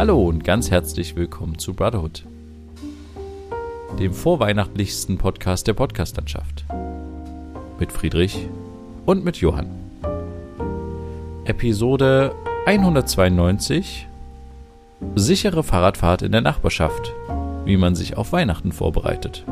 Hallo 0.00 0.26
und 0.26 0.44
ganz 0.44 0.70
herzlich 0.70 1.14
willkommen 1.14 1.58
zu 1.58 1.74
Brotherhood, 1.74 2.24
dem 3.98 4.14
vorweihnachtlichsten 4.14 5.18
Podcast 5.18 5.66
der 5.66 5.74
Podcastlandschaft. 5.74 6.64
Mit 7.78 7.92
Friedrich 7.92 8.48
und 9.04 9.26
mit 9.26 9.36
Johann. 9.42 9.68
Episode 11.44 12.34
192 12.64 14.06
Sichere 15.16 15.62
Fahrradfahrt 15.62 16.22
in 16.22 16.32
der 16.32 16.40
Nachbarschaft, 16.40 17.12
wie 17.66 17.76
man 17.76 17.94
sich 17.94 18.16
auf 18.16 18.32
Weihnachten 18.32 18.72
vorbereitet. 18.72 19.44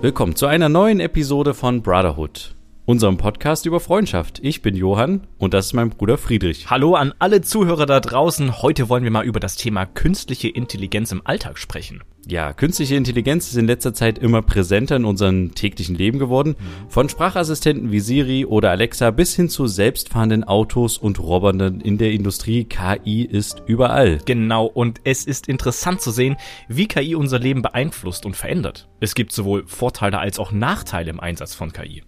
Willkommen 0.00 0.34
zu 0.34 0.46
einer 0.46 0.68
neuen 0.68 0.98
Episode 0.98 1.54
von 1.54 1.80
Brotherhood, 1.80 2.56
unserem 2.86 3.16
Podcast 3.16 3.64
über 3.64 3.80
Freundschaft. 3.80 4.40
Ich 4.42 4.60
bin 4.60 4.76
Johann 4.76 5.26
und 5.38 5.54
das 5.54 5.66
ist 5.66 5.72
mein 5.72 5.90
Bruder 5.90 6.18
Friedrich. 6.18 6.68
Hallo 6.68 6.94
an 6.94 7.14
alle 7.18 7.40
Zuhörer 7.40 7.86
da 7.86 8.00
draußen. 8.00 8.60
Heute 8.60 8.88
wollen 8.88 9.04
wir 9.04 9.10
mal 9.10 9.24
über 9.24 9.40
das 9.40 9.56
Thema 9.56 9.86
künstliche 9.86 10.48
Intelligenz 10.48 11.10
im 11.10 11.22
Alltag 11.24 11.58
sprechen. 11.58 12.02
Ja, 12.26 12.52
künstliche 12.54 12.96
Intelligenz 12.96 13.48
ist 13.48 13.56
in 13.56 13.66
letzter 13.66 13.92
Zeit 13.92 14.18
immer 14.18 14.40
präsenter 14.40 14.96
in 14.96 15.04
unserem 15.04 15.54
täglichen 15.54 15.94
Leben 15.94 16.18
geworden. 16.18 16.56
Von 16.88 17.08
Sprachassistenten 17.08 17.90
wie 17.90 18.00
Siri 18.00 18.46
oder 18.46 18.70
Alexa 18.70 19.10
bis 19.10 19.34
hin 19.34 19.48
zu 19.48 19.66
selbstfahrenden 19.66 20.44
Autos 20.44 20.96
und 20.96 21.18
Robotern 21.18 21.80
in 21.80 21.98
der 21.98 22.12
Industrie. 22.12 22.64
KI 22.64 23.22
ist 23.22 23.62
überall. 23.66 24.18
Genau, 24.24 24.66
und 24.66 25.00
es 25.04 25.26
ist 25.26 25.48
interessant 25.48 26.00
zu 26.00 26.10
sehen, 26.10 26.36
wie 26.68 26.88
KI 26.88 27.14
unser 27.14 27.38
Leben 27.38 27.60
beeinflusst 27.60 28.24
und 28.24 28.36
verändert. 28.36 28.88
Es 29.00 29.14
gibt 29.14 29.32
sowohl 29.32 29.66
Vorteile 29.66 30.18
als 30.18 30.38
auch 30.38 30.50
Nachteile 30.50 31.10
im 31.10 31.20
Einsatz 31.20 31.54
von 31.54 31.72
KI. 31.72 32.02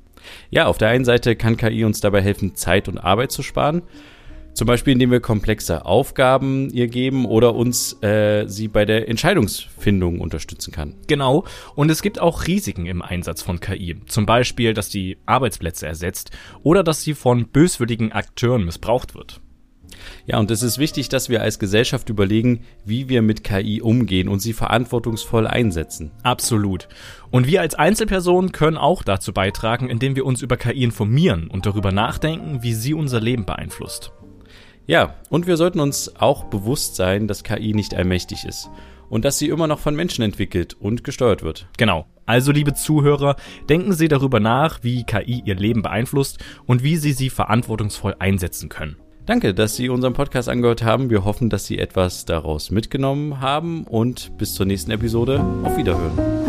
Ja, 0.51 0.66
auf 0.66 0.79
der 0.79 0.89
einen 0.89 1.05
Seite 1.05 1.37
kann 1.37 1.57
KI 1.57 1.85
uns 1.85 2.01
dabei 2.01 2.23
helfen, 2.23 2.55
Zeit 2.55 2.89
und 2.89 2.98
Arbeit 2.98 3.33
zu 3.33 3.43
sparen. 3.43 3.82
Zum 4.57 4.66
Beispiel, 4.66 4.95
indem 4.95 5.10
wir 5.10 5.21
komplexe 5.21 5.85
Aufgaben 5.85 6.71
ihr 6.71 6.88
geben 6.88 7.27
oder 7.27 7.55
uns 7.55 8.02
äh, 8.02 8.47
sie 8.49 8.69
bei 8.69 8.87
der 8.87 9.07
Entscheidungsfindung 9.07 10.19
unterstützen 10.19 10.73
kann. 10.73 10.95
Genau, 11.09 11.45
und 11.74 11.91
es 11.91 12.01
gibt 12.01 12.19
auch 12.19 12.47
Risiken 12.47 12.87
im 12.87 13.02
Einsatz 13.02 13.43
von 13.43 13.60
KI. 13.60 14.01
Zum 14.07 14.24
Beispiel, 14.24 14.73
dass 14.73 14.88
die 14.88 15.19
Arbeitsplätze 15.27 15.87
ersetzt 15.87 16.30
oder 16.63 16.82
dass 16.82 17.02
sie 17.02 17.13
von 17.13 17.49
böswilligen 17.49 18.13
Akteuren 18.13 18.65
missbraucht 18.65 19.15
wird. 19.15 19.43
Ja, 20.26 20.38
und 20.38 20.51
es 20.51 20.62
ist 20.62 20.79
wichtig, 20.79 21.09
dass 21.09 21.29
wir 21.29 21.43
als 21.43 21.59
Gesellschaft 21.59 22.09
überlegen, 22.09 22.65
wie 22.85 23.09
wir 23.09 23.23
mit 23.23 23.45
KI 23.45 23.80
umgehen 23.80 24.29
und 24.29 24.40
sie 24.40 24.52
verantwortungsvoll 24.52 25.46
einsetzen. 25.46 26.10
Absolut. 26.23 26.88
Und 27.30 27.46
wir 27.46 27.60
als 27.60 27.74
Einzelpersonen 27.74 28.52
können 28.52 28.76
auch 28.76 29.02
dazu 29.02 29.32
beitragen, 29.32 29.88
indem 29.88 30.16
wir 30.16 30.26
uns 30.26 30.43
über 30.43 30.57
KI 30.57 30.85
informieren 30.85 31.48
und 31.48 31.66
darüber 31.66 31.93
nachdenken, 31.93 32.63
wie 32.63 32.74
sie 32.74 32.95
unser 32.95 33.21
Leben 33.21 33.46
beeinflusst. 33.46 34.13
Ja, 34.87 35.15
und 35.30 35.46
wir 35.46 35.57
sollten 35.57 35.80
uns 35.80 36.15
auch 36.16 36.45
bewusst 36.45 36.96
sein, 36.96 37.26
dass 37.26 37.43
KI 37.43 37.74
nicht 37.74 37.95
allmächtig 37.95 38.45
ist 38.45 38.70
und 39.09 39.24
dass 39.24 39.38
sie 39.38 39.48
immer 39.48 39.66
noch 39.66 39.79
von 39.79 39.95
Menschen 39.95 40.23
entwickelt 40.23 40.74
und 40.74 41.04
gesteuert 41.04 41.43
wird. 41.43 41.68
Genau. 41.76 42.07
Also, 42.24 42.51
liebe 42.51 42.74
Zuhörer, 42.74 43.37
denken 43.68 43.93
Sie 43.93 44.09
darüber 44.09 44.41
nach, 44.41 44.80
wie 44.82 45.04
KI 45.04 45.43
Ihr 45.45 45.54
Leben 45.54 45.82
beeinflusst 45.82 46.38
und 46.66 46.82
wie 46.82 46.96
Sie 46.96 47.13
sie 47.13 47.30
verantwortungsvoll 47.30 48.16
einsetzen 48.18 48.68
können. 48.68 48.96
Danke, 49.27 49.55
dass 49.55 49.74
Sie 49.74 49.88
unseren 49.88 50.13
Podcast 50.13 50.49
angehört 50.49 50.85
haben. 50.85 51.10
Wir 51.10 51.24
hoffen, 51.24 51.51
dass 51.51 51.66
Sie 51.66 51.80
etwas 51.80 52.27
daraus 52.27 52.71
mitgenommen 52.71 53.41
haben 53.41 53.82
und 53.82 54.38
bis 54.38 54.55
zur 54.55 54.66
nächsten 54.66 54.93
Episode 54.93 55.45
auf 55.65 55.77
Wiederhören. 55.77 56.16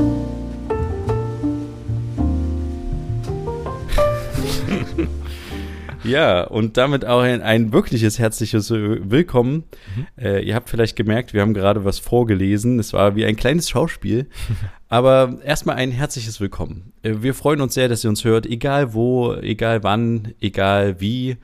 Ja, 6.04 6.46
und 6.46 6.78
damit 6.78 7.04
auch 7.04 7.20
ein, 7.20 7.42
ein 7.42 7.74
wirkliches 7.74 8.18
herzliches 8.18 8.72
Willkommen. 8.72 9.66
Mhm. 9.94 10.08
Äh, 10.16 10.42
ihr 10.42 10.56
habt 10.56 10.70
vielleicht 10.70 10.96
gemerkt, 10.96 11.34
wir 11.34 11.42
haben 11.42 11.54
gerade 11.54 11.84
was 11.84 12.00
vorgelesen. 12.00 12.80
Es 12.80 12.94
war 12.94 13.18
wie 13.18 13.26
ein 13.26 13.36
kleines 13.36 13.70
Schauspiel. 13.70 14.28
Aber 14.88 15.38
erstmal 15.44 15.76
ein 15.76 15.92
herzliches 15.92 16.40
Willkommen. 16.40 16.94
Äh, 17.04 17.16
wir 17.20 17.34
freuen 17.34 17.60
uns 17.60 17.74
sehr, 17.74 17.90
dass 17.90 18.06
ihr 18.06 18.10
uns 18.10 18.24
hört, 18.24 18.46
egal 18.46 18.94
wo, 18.94 19.34
egal 19.34 19.84
wann, 19.84 20.34
egal 20.40 21.02
wie. 21.02 21.36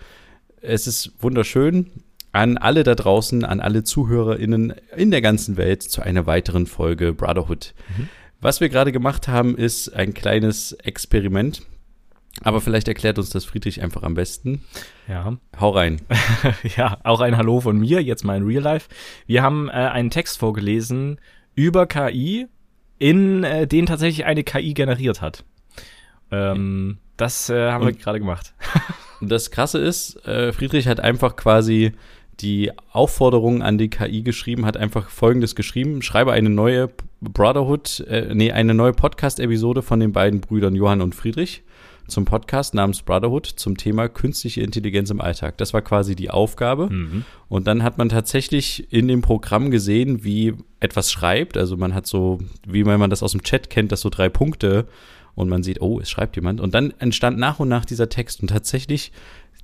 Es 0.64 0.88
ist 0.88 1.12
wunderschön. 1.20 1.92
An 2.32 2.58
alle 2.58 2.84
da 2.84 2.96
draußen, 2.96 3.44
an 3.44 3.60
alle 3.60 3.84
ZuhörerInnen 3.84 4.74
in 4.96 5.12
der 5.12 5.22
ganzen 5.22 5.58
Welt 5.58 5.84
zu 5.84 6.02
einer 6.02 6.26
weiteren 6.26 6.68
Folge 6.68 7.14
Brotherhood. 7.14 7.74
Mhm. 7.96 8.08
Was 8.40 8.62
wir 8.62 8.70
gerade 8.70 8.92
gemacht 8.94 9.28
haben, 9.28 9.58
ist 9.58 9.90
ein 9.90 10.14
kleines 10.14 10.72
Experiment. 10.72 11.64
Aber 12.42 12.62
vielleicht 12.62 12.88
erklärt 12.88 13.20
uns 13.20 13.30
das 13.30 13.46
Friedrich 13.46 13.82
einfach 13.84 14.04
am 14.04 14.16
besten. 14.16 14.64
Ja. 15.08 15.38
Hau 15.60 15.70
rein. 15.70 16.02
ja, 16.78 16.98
auch 17.04 17.20
ein 17.20 17.38
Hallo 17.38 17.60
von 17.60 17.78
mir, 17.78 18.02
jetzt 18.02 18.24
mal 18.24 18.38
in 18.38 18.46
Real 18.46 18.64
Life. 18.64 18.90
Wir 19.28 19.44
haben 19.44 19.68
äh, 19.68 19.74
einen 19.74 20.10
Text 20.10 20.40
vorgelesen 20.40 21.20
über 21.56 21.86
KI, 21.86 22.48
in 23.00 23.44
äh, 23.44 23.68
den 23.68 23.86
tatsächlich 23.86 24.26
eine 24.26 24.44
KI 24.44 24.74
generiert 24.74 25.22
hat. 25.22 25.44
Ähm, 26.32 27.00
das 27.18 27.50
äh, 27.50 27.72
haben 27.72 27.86
Und 27.86 27.88
wir 27.88 27.94
gerade 27.94 28.20
gemacht. 28.20 28.54
das 29.22 29.52
Krasse 29.52 29.80
ist, 29.80 30.26
äh, 30.26 30.52
Friedrich 30.54 30.88
hat 30.88 31.00
einfach 31.00 31.36
quasi 31.36 31.94
die 32.40 32.72
Aufforderung 32.92 33.62
an 33.62 33.78
die 33.78 33.90
KI 33.90 34.24
geschrieben, 34.24 34.66
hat 34.66 34.78
einfach 34.78 35.10
folgendes 35.10 35.56
geschrieben: 35.56 36.02
Schreibe 36.02 36.32
eine 36.32 36.50
neue 36.50 36.90
Brotherhood, 37.22 38.02
äh, 38.08 38.34
nee, 38.34 38.52
eine 38.52 38.74
neue 38.74 38.94
Podcast-Episode 38.94 39.82
von 39.82 40.00
den 40.00 40.12
beiden 40.12 40.42
Brüdern 40.42 40.76
Johann 40.76 41.02
und 41.02 41.16
Friedrich 41.16 41.64
zum 42.08 42.26
Podcast 42.26 42.74
namens 42.74 43.02
Brotherhood 43.02 43.46
zum 43.46 43.78
Thema 43.78 44.10
künstliche 44.10 44.62
Intelligenz 44.62 45.10
im 45.10 45.22
Alltag. 45.22 45.58
Das 45.58 45.74
war 45.74 45.82
quasi 45.82 46.16
die 46.16 46.30
Aufgabe. 46.30 46.90
Mhm. 46.90 47.26
Und 47.48 47.68
dann 47.68 47.84
hat 47.84 47.98
man 47.98 48.10
tatsächlich 48.10 48.92
in 48.92 49.08
dem 49.08 49.22
Programm 49.22 49.72
gesehen, 49.72 50.24
wie 50.24 50.54
etwas 50.80 51.12
schreibt. 51.12 51.58
Also 51.58 51.78
man 51.78 51.94
hat 51.94 52.06
so, 52.06 52.40
wie 52.68 52.84
man 52.84 53.10
das 53.10 53.24
aus 53.24 53.32
dem 53.32 53.44
Chat 53.44 53.70
kennt, 53.70 53.92
dass 53.92 54.02
so 54.02 54.10
drei 54.10 54.30
Punkte 54.30 54.86
und 55.36 55.50
man 55.50 55.64
sieht, 55.64 55.82
oh, 55.82 56.00
es 56.00 56.10
schreibt 56.10 56.36
jemand. 56.36 56.62
Und 56.62 56.74
dann 56.74 56.94
entstand 57.00 57.38
nach 57.38 57.60
und 57.60 57.70
nach 57.70 57.86
dieser 57.86 58.10
Text 58.10 58.42
und 58.42 58.50
tatsächlich 58.50 59.12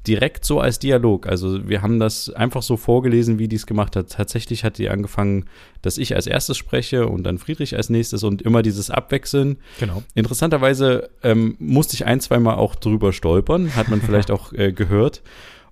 direkt 0.07 0.45
so 0.45 0.59
als 0.59 0.79
Dialog. 0.79 1.27
Also 1.27 1.67
wir 1.67 1.81
haben 1.81 1.99
das 1.99 2.29
einfach 2.29 2.61
so 2.61 2.77
vorgelesen, 2.77 3.37
wie 3.37 3.47
die 3.47 3.57
es 3.57 3.65
gemacht 3.65 3.95
hat. 3.95 4.11
Tatsächlich 4.11 4.63
hat 4.63 4.77
die 4.77 4.89
angefangen, 4.89 5.45
dass 5.81 5.97
ich 5.97 6.15
als 6.15 6.25
erstes 6.25 6.57
spreche 6.57 7.07
und 7.07 7.23
dann 7.23 7.37
Friedrich 7.37 7.75
als 7.75 7.89
nächstes 7.89 8.23
und 8.23 8.41
immer 8.41 8.61
dieses 8.61 8.89
Abwechseln. 8.89 9.57
Genau. 9.79 10.03
Interessanterweise 10.15 11.09
ähm, 11.21 11.55
musste 11.59 11.95
ich 11.95 12.05
ein, 12.05 12.21
zweimal 12.21 12.55
auch 12.55 12.75
drüber 12.75 13.11
stolpern, 13.11 13.75
hat 13.75 13.89
man 13.89 14.01
vielleicht 14.05 14.31
auch 14.31 14.53
äh, 14.53 14.71
gehört. 14.71 15.21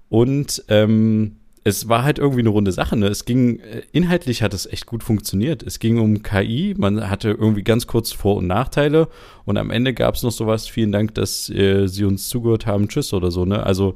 Und 0.09 0.63
ähm, 0.67 1.37
es 1.67 1.89
war 1.89 2.03
halt 2.03 2.17
irgendwie 2.17 2.39
eine 2.39 2.49
runde 2.49 2.71
Sache. 2.71 2.95
Ne? 2.95 3.07
Es 3.07 3.25
ging, 3.25 3.59
äh, 3.59 3.81
inhaltlich 3.91 4.41
hat 4.41 4.53
es 4.53 4.65
echt 4.65 4.85
gut 4.85 5.03
funktioniert. 5.03 5.63
Es 5.63 5.79
ging 5.79 5.99
um 5.99 6.23
KI, 6.23 6.73
man 6.77 7.09
hatte 7.09 7.31
irgendwie 7.31 7.63
ganz 7.63 7.87
kurz 7.87 8.13
Vor- 8.13 8.37
und 8.37 8.47
Nachteile 8.47 9.09
und 9.43 9.57
am 9.57 9.69
Ende 9.69 9.93
gab 9.93 10.15
es 10.15 10.23
noch 10.23 10.31
sowas, 10.31 10.67
vielen 10.67 10.93
Dank, 10.93 11.13
dass 11.15 11.49
äh, 11.49 11.87
Sie 11.87 12.05
uns 12.05 12.29
zugehört 12.29 12.65
haben, 12.65 12.87
tschüss 12.87 13.13
oder 13.13 13.31
so. 13.31 13.43
Ne? 13.43 13.61
Also 13.61 13.95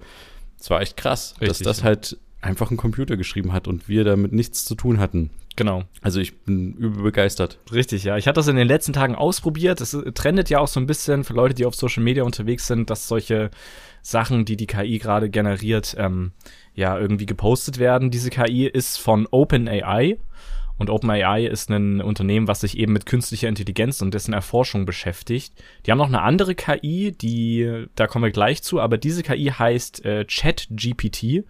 es 0.59 0.69
war 0.69 0.81
echt 0.81 0.97
krass, 0.97 1.35
Richtig, 1.39 1.47
dass 1.47 1.59
das 1.59 1.77
ja. 1.79 1.83
halt 1.85 2.17
einfach 2.41 2.71
ein 2.71 2.77
Computer 2.77 3.15
geschrieben 3.15 3.53
hat 3.53 3.69
und 3.69 3.87
wir 3.87 4.03
damit 4.03 4.33
nichts 4.33 4.65
zu 4.65 4.75
tun 4.75 4.99
hatten. 4.99 5.29
Genau. 5.55 5.83
Also 6.01 6.19
ich 6.19 6.39
bin 6.39 6.73
übel 6.73 7.03
begeistert. 7.03 7.59
Richtig, 7.71 8.03
ja. 8.03 8.17
Ich 8.17 8.27
hatte 8.27 8.39
das 8.39 8.47
in 8.47 8.55
den 8.57 8.67
letzten 8.67 8.93
Tagen 8.93 9.15
ausprobiert. 9.15 9.79
Es 9.79 9.97
trendet 10.13 10.49
ja 10.49 10.59
auch 10.59 10.67
so 10.67 10.79
ein 10.79 10.87
bisschen 10.87 11.23
für 11.23 11.33
Leute, 11.33 11.53
die 11.53 11.65
auf 11.65 11.75
Social 11.75 12.03
Media 12.03 12.23
unterwegs 12.23 12.67
sind, 12.67 12.89
dass 12.89 13.07
solche 13.07 13.51
Sachen, 14.01 14.45
die 14.45 14.57
die 14.57 14.67
KI 14.67 14.99
gerade 14.99 15.29
generiert, 15.29 15.95
ähm, 15.97 16.31
ja 16.73 16.97
irgendwie 16.97 17.25
gepostet 17.25 17.77
werden. 17.77 18.11
Diese 18.11 18.29
KI 18.29 18.67
ist 18.67 18.97
von 18.97 19.27
OpenAI. 19.29 20.17
Und 20.77 20.89
OpenAI 20.89 21.45
ist 21.45 21.69
ein 21.69 22.01
Unternehmen, 22.01 22.47
was 22.47 22.61
sich 22.61 22.75
eben 22.75 22.93
mit 22.93 23.05
künstlicher 23.05 23.47
Intelligenz 23.47 24.01
und 24.01 24.15
dessen 24.15 24.33
Erforschung 24.33 24.85
beschäftigt. 24.87 25.53
Die 25.85 25.91
haben 25.91 25.99
noch 25.99 26.07
eine 26.07 26.23
andere 26.23 26.55
KI, 26.55 27.11
die, 27.11 27.85
da 27.95 28.07
kommen 28.07 28.25
wir 28.25 28.31
gleich 28.31 28.63
zu, 28.63 28.79
aber 28.79 28.97
diese 28.97 29.21
KI 29.21 29.53
heißt 29.57 30.03
äh, 30.05 30.25
ChatGPT. 30.25 31.45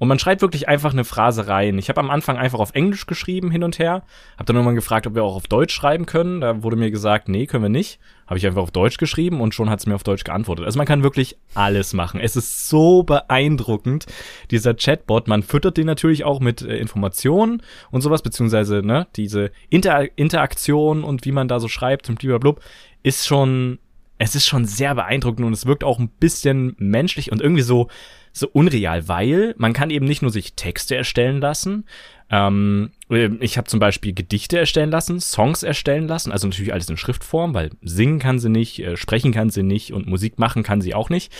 Und 0.00 0.08
man 0.08 0.18
schreibt 0.18 0.40
wirklich 0.40 0.66
einfach 0.66 0.94
eine 0.94 1.04
Phrase 1.04 1.46
rein. 1.46 1.76
Ich 1.76 1.90
habe 1.90 2.00
am 2.00 2.08
Anfang 2.08 2.38
einfach 2.38 2.58
auf 2.58 2.74
Englisch 2.74 3.04
geschrieben 3.04 3.50
hin 3.50 3.62
und 3.62 3.78
her, 3.78 4.02
habe 4.38 4.46
dann 4.46 4.56
irgendwann 4.56 4.74
gefragt, 4.74 5.06
ob 5.06 5.14
wir 5.14 5.22
auch 5.22 5.36
auf 5.36 5.46
Deutsch 5.46 5.74
schreiben 5.74 6.06
können. 6.06 6.40
Da 6.40 6.62
wurde 6.62 6.76
mir 6.76 6.90
gesagt, 6.90 7.28
nee, 7.28 7.44
können 7.44 7.64
wir 7.64 7.68
nicht. 7.68 8.00
Habe 8.26 8.38
ich 8.38 8.46
einfach 8.46 8.62
auf 8.62 8.70
Deutsch 8.70 8.96
geschrieben 8.96 9.42
und 9.42 9.54
schon 9.54 9.68
hat 9.68 9.80
es 9.80 9.86
mir 9.86 9.94
auf 9.94 10.02
Deutsch 10.02 10.24
geantwortet. 10.24 10.64
Also 10.64 10.78
man 10.78 10.86
kann 10.86 11.02
wirklich 11.02 11.36
alles 11.52 11.92
machen. 11.92 12.18
Es 12.18 12.34
ist 12.34 12.70
so 12.70 13.02
beeindruckend, 13.02 14.06
dieser 14.50 14.72
Chatbot. 14.72 15.28
Man 15.28 15.42
füttert 15.42 15.76
den 15.76 15.86
natürlich 15.86 16.24
auch 16.24 16.40
mit 16.40 16.62
äh, 16.62 16.78
Informationen 16.78 17.62
und 17.90 18.00
sowas, 18.00 18.22
beziehungsweise 18.22 18.80
ne, 18.82 19.06
diese 19.16 19.50
Inter 19.68 20.16
Interaktion 20.16 21.04
und 21.04 21.26
wie 21.26 21.32
man 21.32 21.46
da 21.46 21.60
so 21.60 21.68
schreibt 21.68 22.08
und 22.08 22.20
blablabla, 22.20 22.54
ist 23.02 23.26
schon, 23.26 23.78
es 24.16 24.34
ist 24.34 24.46
schon 24.46 24.64
sehr 24.64 24.94
beeindruckend 24.94 25.46
und 25.46 25.52
es 25.52 25.66
wirkt 25.66 25.84
auch 25.84 25.98
ein 25.98 26.08
bisschen 26.08 26.74
menschlich 26.78 27.30
und 27.30 27.42
irgendwie 27.42 27.60
so, 27.60 27.88
so 28.32 28.48
unreal, 28.52 29.08
weil 29.08 29.54
man 29.58 29.72
kann 29.72 29.90
eben 29.90 30.06
nicht 30.06 30.22
nur 30.22 30.30
sich 30.30 30.54
Texte 30.54 30.96
erstellen 30.96 31.40
lassen. 31.40 31.84
Ähm, 32.30 32.90
ich 33.40 33.58
habe 33.58 33.68
zum 33.68 33.80
Beispiel 33.80 34.12
Gedichte 34.12 34.58
erstellen 34.58 34.90
lassen, 34.90 35.20
Songs 35.20 35.62
erstellen 35.62 36.06
lassen, 36.06 36.30
also 36.30 36.46
natürlich 36.46 36.72
alles 36.72 36.88
in 36.88 36.96
Schriftform, 36.96 37.54
weil 37.54 37.70
singen 37.82 38.20
kann 38.20 38.38
sie 38.38 38.50
nicht, 38.50 38.78
äh, 38.78 38.96
sprechen 38.96 39.32
kann 39.32 39.50
sie 39.50 39.64
nicht 39.64 39.92
und 39.92 40.06
Musik 40.06 40.38
machen 40.38 40.62
kann 40.62 40.80
sie 40.80 40.94
auch 40.94 41.10
nicht. 41.10 41.32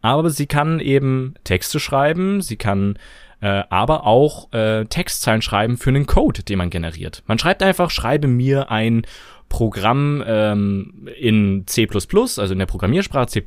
Aber 0.00 0.30
sie 0.30 0.46
kann 0.46 0.80
eben 0.80 1.34
Texte 1.44 1.78
schreiben, 1.78 2.40
sie 2.40 2.56
kann 2.56 2.98
äh, 3.42 3.64
aber 3.68 4.06
auch 4.06 4.52
äh, 4.52 4.86
Textzeilen 4.86 5.42
schreiben 5.42 5.76
für 5.76 5.90
einen 5.90 6.06
Code, 6.06 6.42
den 6.42 6.58
man 6.58 6.70
generiert. 6.70 7.22
Man 7.26 7.38
schreibt 7.38 7.62
einfach, 7.62 7.90
schreibe 7.90 8.28
mir 8.28 8.70
ein 8.70 9.02
Programm 9.48 10.22
ähm, 10.26 11.08
in 11.18 11.64
C++, 11.66 11.86
also 11.92 12.52
in 12.52 12.58
der 12.58 12.66
Programmiersprache 12.66 13.26
C++, 13.26 13.44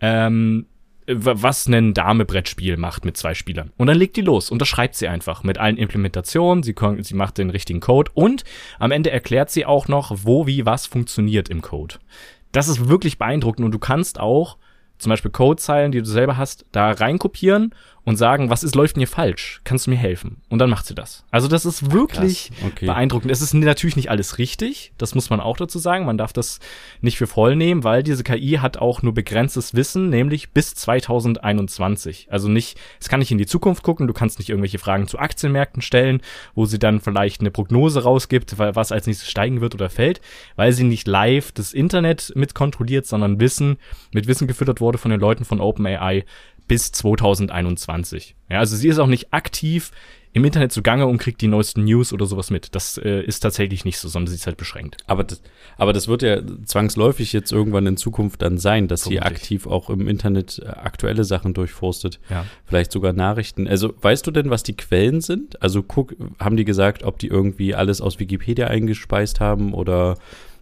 ähm, 0.00 0.66
was 1.06 1.66
ein 1.66 1.94
Dame-Brettspiel 1.94 2.76
macht 2.76 3.04
mit 3.04 3.16
zwei 3.16 3.34
Spielern. 3.34 3.72
Und 3.76 3.88
dann 3.88 3.98
legt 3.98 4.16
die 4.16 4.20
los 4.22 4.50
und 4.50 4.60
das 4.60 4.68
schreibt 4.68 4.94
sie 4.94 5.08
einfach 5.08 5.42
mit 5.42 5.58
allen 5.58 5.76
Implementationen. 5.76 6.62
Sie, 6.62 6.74
sie 7.00 7.14
macht 7.14 7.38
den 7.38 7.50
richtigen 7.50 7.80
Code 7.80 8.10
und 8.14 8.44
am 8.78 8.92
Ende 8.92 9.10
erklärt 9.10 9.50
sie 9.50 9.66
auch 9.66 9.88
noch, 9.88 10.12
wo, 10.22 10.46
wie, 10.46 10.66
was 10.66 10.86
funktioniert 10.86 11.48
im 11.48 11.62
Code. 11.62 11.96
Das 12.52 12.68
ist 12.68 12.88
wirklich 12.88 13.18
beeindruckend 13.18 13.64
und 13.64 13.72
du 13.72 13.78
kannst 13.78 14.20
auch 14.20 14.58
zum 14.98 15.10
Beispiel 15.10 15.32
Codezeilen, 15.32 15.90
die 15.90 15.98
du 15.98 16.04
selber 16.04 16.36
hast, 16.36 16.64
da 16.70 16.92
reinkopieren 16.92 17.74
und 18.04 18.16
sagen, 18.16 18.50
was 18.50 18.64
ist, 18.64 18.74
läuft 18.74 18.96
hier 18.96 19.06
falsch? 19.06 19.60
Kannst 19.64 19.86
du 19.86 19.90
mir 19.90 19.96
helfen? 19.96 20.38
Und 20.48 20.58
dann 20.58 20.70
macht 20.70 20.86
sie 20.86 20.94
das. 20.94 21.24
Also 21.30 21.46
das 21.46 21.64
ist 21.64 21.92
wirklich 21.92 22.50
okay. 22.66 22.86
beeindruckend. 22.86 23.30
Es 23.30 23.40
ist 23.40 23.54
natürlich 23.54 23.96
nicht 23.96 24.10
alles 24.10 24.38
richtig, 24.38 24.92
das 24.98 25.14
muss 25.14 25.30
man 25.30 25.40
auch 25.40 25.56
dazu 25.56 25.78
sagen. 25.78 26.04
Man 26.04 26.18
darf 26.18 26.32
das 26.32 26.58
nicht 27.00 27.16
für 27.16 27.28
voll 27.28 27.54
nehmen, 27.54 27.84
weil 27.84 28.02
diese 28.02 28.24
KI 28.24 28.58
hat 28.60 28.76
auch 28.76 29.02
nur 29.02 29.14
begrenztes 29.14 29.74
Wissen, 29.74 30.08
nämlich 30.08 30.50
bis 30.50 30.74
2021. 30.74 32.28
Also 32.30 32.48
nicht, 32.48 32.78
es 33.00 33.08
kann 33.08 33.20
nicht 33.20 33.30
in 33.30 33.38
die 33.38 33.46
Zukunft 33.46 33.84
gucken, 33.84 34.08
du 34.08 34.12
kannst 34.12 34.38
nicht 34.38 34.48
irgendwelche 34.48 34.78
Fragen 34.78 35.06
zu 35.06 35.18
Aktienmärkten 35.18 35.80
stellen, 35.80 36.22
wo 36.54 36.66
sie 36.66 36.80
dann 36.80 37.00
vielleicht 37.00 37.40
eine 37.40 37.52
Prognose 37.52 38.02
rausgibt, 38.02 38.58
was 38.58 38.90
als 38.90 39.06
nächstes 39.06 39.30
steigen 39.30 39.60
wird 39.60 39.74
oder 39.74 39.90
fällt, 39.90 40.20
weil 40.56 40.72
sie 40.72 40.84
nicht 40.84 41.06
live 41.06 41.52
das 41.52 41.72
Internet 41.72 42.32
mit 42.34 42.54
kontrolliert, 42.54 43.06
sondern 43.06 43.38
Wissen, 43.38 43.76
mit 44.12 44.26
Wissen 44.26 44.48
gefüttert 44.48 44.80
wurde 44.80 44.98
von 44.98 45.10
den 45.10 45.20
Leuten 45.20 45.44
von 45.44 45.60
OpenAI, 45.60 46.24
bis 46.72 46.90
2021. 46.90 48.34
Ja, 48.48 48.60
also 48.60 48.76
sie 48.76 48.88
ist 48.88 48.98
auch 48.98 49.06
nicht 49.06 49.34
aktiv 49.34 49.90
im 50.32 50.42
Internet 50.42 50.72
zugange 50.72 51.06
und 51.06 51.18
kriegt 51.18 51.42
die 51.42 51.46
neuesten 51.46 51.84
News 51.84 52.14
oder 52.14 52.24
sowas 52.24 52.48
mit. 52.48 52.74
Das 52.74 52.96
äh, 52.96 53.20
ist 53.20 53.40
tatsächlich 53.40 53.84
nicht 53.84 53.98
so, 53.98 54.08
sondern 54.08 54.28
sie 54.28 54.36
ist 54.36 54.46
halt 54.46 54.56
beschränkt. 54.56 54.96
Aber 55.06 55.22
das, 55.22 55.42
aber 55.76 55.92
das 55.92 56.08
wird 56.08 56.22
ja 56.22 56.40
zwangsläufig 56.64 57.34
jetzt 57.34 57.52
irgendwann 57.52 57.86
in 57.86 57.98
Zukunft 57.98 58.40
dann 58.40 58.56
sein, 58.56 58.88
dass 58.88 59.02
Vermutlich. 59.02 59.22
sie 59.22 59.34
aktiv 59.34 59.66
auch 59.66 59.90
im 59.90 60.08
Internet 60.08 60.62
äh, 60.64 60.68
aktuelle 60.68 61.24
Sachen 61.24 61.52
durchforstet. 61.52 62.20
Ja. 62.30 62.46
Vielleicht 62.64 62.90
sogar 62.90 63.12
Nachrichten. 63.12 63.68
Also 63.68 63.92
weißt 64.00 64.26
du 64.26 64.30
denn, 64.30 64.48
was 64.48 64.62
die 64.62 64.74
Quellen 64.74 65.20
sind? 65.20 65.60
Also 65.60 65.82
guck, 65.82 66.16
haben 66.40 66.56
die 66.56 66.64
gesagt, 66.64 67.02
ob 67.02 67.18
die 67.18 67.26
irgendwie 67.26 67.74
alles 67.74 68.00
aus 68.00 68.18
Wikipedia 68.18 68.68
eingespeist 68.68 69.40
haben 69.40 69.74
oder 69.74 70.16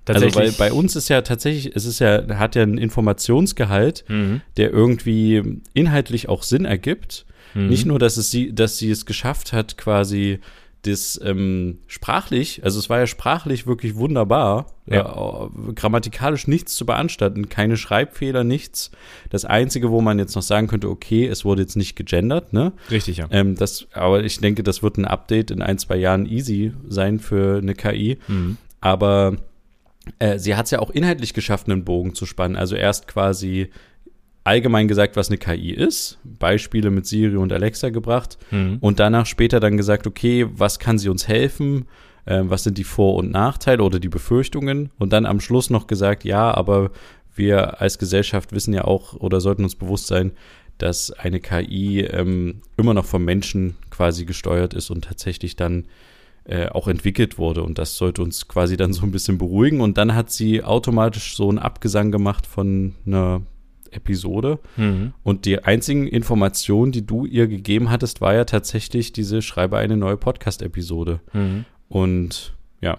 also 0.06 0.34
weil 0.34 0.52
bei 0.52 0.72
uns 0.72 0.96
ist 0.96 1.08
ja 1.08 1.22
tatsächlich, 1.22 1.74
es 1.74 1.84
ist 1.84 1.98
ja, 2.00 2.22
hat 2.38 2.54
ja 2.54 2.62
einen 2.62 2.78
Informationsgehalt, 2.78 4.04
mhm. 4.08 4.40
der 4.56 4.70
irgendwie 4.70 5.60
inhaltlich 5.74 6.28
auch 6.28 6.42
Sinn 6.42 6.64
ergibt. 6.64 7.26
Mhm. 7.54 7.68
Nicht 7.68 7.86
nur, 7.86 7.98
dass 7.98 8.16
es 8.16 8.30
sie, 8.30 8.54
dass 8.54 8.78
sie 8.78 8.90
es 8.90 9.06
geschafft 9.06 9.52
hat, 9.52 9.76
quasi 9.76 10.40
das 10.82 11.20
ähm, 11.22 11.78
sprachlich, 11.86 12.64
also 12.64 12.78
es 12.78 12.88
war 12.88 12.98
ja 13.00 13.06
sprachlich 13.06 13.66
wirklich 13.66 13.96
wunderbar, 13.96 14.66
ja. 14.86 15.02
äh, 15.44 15.72
grammatikalisch 15.74 16.46
nichts 16.46 16.74
zu 16.74 16.86
beanstanden, 16.86 17.50
keine 17.50 17.76
Schreibfehler, 17.76 18.44
nichts. 18.44 18.90
Das 19.28 19.44
Einzige, 19.44 19.90
wo 19.90 20.00
man 20.00 20.18
jetzt 20.18 20.34
noch 20.34 20.42
sagen 20.42 20.68
könnte, 20.68 20.88
okay, 20.88 21.26
es 21.26 21.44
wurde 21.44 21.62
jetzt 21.62 21.76
nicht 21.76 21.96
gegendert, 21.96 22.54
ne? 22.54 22.72
Richtig, 22.90 23.18
ja. 23.18 23.26
Ähm, 23.30 23.56
das, 23.56 23.88
aber 23.92 24.24
ich 24.24 24.38
denke, 24.38 24.62
das 24.62 24.82
wird 24.82 24.96
ein 24.96 25.04
Update 25.04 25.50
in 25.50 25.60
ein, 25.60 25.76
zwei 25.76 25.96
Jahren 25.96 26.24
easy 26.24 26.72
sein 26.88 27.18
für 27.18 27.58
eine 27.58 27.74
KI. 27.74 28.18
Mhm. 28.26 28.56
Aber 28.80 29.36
äh, 30.18 30.38
sie 30.38 30.56
hat 30.56 30.66
es 30.66 30.70
ja 30.70 30.78
auch 30.78 30.90
inhaltlich 30.90 31.34
geschafft, 31.34 31.68
einen 31.68 31.84
Bogen 31.84 32.14
zu 32.14 32.26
spannen. 32.26 32.56
Also 32.56 32.76
erst 32.76 33.08
quasi 33.08 33.70
allgemein 34.44 34.88
gesagt, 34.88 35.16
was 35.16 35.28
eine 35.28 35.38
KI 35.38 35.70
ist, 35.70 36.18
Beispiele 36.24 36.90
mit 36.90 37.06
Siri 37.06 37.36
und 37.36 37.52
Alexa 37.52 37.90
gebracht 37.90 38.38
mhm. 38.50 38.78
und 38.80 38.98
danach 38.98 39.26
später 39.26 39.60
dann 39.60 39.76
gesagt, 39.76 40.06
okay, 40.06 40.46
was 40.50 40.78
kann 40.78 40.98
sie 40.98 41.08
uns 41.08 41.28
helfen? 41.28 41.86
Äh, 42.24 42.42
was 42.44 42.64
sind 42.64 42.78
die 42.78 42.84
Vor- 42.84 43.16
und 43.16 43.30
Nachteile 43.30 43.82
oder 43.82 44.00
die 44.00 44.08
Befürchtungen? 44.08 44.90
Und 44.98 45.12
dann 45.12 45.26
am 45.26 45.40
Schluss 45.40 45.70
noch 45.70 45.86
gesagt, 45.86 46.24
ja, 46.24 46.52
aber 46.52 46.90
wir 47.34 47.80
als 47.80 47.98
Gesellschaft 47.98 48.52
wissen 48.52 48.74
ja 48.74 48.84
auch 48.84 49.14
oder 49.14 49.40
sollten 49.40 49.64
uns 49.64 49.76
bewusst 49.76 50.06
sein, 50.06 50.32
dass 50.78 51.10
eine 51.10 51.40
KI 51.40 52.00
ähm, 52.00 52.62
immer 52.76 52.94
noch 52.94 53.04
vom 53.04 53.24
Menschen 53.24 53.76
quasi 53.90 54.24
gesteuert 54.24 54.72
ist 54.74 54.90
und 54.90 55.04
tatsächlich 55.04 55.56
dann 55.56 55.86
äh, 56.44 56.68
auch 56.68 56.88
entwickelt 56.88 57.38
wurde. 57.38 57.62
Und 57.62 57.78
das 57.78 57.96
sollte 57.96 58.22
uns 58.22 58.48
quasi 58.48 58.76
dann 58.76 58.92
so 58.92 59.02
ein 59.02 59.12
bisschen 59.12 59.38
beruhigen. 59.38 59.80
Und 59.80 59.98
dann 59.98 60.14
hat 60.14 60.30
sie 60.30 60.62
automatisch 60.62 61.36
so 61.36 61.48
einen 61.48 61.58
Abgesang 61.58 62.10
gemacht 62.10 62.46
von 62.46 62.94
einer 63.06 63.42
Episode. 63.90 64.58
Mhm. 64.76 65.12
Und 65.22 65.44
die 65.44 65.64
einzigen 65.64 66.06
Informationen, 66.06 66.92
die 66.92 67.06
du 67.06 67.26
ihr 67.26 67.46
gegeben 67.46 67.90
hattest, 67.90 68.20
war 68.20 68.34
ja 68.34 68.44
tatsächlich 68.44 69.12
diese 69.12 69.42
Schreibe 69.42 69.78
eine 69.78 69.96
neue 69.96 70.16
Podcast-Episode. 70.16 71.20
Mhm. 71.32 71.64
Und 71.88 72.54
ja, 72.80 72.98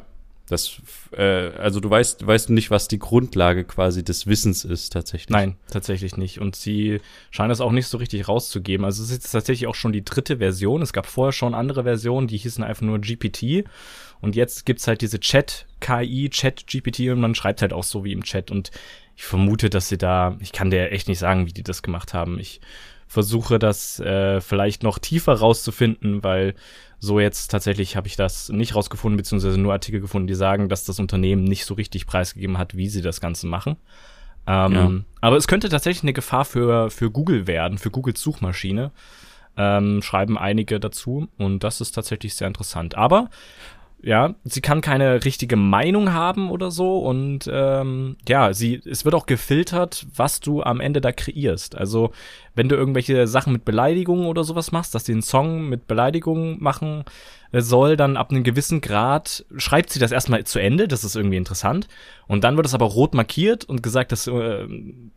das, 0.51 0.81
äh, 1.15 1.51
also 1.57 1.80
du 1.80 1.89
weißt, 1.89 2.27
weißt 2.27 2.50
nicht, 2.50 2.71
was 2.71 2.88
die 2.89 3.00
Grundlage 3.00 3.63
quasi 3.63 4.03
des 4.03 4.27
Wissens 4.27 4.65
ist 4.65 4.92
tatsächlich. 4.92 5.30
Nein, 5.30 5.56
tatsächlich 5.71 6.18
nicht. 6.18 6.39
Und 6.39 6.57
sie 6.57 7.00
scheint 7.30 7.50
das 7.50 7.62
auch 7.62 7.71
nicht 7.71 7.88
so 7.88 7.98
richtig 7.98 8.27
rauszugeben. 8.27 8.86
Also 8.86 9.01
es 9.01 9.12
ist 9.12 9.31
tatsächlich 9.31 9.68
auch 9.68 9.75
schon 9.75 9.94
die 9.94 10.03
dritte 10.03 10.38
Version. 10.38 10.81
Es 10.81 10.92
gab 10.92 11.06
vorher 11.06 11.31
schon 11.31 11.53
andere 11.53 11.83
Versionen, 11.83 12.27
die 12.27 12.38
hießen 12.38 12.63
einfach 12.63 12.81
nur 12.81 13.00
GPT. 13.00 13.63
Und 14.19 14.36
jetzt 14.36 14.65
gibt's 14.65 14.88
halt 14.88 15.01
diese 15.01 15.19
Chat-KI, 15.19 16.30
Chat-GPT 16.30 17.12
und 17.12 17.21
man 17.21 17.33
schreibt 17.33 17.62
halt 17.62 17.71
auch 17.71 17.83
so 17.83 18.03
wie 18.03 18.12
im 18.12 18.24
Chat. 18.24 18.51
Und 18.51 18.71
ich 19.15 19.24
vermute, 19.24 19.69
dass 19.69 19.88
sie 19.88 19.98
da, 19.98 20.38
ich 20.42 20.51
kann 20.51 20.69
dir 20.69 20.92
echt 20.92 21.07
nicht 21.07 21.19
sagen, 21.19 21.48
wie 21.48 21.53
die 21.53 21.63
das 21.63 21.81
gemacht 21.81 22.13
haben. 22.13 22.39
Ich 22.39 22.59
versuche 23.07 23.57
das 23.57 24.00
äh, 24.00 24.42
vielleicht 24.42 24.83
noch 24.83 25.00
tiefer 25.00 25.33
rauszufinden, 25.33 26.24
weil 26.24 26.56
so 27.03 27.19
jetzt 27.19 27.50
tatsächlich 27.50 27.95
habe 27.95 28.07
ich 28.07 28.15
das 28.15 28.50
nicht 28.50 28.75
rausgefunden, 28.75 29.18
beziehungsweise 29.18 29.59
nur 29.59 29.74
Artikel 29.74 30.00
gefunden, 30.00 30.27
die 30.27 30.36
sagen, 30.36 30.69
dass 30.69 30.86
das 30.86 31.00
Unternehmen 31.00 31.44
nicht 31.44 31.65
so 31.65 31.74
richtig 31.74 32.06
preisgegeben 32.06 32.59
hat, 32.59 32.77
wie 32.77 32.89
sie 32.89 33.01
das 33.01 33.19
Ganze 33.19 33.48
machen. 33.48 33.75
Ähm, 34.45 34.74
ja. 34.74 34.92
Aber 35.19 35.36
es 35.36 35.48
könnte 35.48 35.68
tatsächlich 35.69 36.03
eine 36.03 36.13
Gefahr 36.13 36.45
für, 36.45 36.92
für 36.92 37.09
Google 37.09 37.48
werden, 37.48 37.80
für 37.80 37.89
Googles 37.89 38.21
Suchmaschine. 38.21 38.92
Ähm, 39.57 40.03
schreiben 40.03 40.38
einige 40.38 40.80
dazu 40.80 41.27
und 41.38 41.63
das 41.63 41.81
ist 41.81 41.94
tatsächlich 41.94 42.36
sehr 42.36 42.48
interessant. 42.48 42.95
Aber 42.95 43.31
ja, 44.03 44.33
sie 44.44 44.62
kann 44.62 44.81
keine 44.81 45.24
richtige 45.24 45.56
Meinung 45.56 46.12
haben 46.12 46.50
oder 46.50 46.71
so 46.71 47.00
und 47.00 47.50
ähm, 47.51 48.18
ja, 48.27 48.53
sie, 48.53 48.81
es 48.86 49.06
wird 49.06 49.13
auch 49.13 49.27
gefiltert, 49.27 50.07
was 50.15 50.39
du 50.39 50.63
am 50.63 50.80
Ende 50.80 51.01
da 51.01 51.12
kreierst. 51.12 51.77
Also 51.77 52.12
wenn 52.55 52.67
du 52.67 52.75
irgendwelche 52.75 53.27
Sachen 53.27 53.53
mit 53.53 53.63
Beleidigungen 53.63 54.25
oder 54.25 54.43
sowas 54.43 54.72
machst, 54.72 54.96
dass 54.96 55.05
sie 55.05 55.12
einen 55.12 55.22
Song 55.22 55.70
mit 55.70 55.88
Beleidigungen 55.88 56.58
machen 56.62 57.03
äh, 57.51 57.62
soll, 57.62 57.96
dann 57.96 58.17
ab 58.17 58.31
einem 58.31 58.43
gewissen 58.43 58.81
Grad 58.81 59.46
schreibt 59.58 59.91
sie 59.91 60.00
das 60.00 60.12
erstmal 60.12 60.43
zu 60.46 60.60
Ende, 60.60 60.88
das 60.88 61.03
ist 61.03 61.15
irgendwie 61.15 61.38
interessant. 61.38 61.88
Und 62.27 62.43
dann 62.43 62.55
wird 62.55 62.65
es 62.65 62.74
aber 62.74 62.86
rot 62.88 63.13
markiert 63.13 63.65
und 63.65 63.84
gesagt, 63.84 64.12
dass 64.12 64.25
äh, 64.25 64.67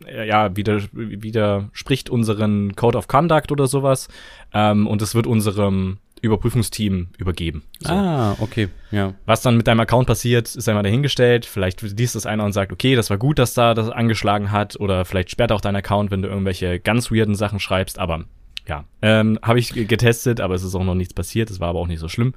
ja 0.06 0.54
wieder 0.56 0.82
widerspricht 0.92 2.10
unseren 2.10 2.76
Code 2.76 2.98
of 2.98 3.08
Conduct 3.08 3.50
oder 3.50 3.66
sowas. 3.66 4.08
Ähm, 4.52 4.86
und 4.86 5.00
es 5.00 5.14
wird 5.14 5.26
unserem 5.26 5.98
Überprüfungsteam 6.24 7.08
übergeben. 7.18 7.62
So. 7.80 7.92
Ah, 7.92 8.36
okay, 8.40 8.68
ja. 8.90 9.14
Was 9.26 9.42
dann 9.42 9.56
mit 9.56 9.66
deinem 9.66 9.80
Account 9.80 10.06
passiert, 10.06 10.54
ist 10.54 10.68
einmal 10.68 10.82
dahingestellt. 10.82 11.46
Vielleicht 11.46 11.82
liest 11.82 12.14
das 12.14 12.26
einer 12.26 12.44
und 12.44 12.52
sagt, 12.52 12.72
okay, 12.72 12.96
das 12.96 13.10
war 13.10 13.18
gut, 13.18 13.38
dass 13.38 13.54
da 13.54 13.74
das 13.74 13.90
angeschlagen 13.90 14.50
hat. 14.50 14.78
Oder 14.80 15.04
vielleicht 15.04 15.30
sperrt 15.30 15.52
auch 15.52 15.60
dein 15.60 15.76
Account, 15.76 16.10
wenn 16.10 16.22
du 16.22 16.28
irgendwelche 16.28 16.80
ganz 16.80 17.10
weirden 17.10 17.34
Sachen 17.34 17.60
schreibst. 17.60 17.98
Aber 17.98 18.24
ja, 18.66 18.84
ähm, 19.02 19.38
habe 19.42 19.58
ich 19.58 19.72
getestet, 19.72 20.40
aber 20.40 20.54
es 20.54 20.62
ist 20.62 20.74
auch 20.74 20.84
noch 20.84 20.94
nichts 20.94 21.14
passiert. 21.14 21.50
Es 21.50 21.60
war 21.60 21.68
aber 21.68 21.80
auch 21.80 21.86
nicht 21.86 22.00
so 22.00 22.08
schlimm. 22.08 22.34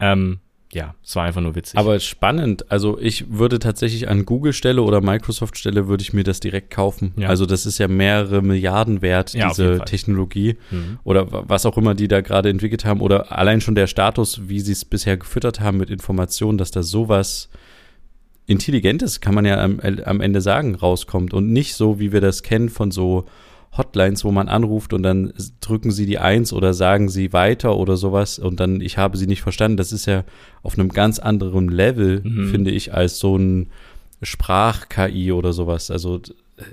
Ähm, 0.00 0.40
ja, 0.70 0.94
es 1.02 1.16
war 1.16 1.24
einfach 1.24 1.40
nur 1.40 1.54
witzig. 1.54 1.78
Aber 1.78 1.98
spannend. 1.98 2.70
Also 2.70 2.98
ich 2.98 3.30
würde 3.30 3.58
tatsächlich 3.58 4.08
an 4.08 4.26
Google 4.26 4.52
Stelle 4.52 4.82
oder 4.82 5.00
Microsoft 5.00 5.56
Stelle 5.56 5.88
würde 5.88 6.02
ich 6.02 6.12
mir 6.12 6.24
das 6.24 6.40
direkt 6.40 6.70
kaufen. 6.70 7.14
Ja. 7.16 7.28
Also 7.28 7.46
das 7.46 7.64
ist 7.64 7.78
ja 7.78 7.88
mehrere 7.88 8.42
Milliarden 8.42 9.00
wert, 9.00 9.32
ja, 9.32 9.48
diese 9.48 9.80
Technologie 9.86 10.56
mhm. 10.70 10.98
oder 11.04 11.26
was 11.30 11.64
auch 11.64 11.78
immer 11.78 11.94
die 11.94 12.06
da 12.06 12.20
gerade 12.20 12.50
entwickelt 12.50 12.84
haben 12.84 13.00
oder 13.00 13.32
allein 13.32 13.62
schon 13.62 13.74
der 13.74 13.86
Status, 13.86 14.48
wie 14.48 14.60
sie 14.60 14.72
es 14.72 14.84
bisher 14.84 15.16
gefüttert 15.16 15.60
haben 15.60 15.78
mit 15.78 15.88
Informationen, 15.88 16.58
dass 16.58 16.70
da 16.70 16.82
sowas 16.82 17.48
Intelligentes, 18.46 19.20
kann 19.20 19.34
man 19.34 19.44
ja 19.44 19.62
am, 19.62 19.80
am 19.80 20.20
Ende 20.20 20.40
sagen, 20.40 20.74
rauskommt 20.74 21.32
und 21.32 21.50
nicht 21.50 21.74
so, 21.74 21.98
wie 21.98 22.12
wir 22.12 22.20
das 22.20 22.42
kennen 22.42 22.68
von 22.68 22.90
so 22.90 23.26
Hotlines, 23.76 24.24
wo 24.24 24.30
man 24.30 24.48
anruft 24.48 24.92
und 24.92 25.02
dann 25.02 25.32
drücken 25.60 25.90
sie 25.90 26.06
die 26.06 26.18
Eins 26.18 26.52
oder 26.52 26.74
sagen 26.74 27.08
sie 27.08 27.32
weiter 27.32 27.76
oder 27.76 27.96
sowas 27.96 28.38
und 28.38 28.60
dann 28.60 28.80
ich 28.80 28.98
habe 28.98 29.16
sie 29.16 29.26
nicht 29.26 29.42
verstanden. 29.42 29.76
Das 29.76 29.92
ist 29.92 30.06
ja 30.06 30.24
auf 30.62 30.78
einem 30.78 30.88
ganz 30.88 31.18
anderen 31.18 31.68
Level, 31.68 32.22
mhm. 32.24 32.48
finde 32.48 32.70
ich, 32.70 32.94
als 32.94 33.18
so 33.18 33.36
ein 33.36 33.68
Sprach-KI 34.22 35.32
oder 35.32 35.52
sowas. 35.52 35.90
Also 35.90 36.20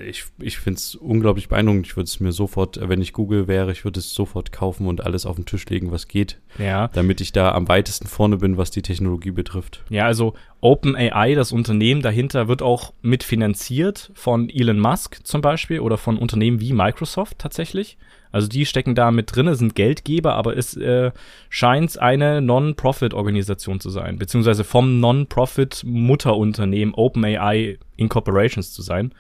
ich, 0.06 0.25
ich 0.39 0.58
finde 0.58 0.77
es 0.77 0.96
unglaublich 0.96 1.48
beeindruckend. 1.48 1.86
Ich 1.88 1.96
würde 1.96 2.08
es 2.08 2.20
mir 2.20 2.32
sofort, 2.32 2.80
wenn 2.82 3.01
ich 3.01 3.13
Google 3.13 3.48
wäre, 3.48 3.72
ich 3.72 3.84
würde 3.84 4.00
es 4.00 4.13
sofort 4.13 4.51
kaufen 4.51 4.88
und 4.88 5.06
alles 5.06 5.25
auf 5.25 5.36
den 5.36 5.46
Tisch 5.46 5.65
legen, 5.68 5.92
was 5.92 6.08
geht. 6.08 6.39
Ja. 6.58 6.88
Damit 6.89 7.22
ich 7.22 7.32
da 7.32 7.51
am 7.51 7.68
weitesten 7.68 8.08
vorne 8.08 8.38
bin, 8.38 8.58
was 8.58 8.72
die 8.72 8.82
Technologie 8.82 9.32
betrifft. 9.32 9.84
Ja, 9.89 10.06
also 10.06 10.34
OpenAI, 10.62 11.36
das 11.36 11.51
Unternehmen 11.51 12.01
dahinter, 12.01 12.48
wird 12.48 12.62
auch 12.62 12.94
mitfinanziert 13.01 14.12
von 14.15 14.50
Elon 14.50 14.80
Musk 14.80 15.25
zum 15.25 15.42
Beispiel 15.42 15.80
oder 15.80 15.98
von 15.98 16.18
Unternehmen 16.18 16.60
wie 16.60 16.74
Microsoft 16.74 17.39
tatsächlich. 17.39 17.98
Also 18.32 18.48
die 18.50 18.65
stecken 18.65 18.96
da 18.96 19.12
mit 19.12 19.34
drin, 19.34 19.54
sind 19.56 19.75
Geldgeber, 19.75 20.34
aber 20.34 20.58
es 20.58 20.75
äh, 20.75 21.12
scheint 21.50 21.98
eine 22.00 22.42
Non-Profit-Organisation 22.42 23.80
zu 23.80 23.89
sein, 23.89 24.18
beziehungsweise 24.18 24.65
vom 24.65 25.00
Non-Profit-Mutterunternehmen 25.00 26.94
OpenAI 26.96 27.77
Incorporations 27.96 28.74
zu 28.74 28.82
sein. 28.82 29.13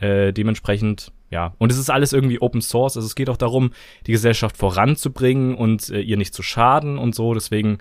Äh, 0.00 0.32
dementsprechend, 0.32 1.12
ja. 1.30 1.54
Und 1.58 1.72
es 1.72 1.78
ist 1.78 1.90
alles 1.90 2.12
irgendwie 2.12 2.40
Open 2.40 2.60
Source. 2.60 2.96
Also 2.96 3.06
es 3.06 3.14
geht 3.14 3.30
auch 3.30 3.36
darum, 3.36 3.72
die 4.06 4.12
Gesellschaft 4.12 4.56
voranzubringen 4.56 5.54
und 5.54 5.90
äh, 5.90 6.00
ihr 6.00 6.16
nicht 6.16 6.34
zu 6.34 6.42
schaden 6.42 6.98
und 6.98 7.14
so. 7.14 7.34
Deswegen 7.34 7.78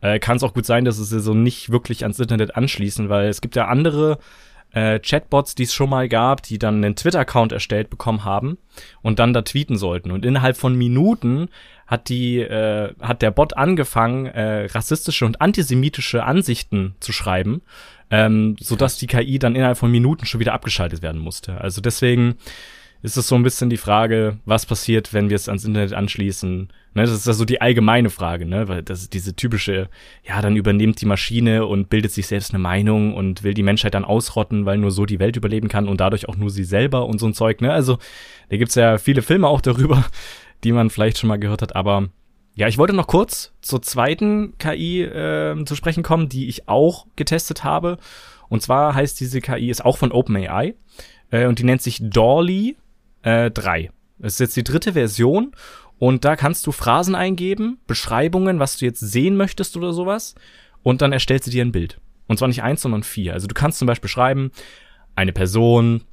äh, 0.00 0.18
kann 0.18 0.36
es 0.36 0.42
auch 0.42 0.54
gut 0.54 0.66
sein, 0.66 0.84
dass 0.84 0.98
es 0.98 1.10
so 1.10 1.34
nicht 1.34 1.70
wirklich 1.70 2.04
ans 2.04 2.20
Internet 2.20 2.56
anschließen, 2.56 3.08
weil 3.08 3.28
es 3.28 3.40
gibt 3.40 3.56
ja 3.56 3.66
andere 3.66 4.18
äh, 4.72 5.00
Chatbots, 5.00 5.54
die 5.54 5.64
es 5.64 5.74
schon 5.74 5.90
mal 5.90 6.08
gab, 6.08 6.42
die 6.42 6.58
dann 6.58 6.76
einen 6.76 6.96
Twitter-Account 6.96 7.52
erstellt 7.52 7.90
bekommen 7.90 8.24
haben 8.24 8.58
und 9.02 9.18
dann 9.18 9.32
da 9.32 9.42
tweeten 9.42 9.76
sollten. 9.76 10.10
Und 10.10 10.24
innerhalb 10.24 10.56
von 10.56 10.76
Minuten 10.76 11.48
hat 11.86 12.08
die, 12.08 12.40
äh, 12.40 12.92
hat 13.00 13.22
der 13.22 13.30
Bot 13.30 13.56
angefangen, 13.56 14.26
äh, 14.26 14.66
rassistische 14.66 15.24
und 15.24 15.40
antisemitische 15.40 16.24
Ansichten 16.24 16.94
zu 17.00 17.12
schreiben 17.12 17.62
ähm, 18.10 18.56
sodass 18.60 18.98
die 18.98 19.06
KI 19.06 19.38
dann 19.38 19.56
innerhalb 19.56 19.78
von 19.78 19.90
Minuten 19.90 20.26
schon 20.26 20.40
wieder 20.40 20.54
abgeschaltet 20.54 21.02
werden 21.02 21.20
musste. 21.20 21.60
Also 21.60 21.80
deswegen 21.80 22.36
ist 23.02 23.16
es 23.16 23.28
so 23.28 23.34
ein 23.34 23.42
bisschen 23.42 23.70
die 23.70 23.76
Frage, 23.76 24.38
was 24.46 24.66
passiert, 24.66 25.12
wenn 25.12 25.28
wir 25.28 25.36
es 25.36 25.48
ans 25.48 25.64
Internet 25.64 25.92
anschließen. 25.92 26.68
Ne, 26.94 27.02
das 27.02 27.12
ist 27.12 27.26
ja 27.26 27.34
so 27.34 27.44
die 27.44 27.60
allgemeine 27.60 28.10
Frage, 28.10 28.46
ne? 28.46 28.68
Weil 28.68 28.82
das 28.82 29.02
ist 29.02 29.12
diese 29.12 29.36
typische, 29.36 29.88
ja, 30.24 30.40
dann 30.40 30.56
übernimmt 30.56 31.00
die 31.00 31.06
Maschine 31.06 31.66
und 31.66 31.90
bildet 31.90 32.12
sich 32.12 32.26
selbst 32.26 32.52
eine 32.52 32.58
Meinung 32.58 33.14
und 33.14 33.42
will 33.42 33.54
die 33.54 33.62
Menschheit 33.62 33.94
dann 33.94 34.04
ausrotten, 34.04 34.64
weil 34.64 34.78
nur 34.78 34.90
so 34.90 35.04
die 35.04 35.18
Welt 35.18 35.36
überleben 35.36 35.68
kann 35.68 35.88
und 35.88 36.00
dadurch 36.00 36.28
auch 36.28 36.36
nur 36.36 36.50
sie 36.50 36.64
selber 36.64 37.06
und 37.06 37.18
so 37.18 37.26
ein 37.26 37.34
Zeug, 37.34 37.60
ne? 37.60 37.72
Also, 37.72 37.98
da 38.48 38.56
gibt's 38.56 38.74
ja 38.76 38.98
viele 38.98 39.22
Filme 39.22 39.46
auch 39.46 39.60
darüber, 39.60 40.04
die 40.64 40.72
man 40.72 40.90
vielleicht 40.90 41.18
schon 41.18 41.28
mal 41.28 41.38
gehört 41.38 41.62
hat, 41.62 41.76
aber 41.76 42.08
ja, 42.56 42.68
ich 42.68 42.78
wollte 42.78 42.94
noch 42.94 43.06
kurz 43.06 43.52
zur 43.60 43.82
zweiten 43.82 44.56
KI 44.56 45.02
äh, 45.02 45.62
zu 45.66 45.76
sprechen 45.76 46.02
kommen, 46.02 46.30
die 46.30 46.48
ich 46.48 46.68
auch 46.68 47.06
getestet 47.14 47.64
habe. 47.64 47.98
Und 48.48 48.62
zwar 48.62 48.94
heißt 48.94 49.20
diese 49.20 49.42
KI, 49.42 49.68
ist 49.68 49.84
auch 49.84 49.98
von 49.98 50.10
OpenAI 50.10 50.74
äh, 51.30 51.46
und 51.46 51.58
die 51.58 51.64
nennt 51.64 51.82
sich 51.82 51.98
Dolly 52.00 52.78
äh, 53.22 53.50
3. 53.50 53.90
Das 54.18 54.34
ist 54.34 54.40
jetzt 54.40 54.56
die 54.56 54.64
dritte 54.64 54.94
Version 54.94 55.52
und 55.98 56.24
da 56.24 56.34
kannst 56.34 56.66
du 56.66 56.72
Phrasen 56.72 57.14
eingeben, 57.14 57.78
Beschreibungen, 57.86 58.58
was 58.58 58.78
du 58.78 58.86
jetzt 58.86 59.00
sehen 59.00 59.36
möchtest 59.36 59.76
oder 59.76 59.92
sowas 59.92 60.34
und 60.82 61.02
dann 61.02 61.12
erstellt 61.12 61.44
sie 61.44 61.50
dir 61.50 61.62
ein 61.62 61.72
Bild. 61.72 62.00
Und 62.26 62.38
zwar 62.38 62.48
nicht 62.48 62.62
eins, 62.62 62.80
sondern 62.80 63.02
vier. 63.02 63.34
Also 63.34 63.48
du 63.48 63.54
kannst 63.54 63.78
zum 63.78 63.86
Beispiel 63.86 64.08
schreiben, 64.08 64.50
eine 65.14 65.32
Person 65.32 66.04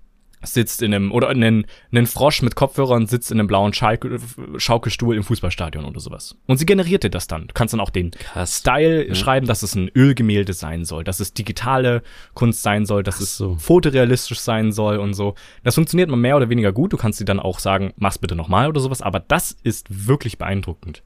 sitzt 0.43 0.81
in 0.81 0.93
einem, 0.93 1.11
oder 1.11 1.29
einen, 1.29 1.65
einen 1.91 2.05
Frosch 2.05 2.41
mit 2.41 2.55
Kopfhörern 2.55 3.07
sitzt 3.07 3.31
in 3.31 3.39
einem 3.39 3.47
blauen 3.47 3.73
Schaukel, 3.73 4.19
Schaukelstuhl 4.57 5.15
im 5.15 5.23
Fußballstadion 5.23 5.85
oder 5.85 5.99
sowas. 5.99 6.37
Und 6.45 6.57
sie 6.57 6.65
generiert 6.65 7.03
dir 7.03 7.09
das 7.09 7.27
dann. 7.27 7.47
Du 7.47 7.53
kannst 7.53 7.73
dann 7.73 7.79
auch 7.79 7.89
den 7.89 8.11
Krass. 8.11 8.59
Style 8.59 9.07
ja. 9.07 9.15
schreiben, 9.15 9.47
dass 9.47 9.63
es 9.63 9.75
ein 9.75 9.89
Ölgemälde 9.95 10.53
sein 10.53 10.85
soll, 10.85 11.03
dass 11.03 11.19
es 11.19 11.33
digitale 11.33 12.03
Kunst 12.33 12.63
sein 12.63 12.85
soll, 12.85 13.03
dass 13.03 13.17
so. 13.17 13.53
es 13.53 13.63
fotorealistisch 13.63 14.39
sein 14.39 14.71
soll 14.71 14.97
und 14.97 15.13
so. 15.13 15.35
Das 15.63 15.75
funktioniert 15.75 16.09
mal 16.09 16.17
mehr 16.17 16.37
oder 16.37 16.49
weniger 16.49 16.71
gut. 16.71 16.93
Du 16.93 16.97
kannst 16.97 17.19
sie 17.19 17.25
dann 17.25 17.39
auch 17.39 17.59
sagen, 17.59 17.93
mach's 17.97 18.17
bitte 18.17 18.35
nochmal 18.35 18.67
oder 18.67 18.81
sowas, 18.81 19.01
aber 19.01 19.19
das 19.19 19.55
ist 19.63 19.87
wirklich 19.89 20.37
beeindruckend 20.37 21.03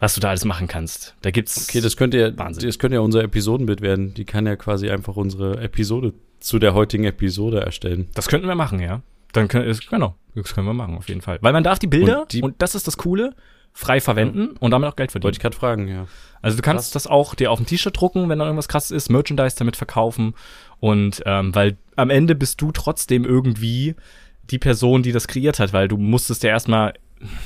was 0.00 0.14
du 0.14 0.20
da 0.20 0.30
alles 0.30 0.44
machen 0.44 0.66
kannst. 0.66 1.14
Da 1.22 1.30
gibt's 1.30 1.68
Okay, 1.68 1.80
das 1.80 1.96
könnte 1.96 2.18
ja 2.18 2.36
Wahnsinn. 2.36 2.66
das 2.66 2.78
könnte 2.78 2.96
ja 2.96 3.00
unser 3.00 3.22
Episodenbild 3.22 3.82
werden. 3.82 4.14
Die 4.14 4.24
kann 4.24 4.46
ja 4.46 4.56
quasi 4.56 4.90
einfach 4.90 5.16
unsere 5.16 5.60
Episode 5.60 6.14
zu 6.40 6.58
der 6.58 6.74
heutigen 6.74 7.04
Episode 7.04 7.60
erstellen. 7.60 8.08
Das 8.14 8.28
könnten 8.28 8.48
wir 8.48 8.54
machen, 8.54 8.80
ja. 8.80 9.02
Dann 9.32 9.46
können, 9.46 9.72
genau, 9.88 10.16
das 10.34 10.54
können 10.54 10.66
wir 10.66 10.74
machen, 10.74 10.96
auf 10.96 11.08
jeden 11.08 11.20
Fall. 11.20 11.38
Weil 11.42 11.52
man 11.52 11.62
darf 11.62 11.78
die 11.78 11.86
Bilder, 11.86 12.22
und, 12.22 12.32
die, 12.32 12.42
und 12.42 12.60
das 12.60 12.74
ist 12.74 12.86
das 12.86 12.96
Coole, 12.96 13.34
frei 13.72 14.00
verwenden 14.00 14.56
und 14.58 14.72
damit 14.72 14.88
auch 14.88 14.96
Geld 14.96 15.12
verdienen. 15.12 15.26
Wollte 15.26 15.36
ich 15.36 15.42
gerade 15.42 15.56
fragen, 15.56 15.86
ja. 15.86 16.06
Also 16.42 16.56
du 16.56 16.62
kannst 16.62 16.92
Krass. 16.92 17.04
das 17.04 17.06
auch 17.06 17.34
dir 17.34 17.52
auf 17.52 17.60
ein 17.60 17.66
T-Shirt 17.66 17.98
drucken, 17.98 18.28
wenn 18.28 18.38
da 18.38 18.46
irgendwas 18.46 18.68
krasses 18.68 18.90
ist, 18.90 19.10
Merchandise 19.10 19.56
damit 19.56 19.76
verkaufen. 19.76 20.34
Und 20.80 21.22
ähm, 21.26 21.54
weil 21.54 21.76
am 21.94 22.10
Ende 22.10 22.34
bist 22.34 22.60
du 22.60 22.72
trotzdem 22.72 23.24
irgendwie 23.24 23.94
die 24.50 24.58
Person, 24.58 25.02
die 25.02 25.12
das 25.12 25.28
kreiert 25.28 25.60
hat, 25.60 25.72
weil 25.72 25.86
du 25.86 25.96
musstest 25.98 26.42
ja 26.42 26.50
erstmal 26.50 26.94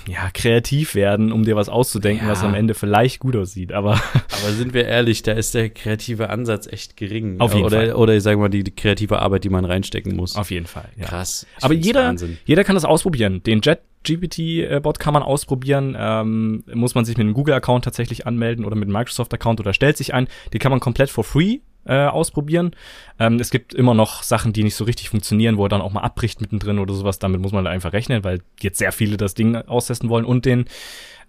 ja, 0.09 0.31
kreativ 0.33 0.95
werden, 0.95 1.33
um 1.33 1.45
dir 1.45 1.57
was 1.57 1.69
auszudenken, 1.69 2.27
ja. 2.27 2.33
was 2.33 2.43
am 2.43 2.55
Ende 2.55 2.75
vielleicht 2.75 3.21
gut 3.21 3.37
aussieht. 3.37 3.73
Aber, 3.73 3.93
aber 4.15 4.53
sind 4.53 4.75
wir 4.75 4.87
ehrlich, 4.87 5.23
da 5.23 5.33
ist 5.33 5.55
der 5.55 5.71
kreative 5.71 6.31
Ansatz 6.31 6.67
echt 6.67 6.97
gering. 6.97 7.41
Auf 7.41 7.55
jeden 7.55 7.67
oder, 7.67 7.79
Fall. 7.79 7.93
Oder 7.95 8.15
ich 8.15 8.23
sage 8.23 8.39
mal, 8.39 8.49
die, 8.49 8.63
die, 8.63 8.75
kreative 8.75 9.21
Arbeit, 9.21 9.45
die 9.45 9.49
man 9.49 9.65
reinstecken 9.65 10.15
muss. 10.17 10.37
Auf 10.37 10.51
jeden 10.51 10.67
Fall. 10.67 10.89
Ja. 10.97 11.07
Krass. 11.07 11.47
Aber 11.61 11.75
jeder, 11.75 12.15
jeder 12.45 12.65
kann 12.65 12.75
das 12.75 12.85
ausprobieren. 12.85 13.43
Den 13.43 13.61
Jet 13.63 13.81
GPT-Bot 14.07 14.99
kann 14.99 15.15
man 15.15 15.23
ausprobieren. 15.23 15.97
Ähm, 15.99 16.65
muss 16.73 16.95
man 16.95 17.05
sich 17.05 17.17
mit 17.17 17.25
einem 17.25 17.35
Google-Account 17.35 17.85
tatsächlich 17.85 18.27
anmelden 18.27 18.65
oder 18.65 18.77
mit 18.77 18.87
einem 18.87 18.93
Microsoft-Account 18.93 19.61
oder 19.61 19.73
stellt 19.73 19.97
sich 19.97 20.15
ein. 20.15 20.29
Die 20.53 20.59
kann 20.59 20.71
man 20.71 20.81
komplett 20.81 21.11
for 21.11 21.25
free 21.25 21.61
äh, 21.87 22.07
ausprobieren. 22.07 22.75
Ähm, 23.19 23.39
es 23.41 23.51
gibt 23.51 23.75
immer 23.75 23.95
noch 23.95 24.23
Sachen, 24.23 24.53
die 24.53 24.65
nicht 24.65 24.77
so 24.77 24.85
richtig 24.85 25.11
funktionieren, 25.11 25.57
wo 25.57 25.67
er 25.67 25.69
dann 25.69 25.81
auch 25.81 25.93
mal 25.93 26.01
abbricht 26.01 26.41
mittendrin 26.41 26.79
oder 26.79 26.95
sowas. 26.95 27.19
Damit 27.19 27.41
muss 27.41 27.53
man 27.53 27.67
einfach 27.67 27.93
rechnen, 27.93 28.25
weil 28.25 28.41
jetzt 28.61 28.79
sehr 28.79 28.93
viele 28.93 29.17
das 29.17 29.35
Ding 29.35 29.57
austesten 29.57 30.09
wollen. 30.09 30.25
Und 30.25 30.45
den 30.45 30.67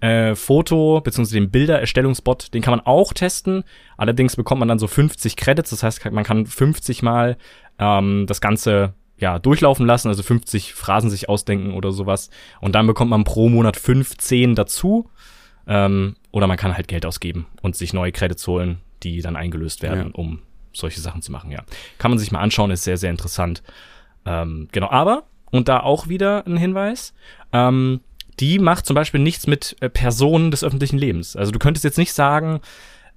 äh, 0.01 0.35
Foto- 0.35 1.01
bzw. 1.01 1.35
den 1.35 1.51
Bildererstellungsbot, 1.51 2.53
den 2.53 2.61
kann 2.61 2.71
man 2.71 2.85
auch 2.85 3.13
testen. 3.13 3.63
Allerdings 3.97 4.35
bekommt 4.35 4.59
man 4.59 4.67
dann 4.67 4.79
so 4.79 4.87
50 4.87 5.35
Credits. 5.35 5.69
Das 5.69 5.83
heißt, 5.83 6.11
man 6.11 6.23
kann 6.23 6.45
50 6.45 7.03
Mal 7.03 7.37
ähm, 7.79 8.25
das 8.27 8.41
Ganze 8.41 8.93
ja, 9.17 9.39
durchlaufen 9.39 9.85
lassen, 9.85 10.09
also 10.09 10.23
50 10.23 10.73
Phrasen 10.73 11.09
sich 11.09 11.29
ausdenken 11.29 11.73
oder 11.73 11.91
sowas. 11.91 12.29
Und 12.59 12.75
dann 12.75 12.87
bekommt 12.87 13.11
man 13.11 13.23
pro 13.23 13.49
Monat 13.49 13.77
15 13.77 14.55
dazu. 14.55 15.09
Ähm, 15.67 16.15
oder 16.31 16.47
man 16.47 16.57
kann 16.57 16.75
halt 16.75 16.87
Geld 16.87 17.05
ausgeben 17.05 17.47
und 17.61 17.75
sich 17.75 17.93
neue 17.93 18.11
Credits 18.11 18.45
holen, 18.45 18.79
die 19.13 19.21
dann 19.21 19.35
eingelöst 19.35 19.81
werden, 19.81 20.07
ja. 20.07 20.13
um 20.13 20.39
solche 20.73 20.99
Sachen 20.99 21.21
zu 21.21 21.31
machen, 21.31 21.51
ja. 21.51 21.63
Kann 21.97 22.11
man 22.11 22.17
sich 22.17 22.31
mal 22.31 22.39
anschauen, 22.39 22.71
ist 22.71 22.83
sehr, 22.83 22.97
sehr 22.97 23.11
interessant. 23.11 23.63
Ähm, 24.25 24.67
genau, 24.71 24.89
aber, 24.89 25.23
und 25.51 25.67
da 25.67 25.79
auch 25.79 26.09
wieder 26.09 26.45
ein 26.45 26.57
Hinweis, 26.57 27.13
ähm, 27.53 28.01
die 28.39 28.59
macht 28.59 28.85
zum 28.85 28.95
Beispiel 28.95 29.21
nichts 29.21 29.47
mit 29.47 29.77
äh, 29.79 29.89
Personen 29.89 30.51
des 30.51 30.63
öffentlichen 30.63 30.97
Lebens. 30.97 31.35
Also 31.35 31.51
du 31.51 31.59
könntest 31.59 31.85
jetzt 31.85 31.97
nicht 31.97 32.11
sagen, 32.11 32.59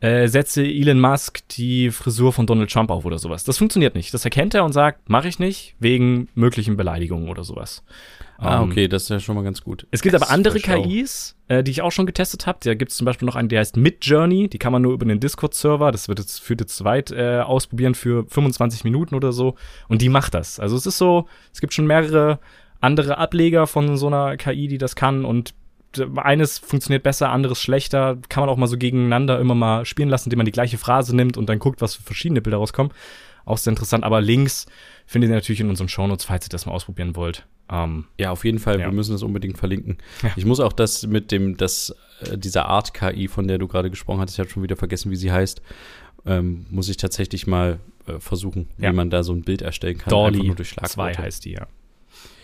äh, 0.01 0.29
setze 0.29 0.63
Elon 0.63 1.01
Musk 1.01 1.41
die 1.49 1.91
Frisur 1.91 2.33
von 2.33 2.47
Donald 2.47 2.71
Trump 2.71 2.91
auf 2.91 3.05
oder 3.05 3.19
sowas. 3.19 3.43
Das 3.43 3.59
funktioniert 3.59 3.97
nicht. 3.97 4.15
Das 4.15 4.25
erkennt 4.25 4.55
er 4.55 4.65
und 4.65 4.73
sagt, 4.73 5.09
mache 5.09 5.27
ich 5.27 5.41
nicht, 5.41 5.75
wegen 5.81 6.29
möglichen 6.35 6.77
Beleidigungen 6.77 7.29
oder 7.29 7.43
sowas. 7.43 7.83
Ah, 8.39 8.63
ähm, 8.63 8.71
okay, 8.71 8.87
das 8.87 9.03
ist 9.05 9.09
ja 9.09 9.19
schon 9.19 9.35
mal 9.35 9.43
ganz 9.43 9.63
gut. 9.63 9.87
Es 9.91 10.01
gibt 10.01 10.15
aber 10.15 10.31
andere 10.31 10.61
KIs, 10.61 11.37
äh, 11.49 11.65
die 11.65 11.73
ich 11.73 11.83
auch 11.83 11.91
schon 11.91 12.07
getestet 12.07 12.47
habe. 12.47 12.61
Da 12.63 12.75
gibt 12.75 12.93
es 12.93 12.97
zum 12.97 13.05
Beispiel 13.05 13.27
noch 13.27 13.35
einen, 13.35 13.49
der 13.49 13.59
heißt 13.59 13.77
Midjourney. 13.77 14.49
Die 14.49 14.59
kann 14.59 14.73
man 14.73 14.81
nur 14.81 14.93
über 14.93 15.05
den 15.05 15.19
Discord-Server, 15.19 15.91
das 15.91 16.09
wird 16.09 16.21
jetzt 16.21 16.41
für 16.41 16.55
jetzt 16.55 16.77
zu 16.77 16.85
weit 16.85 17.11
äh, 17.11 17.41
ausprobieren, 17.41 17.97
für 17.97 18.27
25 18.29 18.85
Minuten 18.85 19.17
oder 19.17 19.33
so. 19.33 19.57
Und 19.89 20.03
die 20.03 20.09
macht 20.09 20.35
das. 20.35 20.61
Also 20.61 20.77
es 20.77 20.87
ist 20.87 20.99
so, 20.99 21.27
es 21.53 21.61
gibt 21.61 21.75
schon 21.75 21.87
mehrere 21.87 22.39
andere 22.81 23.19
Ableger 23.19 23.67
von 23.67 23.97
so 23.97 24.07
einer 24.07 24.37
KI, 24.37 24.69
die 24.69 24.79
das 24.79 24.95
kann. 24.95 25.25
Und 25.25 25.55
eines 26.17 26.59
funktioniert 26.59 27.03
besser, 27.03 27.31
anderes 27.31 27.61
schlechter. 27.61 28.19
Kann 28.29 28.43
man 28.43 28.51
auch 28.51 28.57
mal 28.57 28.69
so 28.69 28.77
gegeneinander 28.77 29.41
immer 29.41 29.57
mal 29.57 29.85
spielen 29.85 30.09
lassen, 30.09 30.29
indem 30.29 30.39
man 30.39 30.47
die 30.47 30.53
gleiche 30.53 30.79
Phrase 30.79 31.17
nimmt 31.17 31.37
und 31.37 31.49
dann 31.49 31.59
guckt, 31.59 31.81
was 31.81 31.97
für 31.97 32.03
verschiedene 32.03 32.41
Bilder 32.41 32.59
rauskommen. 32.59 32.93
Auch 33.49 33.57
sehr 33.57 33.71
interessant. 33.71 34.05
Aber 34.05 34.21
Links 34.21 34.67
findet 35.07 35.31
ihr 35.31 35.35
natürlich 35.35 35.61
in 35.61 35.71
unseren 35.71 35.89
Shownotes, 35.89 36.27
falls 36.27 36.47
ihr 36.47 36.51
das 36.51 36.67
mal 36.67 36.73
ausprobieren 36.73 37.17
wollt. 37.17 37.47
Ähm, 37.71 38.05
ja, 38.19 38.31
auf 38.31 38.45
jeden 38.45 38.59
Fall. 38.59 38.79
Ja. 38.79 38.87
Wir 38.87 38.93
müssen 38.93 39.13
das 39.13 39.23
unbedingt 39.23 39.57
verlinken. 39.57 39.97
Ja. 40.23 40.33
Ich 40.37 40.45
muss 40.45 40.61
auch 40.61 40.73
das 40.73 41.07
mit 41.07 41.33
dem, 41.33 41.57
das, 41.57 41.95
äh, 42.21 42.37
dieser 42.37 42.67
Art 42.67 42.93
KI, 42.93 43.27
von 43.27 43.49
der 43.49 43.57
du 43.57 43.67
gerade 43.67 43.89
gesprochen 43.89 44.21
hattest, 44.21 44.37
ich 44.37 44.41
habe 44.41 44.51
schon 44.51 44.63
wieder 44.63 44.77
vergessen, 44.77 45.11
wie 45.11 45.17
sie 45.17 45.33
heißt, 45.33 45.63
ähm, 46.27 46.67
muss 46.69 46.91
ich 46.91 46.99
tatsächlich 46.99 47.47
mal 47.47 47.79
äh, 48.07 48.21
versuchen, 48.21 48.69
ja. 48.77 48.91
wie 48.91 48.97
man 48.97 49.09
da 49.09 49.23
so 49.23 49.33
ein 49.33 49.43
Bild 49.43 49.63
erstellen 49.63 49.97
kann. 49.97 50.11
Dolly 50.11 50.55
2 50.55 51.15
heißt 51.15 51.47
die, 51.47 51.53
ja. 51.53 51.67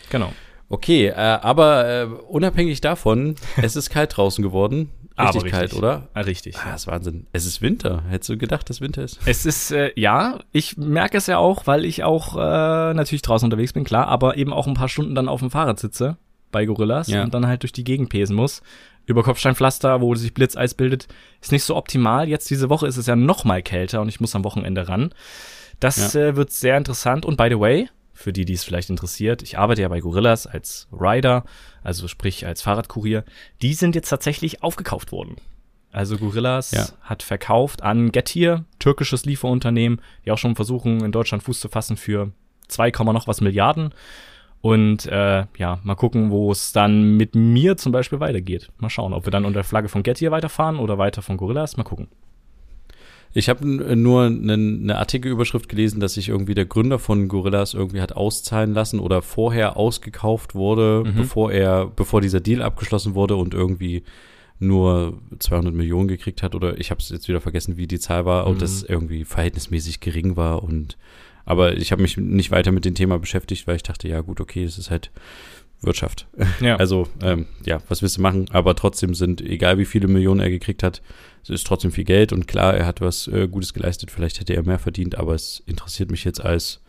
Genau. 0.08 0.32
Okay, 0.70 1.08
äh, 1.08 1.14
aber 1.14 1.86
äh, 1.86 2.04
unabhängig 2.04 2.80
davon, 2.80 3.34
es 3.56 3.76
ist 3.76 3.90
kalt 3.90 4.16
draußen 4.16 4.42
geworden. 4.42 4.90
Richtig, 5.16 5.44
richtig 5.44 5.52
kalt, 5.52 5.74
oder? 5.74 6.08
Ah, 6.12 6.22
richtig. 6.22 6.56
Ah, 6.56 6.72
das 6.72 6.82
ist 6.82 6.86
Wahnsinn. 6.88 7.26
Es 7.32 7.46
ist 7.46 7.62
Winter. 7.62 8.02
Hättest 8.08 8.30
du 8.30 8.36
gedacht, 8.36 8.68
dass 8.68 8.80
Winter 8.80 9.02
ist? 9.04 9.20
Es 9.26 9.46
ist, 9.46 9.70
äh, 9.70 9.92
ja, 9.94 10.40
ich 10.50 10.76
merke 10.76 11.18
es 11.18 11.28
ja 11.28 11.38
auch, 11.38 11.68
weil 11.68 11.84
ich 11.84 12.02
auch 12.02 12.36
äh, 12.36 12.94
natürlich 12.94 13.22
draußen 13.22 13.46
unterwegs 13.46 13.72
bin, 13.72 13.84
klar, 13.84 14.08
aber 14.08 14.36
eben 14.36 14.52
auch 14.52 14.66
ein 14.66 14.74
paar 14.74 14.88
Stunden 14.88 15.14
dann 15.14 15.28
auf 15.28 15.40
dem 15.40 15.50
Fahrrad 15.50 15.78
sitze 15.78 16.16
bei 16.50 16.64
Gorillas 16.64 17.08
ja. 17.08 17.22
und 17.22 17.32
dann 17.32 17.46
halt 17.46 17.62
durch 17.62 17.72
die 17.72 17.84
Gegend 17.84 18.08
pesen 18.08 18.34
muss. 18.34 18.62
Über 19.06 19.22
Kopfsteinpflaster, 19.22 20.00
wo 20.00 20.14
sich 20.14 20.34
Blitzeis 20.34 20.74
bildet, 20.74 21.06
ist 21.40 21.52
nicht 21.52 21.64
so 21.64 21.76
optimal. 21.76 22.28
Jetzt 22.28 22.50
diese 22.50 22.68
Woche 22.70 22.86
ist 22.86 22.96
es 22.96 23.06
ja 23.06 23.16
noch 23.16 23.44
mal 23.44 23.62
kälter 23.62 24.00
und 24.00 24.08
ich 24.08 24.20
muss 24.20 24.34
am 24.34 24.44
Wochenende 24.44 24.88
ran. 24.88 25.12
Das 25.78 26.14
ja. 26.14 26.20
äh, 26.20 26.36
wird 26.36 26.50
sehr 26.50 26.76
interessant. 26.76 27.24
Und 27.24 27.36
by 27.36 27.48
the 27.50 27.60
way, 27.60 27.88
für 28.14 28.32
die, 28.32 28.44
die 28.44 28.54
es 28.54 28.64
vielleicht 28.64 28.90
interessiert. 28.90 29.42
Ich 29.42 29.58
arbeite 29.58 29.82
ja 29.82 29.88
bei 29.88 30.00
Gorillas 30.00 30.46
als 30.46 30.88
Rider, 30.92 31.44
also 31.82 32.08
sprich 32.08 32.46
als 32.46 32.62
Fahrradkurier. 32.62 33.24
Die 33.60 33.74
sind 33.74 33.94
jetzt 33.94 34.08
tatsächlich 34.08 34.62
aufgekauft 34.62 35.12
worden. 35.12 35.36
Also 35.92 36.16
Gorillas 36.16 36.72
ja. 36.72 36.86
hat 37.02 37.22
verkauft 37.22 37.82
an 37.82 38.10
Getir, 38.10 38.64
türkisches 38.78 39.26
Lieferunternehmen, 39.26 40.00
die 40.24 40.32
auch 40.32 40.38
schon 40.38 40.56
versuchen, 40.56 41.04
in 41.04 41.12
Deutschland 41.12 41.42
Fuß 41.42 41.60
zu 41.60 41.68
fassen 41.68 41.96
für 41.96 42.32
2, 42.68 42.90
noch 43.12 43.28
was 43.28 43.40
Milliarden. 43.40 43.94
Und 44.60 45.06
äh, 45.06 45.44
ja, 45.58 45.78
mal 45.82 45.94
gucken, 45.94 46.30
wo 46.30 46.50
es 46.50 46.72
dann 46.72 47.16
mit 47.16 47.34
mir 47.34 47.76
zum 47.76 47.92
Beispiel 47.92 48.18
weitergeht. 48.18 48.70
Mal 48.78 48.88
schauen, 48.88 49.12
ob 49.12 49.26
wir 49.26 49.30
dann 49.30 49.44
unter 49.44 49.58
der 49.58 49.64
Flagge 49.64 49.88
von 49.88 50.02
Getir 50.02 50.30
weiterfahren 50.30 50.78
oder 50.78 50.96
weiter 50.96 51.20
von 51.20 51.36
Gorillas. 51.36 51.76
Mal 51.76 51.84
gucken. 51.84 52.08
Ich 53.36 53.48
habe 53.48 53.66
nur 53.66 54.22
eine, 54.22 54.52
eine 54.52 54.98
Artikelüberschrift 54.98 55.68
gelesen, 55.68 56.00
dass 56.00 56.14
sich 56.14 56.28
irgendwie 56.28 56.54
der 56.54 56.66
Gründer 56.66 57.00
von 57.00 57.26
Gorillas 57.26 57.74
irgendwie 57.74 58.00
hat 58.00 58.12
auszahlen 58.12 58.72
lassen 58.72 59.00
oder 59.00 59.22
vorher 59.22 59.76
ausgekauft 59.76 60.54
wurde, 60.54 61.02
mhm. 61.04 61.16
bevor 61.16 61.52
er, 61.52 61.86
bevor 61.86 62.20
dieser 62.20 62.40
Deal 62.40 62.62
abgeschlossen 62.62 63.14
wurde 63.14 63.34
und 63.34 63.52
irgendwie 63.52 64.04
nur 64.60 65.18
200 65.38 65.74
Millionen 65.74 66.06
gekriegt 66.06 66.44
hat 66.44 66.54
oder 66.54 66.78
ich 66.78 66.90
habe 66.90 67.00
es 67.00 67.08
jetzt 67.08 67.26
wieder 67.28 67.40
vergessen, 67.40 67.76
wie 67.76 67.88
die 67.88 67.98
Zahl 67.98 68.24
war 68.24 68.44
mhm. 68.44 68.52
und 68.52 68.62
das 68.62 68.84
irgendwie 68.84 69.24
verhältnismäßig 69.24 69.98
gering 69.98 70.36
war 70.36 70.62
und 70.62 70.96
aber 71.44 71.76
ich 71.76 71.92
habe 71.92 72.00
mich 72.00 72.16
nicht 72.16 72.50
weiter 72.50 72.72
mit 72.72 72.86
dem 72.86 72.94
Thema 72.94 73.18
beschäftigt, 73.18 73.66
weil 73.66 73.76
ich 73.76 73.82
dachte, 73.82 74.08
ja 74.08 74.22
gut, 74.22 74.40
okay, 74.40 74.64
es 74.64 74.78
ist 74.78 74.90
halt 74.90 75.10
Wirtschaft. 75.82 76.26
Ja. 76.60 76.76
Also 76.76 77.08
ähm, 77.22 77.46
ja, 77.66 77.80
was 77.88 78.00
willst 78.00 78.16
du 78.16 78.22
machen? 78.22 78.46
Aber 78.50 78.74
trotzdem 78.74 79.14
sind, 79.14 79.42
egal 79.42 79.76
wie 79.76 79.84
viele 79.84 80.08
Millionen 80.08 80.40
er 80.40 80.48
gekriegt 80.48 80.82
hat, 80.82 81.02
es 81.44 81.50
ist 81.50 81.66
trotzdem 81.66 81.92
viel 81.92 82.04
Geld 82.04 82.32
und 82.32 82.48
klar, 82.48 82.74
er 82.74 82.86
hat 82.86 83.00
was 83.00 83.28
äh, 83.28 83.46
Gutes 83.48 83.74
geleistet, 83.74 84.10
vielleicht 84.10 84.40
hätte 84.40 84.54
er 84.54 84.62
mehr 84.62 84.78
verdient, 84.78 85.16
aber 85.16 85.34
es 85.34 85.62
interessiert 85.66 86.10
mich 86.10 86.24
jetzt 86.24 86.42
als 86.42 86.80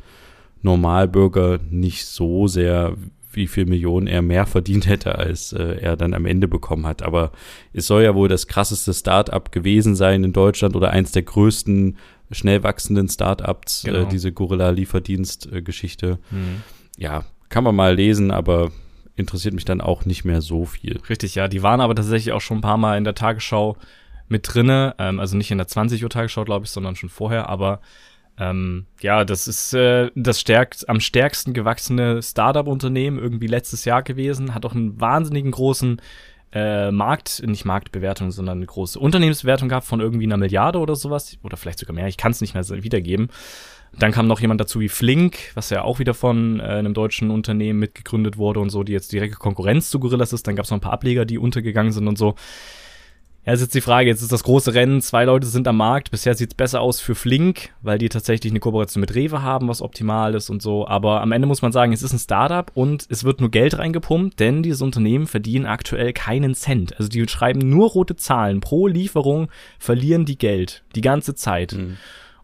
Normalbürger 0.61 1.59
nicht 1.69 2.05
so 2.05 2.47
sehr, 2.47 2.95
wie 3.31 3.47
viel 3.47 3.65
Millionen 3.65 4.07
er 4.07 4.21
mehr 4.21 4.45
verdient 4.45 4.87
hätte, 4.87 5.17
als 5.17 5.51
äh, 5.51 5.79
er 5.81 5.97
dann 5.97 6.13
am 6.13 6.25
Ende 6.25 6.47
bekommen 6.47 6.85
hat. 6.85 7.03
Aber 7.03 7.31
es 7.73 7.85
soll 7.87 8.03
ja 8.03 8.15
wohl 8.15 8.29
das 8.29 8.47
krasseste 8.47 8.93
Start-up 8.93 9.51
gewesen 9.51 9.95
sein 9.95 10.23
in 10.23 10.33
Deutschland 10.33 10.75
oder 10.75 10.91
eins 10.91 11.11
der 11.11 11.23
größten 11.23 11.97
schnell 12.31 12.63
wachsenden 12.63 13.09
Start-ups, 13.09 13.83
äh, 13.83 13.91
genau. 13.91 14.03
äh, 14.03 14.09
diese 14.09 14.31
Gorilla-Lieferdienst-Geschichte. 14.31 16.17
Mhm. 16.31 16.63
Ja, 16.97 17.25
kann 17.49 17.65
man 17.65 17.75
mal 17.75 17.93
lesen, 17.93 18.31
aber 18.31 18.71
interessiert 19.15 19.53
mich 19.53 19.65
dann 19.65 19.81
auch 19.81 20.05
nicht 20.05 20.25
mehr 20.25 20.41
so 20.41 20.65
viel. 20.65 20.99
Richtig, 21.09 21.35
ja. 21.35 21.47
Die 21.47 21.61
waren 21.61 21.81
aber 21.81 21.95
tatsächlich 21.95 22.33
auch 22.33 22.41
schon 22.41 22.57
ein 22.57 22.61
paar 22.61 22.77
Mal 22.77 22.97
in 22.97 23.03
der 23.03 23.15
Tagesschau 23.15 23.77
mit 24.27 24.53
drinne. 24.53 24.95
Ähm, 24.97 25.19
also 25.19 25.37
nicht 25.37 25.51
in 25.51 25.57
der 25.57 25.67
20 25.67 26.03
Uhr 26.03 26.09
Tagesschau, 26.09 26.45
glaube 26.45 26.65
ich, 26.65 26.71
sondern 26.71 26.95
schon 26.95 27.09
vorher. 27.09 27.49
Aber 27.49 27.81
ähm, 28.37 28.85
ja, 29.01 29.23
das 29.23 29.47
ist 29.47 29.73
äh, 29.73 30.11
das 30.15 30.39
stärkt, 30.39 30.87
am 30.89 30.99
stärksten 30.99 31.53
gewachsene 31.53 32.21
Startup-Unternehmen 32.21 33.17
irgendwie 33.17 33.47
letztes 33.47 33.85
Jahr 33.85 34.03
gewesen. 34.03 34.53
Hat 34.53 34.65
auch 34.65 34.73
einen 34.73 34.99
wahnsinnigen 34.99 35.51
großen 35.51 36.01
äh, 36.51 36.91
Markt, 36.91 37.43
nicht 37.45 37.65
Marktbewertung, 37.65 38.31
sondern 38.31 38.59
eine 38.59 38.65
große 38.65 38.99
Unternehmensbewertung 38.99 39.69
gehabt 39.69 39.87
von 39.87 39.99
irgendwie 39.99 40.25
einer 40.25 40.37
Milliarde 40.37 40.79
oder 40.79 40.95
sowas. 40.95 41.37
Oder 41.43 41.57
vielleicht 41.57 41.79
sogar 41.79 41.95
mehr. 41.95 42.07
Ich 42.07 42.17
kann 42.17 42.31
es 42.31 42.41
nicht 42.41 42.53
mehr 42.53 42.63
wiedergeben. 42.83 43.29
Dann 43.97 44.11
kam 44.11 44.27
noch 44.27 44.41
jemand 44.41 44.59
dazu 44.59 44.81
wie 44.81 44.89
Flink, 44.89 45.37
was 45.53 45.69
ja 45.69 45.83
auch 45.83 45.99
wieder 45.99 46.13
von 46.13 46.59
äh, 46.59 46.63
einem 46.63 46.93
deutschen 46.93 47.31
Unternehmen 47.31 47.79
mitgegründet 47.79 48.37
wurde 48.37 48.59
und 48.59 48.69
so, 48.69 48.83
die 48.83 48.91
jetzt 48.91 49.13
direkte 49.13 49.37
Konkurrenz 49.37 49.89
zu 49.89 49.99
Gorillas 49.99 50.33
ist. 50.33 50.47
Dann 50.47 50.57
gab 50.57 50.65
es 50.65 50.71
noch 50.71 50.77
ein 50.77 50.81
paar 50.81 50.93
Ableger, 50.93 51.23
die 51.25 51.37
untergegangen 51.37 51.93
sind 51.93 52.07
und 52.07 52.17
so. 52.17 52.35
Ja, 53.45 53.53
ist 53.53 53.61
jetzt 53.61 53.75
die 53.75 53.81
Frage, 53.81 54.09
jetzt 54.09 54.23
ist 54.23 54.31
das 54.31 54.43
große 54.43 54.73
Rennen, 54.73 55.01
zwei 55.01 55.25
Leute 55.25 55.45
sind 55.45 55.67
am 55.67 55.77
Markt. 55.77 56.09
Bisher 56.09 56.33
sieht's 56.33 56.55
besser 56.55 56.81
aus 56.81 56.99
für 56.99 57.13
Flink, 57.13 57.69
weil 57.83 57.99
die 57.99 58.09
tatsächlich 58.09 58.51
eine 58.51 58.59
Kooperation 58.59 59.01
mit 59.01 59.13
Rewe 59.13 59.43
haben, 59.43 59.67
was 59.67 59.83
optimal 59.83 60.33
ist 60.33 60.49
und 60.49 60.63
so. 60.63 60.87
Aber 60.87 61.21
am 61.21 61.31
Ende 61.31 61.47
muss 61.47 61.61
man 61.61 61.71
sagen, 61.71 61.93
es 61.93 62.01
ist 62.01 62.11
ein 62.11 62.17
Startup 62.17 62.71
und 62.73 63.05
es 63.09 63.23
wird 63.23 63.41
nur 63.41 63.51
Geld 63.51 63.77
reingepumpt, 63.77 64.39
denn 64.39 64.63
diese 64.63 64.83
Unternehmen 64.83 65.27
verdienen 65.27 65.67
aktuell 65.67 66.11
keinen 66.11 66.55
Cent. 66.55 66.97
Also 66.97 67.07
die 67.07 67.27
schreiben 67.27 67.59
nur 67.59 67.89
rote 67.89 68.15
Zahlen. 68.15 68.61
Pro 68.61 68.87
Lieferung 68.87 69.49
verlieren 69.77 70.25
die 70.25 70.39
Geld. 70.39 70.83
Die 70.95 71.01
ganze 71.01 71.35
Zeit. 71.35 71.73
Mhm. 71.73 71.97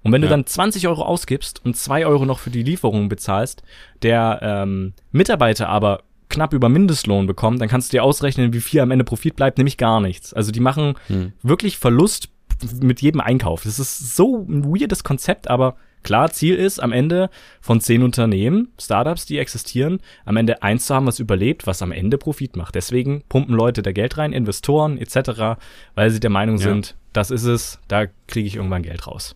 Und 0.03 0.12
wenn 0.12 0.22
ja. 0.22 0.27
du 0.27 0.34
dann 0.34 0.46
20 0.46 0.88
Euro 0.88 1.01
ausgibst 1.01 1.65
und 1.65 1.75
2 1.75 2.05
Euro 2.05 2.25
noch 2.25 2.38
für 2.38 2.51
die 2.51 2.63
Lieferung 2.63 3.10
bezahlst, 3.10 3.63
der 4.03 4.39
ähm, 4.43 4.93
Mitarbeiter 5.12 5.67
aber 5.67 6.03
knapp 6.31 6.53
über 6.53 6.69
Mindestlohn 6.69 7.27
bekommt, 7.27 7.61
dann 7.61 7.69
kannst 7.69 7.91
du 7.91 7.97
dir 7.97 8.03
ausrechnen, 8.03 8.53
wie 8.53 8.61
viel 8.61 8.79
am 8.79 8.91
Ende 8.91 9.05
Profit 9.05 9.35
bleibt, 9.35 9.57
nämlich 9.57 9.77
gar 9.77 10.01
nichts. 10.01 10.34
Also 10.34 10.51
die 10.51 10.60
machen 10.60 10.95
hm. 11.08 11.34
wirklich 11.43 11.77
Verlust 11.77 12.29
mit 12.82 13.01
jedem 13.01 13.21
Einkauf. 13.21 13.63
Das 13.63 13.79
ist 13.79 14.15
so 14.15 14.45
ein 14.47 14.65
weirdes 14.65 15.03
Konzept, 15.03 15.47
aber 15.47 15.75
klar, 16.03 16.32
Ziel 16.32 16.56
ist 16.56 16.82
am 16.82 16.91
Ende 16.91 17.29
von 17.60 17.82
zehn 17.82 18.03
Unternehmen, 18.03 18.69
Startups, 18.79 19.25
die 19.25 19.38
existieren, 19.38 19.99
am 20.25 20.38
Ende 20.38 20.63
eins 20.63 20.86
zu 20.86 20.95
haben, 20.95 21.08
was 21.08 21.19
überlebt, 21.19 21.67
was 21.67 21.82
am 21.82 21.91
Ende 21.91 22.17
Profit 22.17 22.56
macht. 22.56 22.75
Deswegen 22.75 23.23
pumpen 23.29 23.56
Leute 23.56 23.82
da 23.82 23.91
Geld 23.91 24.17
rein, 24.17 24.34
Investoren 24.34 24.97
etc., 24.97 25.60
weil 25.95 26.10
sie 26.10 26.19
der 26.19 26.29
Meinung 26.29 26.58
ja. 26.58 26.63
sind, 26.63 26.95
das 27.13 27.32
ist 27.32 27.45
es, 27.45 27.79
da 27.88 28.06
kriege 28.27 28.47
ich 28.47 28.56
irgendwann 28.56 28.84
Geld 28.84 29.08
raus. 29.08 29.36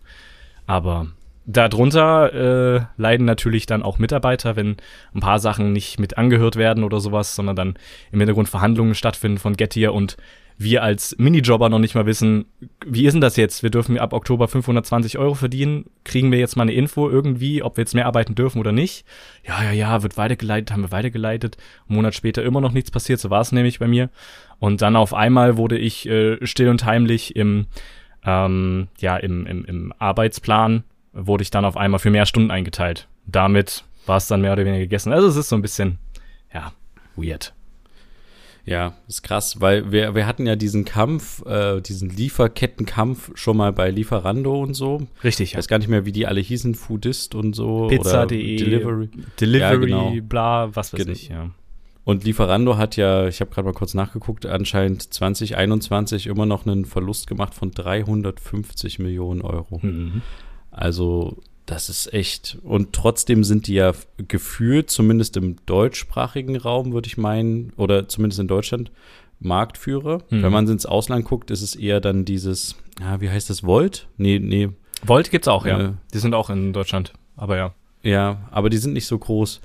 Aber 0.68 1.08
Darunter 1.48 2.34
äh, 2.34 2.86
leiden 2.98 3.26
natürlich 3.26 3.68
dann 3.68 3.84
auch 3.84 4.00
Mitarbeiter, 4.00 4.56
wenn 4.56 4.78
ein 5.14 5.20
paar 5.20 5.40
Sachen 5.40 5.74
nicht 5.74 6.00
mit 6.00 6.18
angehört 6.18 6.56
werden 6.56 6.84
oder 6.84 7.00
sowas, 7.00 7.36
sondern 7.36 7.56
dann 7.56 7.76
im 8.12 8.20
Hintergrund 8.20 8.50
Verhandlungen 8.50 8.96
stattfinden 8.96 9.38
von 9.38 9.56
Gettier 9.56 9.94
und 9.94 10.18
wir 10.58 10.84
als 10.84 11.16
Minijobber 11.18 11.68
noch 11.70 11.80
nicht 11.80 11.96
mal 11.96 12.06
wissen, 12.06 12.46
wie 12.86 13.06
ist 13.06 13.14
denn 13.14 13.22
das 13.22 13.36
jetzt? 13.36 13.62
Wir 13.62 13.70
dürfen 13.70 14.00
ab 14.00 14.14
Oktober 14.14 14.48
520 14.48 15.18
Euro 15.18 15.34
verdienen. 15.34 15.86
Kriegen 16.06 16.32
wir 16.32 16.40
jetzt 16.40 16.56
mal 16.56 16.64
eine 16.64 16.74
Info 16.74 17.10
irgendwie, 17.10 17.62
ob 17.62 17.76
wir 17.76 17.82
jetzt 17.82 17.94
mehr 17.94 18.06
arbeiten 18.06 18.36
dürfen 18.36 18.60
oder 18.60 18.72
nicht? 18.72 19.06
Ja, 19.46 19.62
ja, 19.64 19.72
ja, 19.72 20.02
wird 20.02 20.16
weitergeleitet, 20.16 20.72
haben 20.72 20.84
wir 20.84 20.92
weitergeleitet. 20.92 21.58
Einen 21.90 21.98
Monat 21.98 22.16
später 22.16 22.42
immer 22.44 22.62
noch 22.62 22.72
nichts 22.72 22.90
passiert, 22.90 23.20
so 23.20 23.30
war 23.30 23.42
es 23.42 23.52
nämlich 23.52 23.80
bei 23.80 23.88
mir. 23.88 24.10
Und 24.60 24.82
dann 24.82 24.96
auf 24.96 25.14
einmal 25.14 25.58
wurde 25.58 25.78
ich 25.78 26.08
äh, 26.08 26.38
still 26.46 26.70
und 26.70 26.86
heimlich 26.86 27.36
im, 27.36 27.66
ähm, 28.26 28.88
ja, 29.00 29.18
im, 29.18 29.46
im, 29.46 29.66
im 29.66 29.94
Arbeitsplan 30.00 30.86
wurde 31.16 31.42
ich 31.42 31.50
dann 31.50 31.66
auf 31.66 31.78
einmal 31.78 32.00
für 32.00 32.12
mehr 32.12 32.26
Stunden 32.26 32.52
eingeteilt. 32.52 33.08
Damit 33.26 33.84
war 34.06 34.18
es 34.18 34.28
dann 34.28 34.42
mehr 34.42 34.54
oder 34.54 34.66
weniger 34.66 34.84
gegessen. 34.84 35.12
Also 35.12 35.28
es 35.28 35.36
ist 35.36 35.50
so 35.50 35.56
ein 35.56 35.62
bisschen, 35.62 35.98
ja, 36.54 36.74
weird. 37.16 37.54
Ja, 38.66 38.96
ist 39.08 39.22
krass, 39.22 39.62
weil 39.62 39.92
wir, 39.92 40.16
wir 40.16 40.26
hatten 40.26 40.48
ja 40.48 40.56
diesen 40.56 40.86
Kampf, 40.86 41.46
äh, 41.46 41.82
diesen 41.82 42.10
Lieferkettenkampf 42.10 43.32
schon 43.36 43.58
mal 43.58 43.72
bei 43.72 43.92
Lieferando 43.92 44.60
und 44.60 44.74
so. 44.74 45.06
Richtig. 45.24 45.52
Ich 45.52 45.58
weiß 45.58 45.68
gar 45.68 45.78
nicht 45.78 45.88
mehr, 45.88 46.06
wie 46.06 46.12
die 46.12 46.26
alle 46.26 46.42
hießen, 46.42 46.74
Foodist 46.74 47.36
und 47.36 47.56
so. 47.56 47.88
Pizza.de. 47.88 48.58
Delivery. 48.58 49.10
Delivery, 49.40 49.92
ja, 49.92 50.10
genau. 50.10 50.16
bla, 50.22 50.76
was 50.76 50.94
weiß 50.94 51.06
Gen 51.06 51.14
ich, 51.14 51.30
ja. 51.30 51.52
Und 52.06 52.24
Lieferando 52.24 52.78
hat 52.78 52.98
ja, 52.98 53.28
ich 53.28 53.40
habe 53.40 53.52
gerade 53.52 53.66
mal 53.66 53.74
kurz 53.74 53.94
nachgeguckt, 53.94 54.46
anscheinend 54.46 55.14
2021 55.14 56.28
immer 56.28 56.46
noch 56.46 56.66
einen 56.66 56.86
Verlust 56.86 57.28
gemacht 57.28 57.54
von 57.54 57.72
350 57.72 59.00
Millionen 59.00 59.42
Euro. 59.42 59.80
Mhm. 59.82 60.22
Also 60.76 61.38
das 61.66 61.90
ist 61.90 62.14
echt. 62.14 62.58
Und 62.64 62.94
trotzdem 62.94 63.44
sind 63.44 63.68
die 63.68 63.76
ja 63.76 63.94
gefühlt, 64.18 64.90
zumindest 64.90 65.38
im 65.38 65.56
deutschsprachigen 65.66 66.58
Raum, 66.58 66.94
würde 66.94 67.08
ich 67.08 67.18
meinen, 67.18 67.74
oder 67.78 68.08
zumindest 68.08 68.40
in 68.40 68.48
Deutschland, 68.48 68.92
Marktführer. 69.40 70.20
Mhm. 70.30 70.44
Wenn 70.44 70.52
man 70.52 70.68
ins 70.68 70.86
Ausland 70.86 71.26
guckt, 71.26 71.52
ist 71.52 71.62
es 71.62 71.76
eher 71.76 72.02
dann 72.02 72.26
dieses, 72.26 72.76
ja, 73.00 73.20
wie 73.22 73.30
heißt 73.30 73.50
das, 73.50 73.64
Volt? 73.64 74.08
Nee, 74.18 74.40
nee. 74.40 74.70
Volt 75.04 75.32
gibt's 75.32 75.48
auch, 75.48 75.66
ja. 75.66 75.80
Äh, 75.80 75.94
die 76.14 76.20
sind 76.20 76.34
auch 76.34 76.50
in 76.50 76.74
Deutschland, 76.74 77.14
aber 77.36 77.58
ja. 77.58 77.74
Ja, 78.06 78.38
aber 78.52 78.70
die 78.70 78.78
sind 78.78 78.94
nicht 78.94 79.08
so 79.08 79.18
groß 79.18 79.62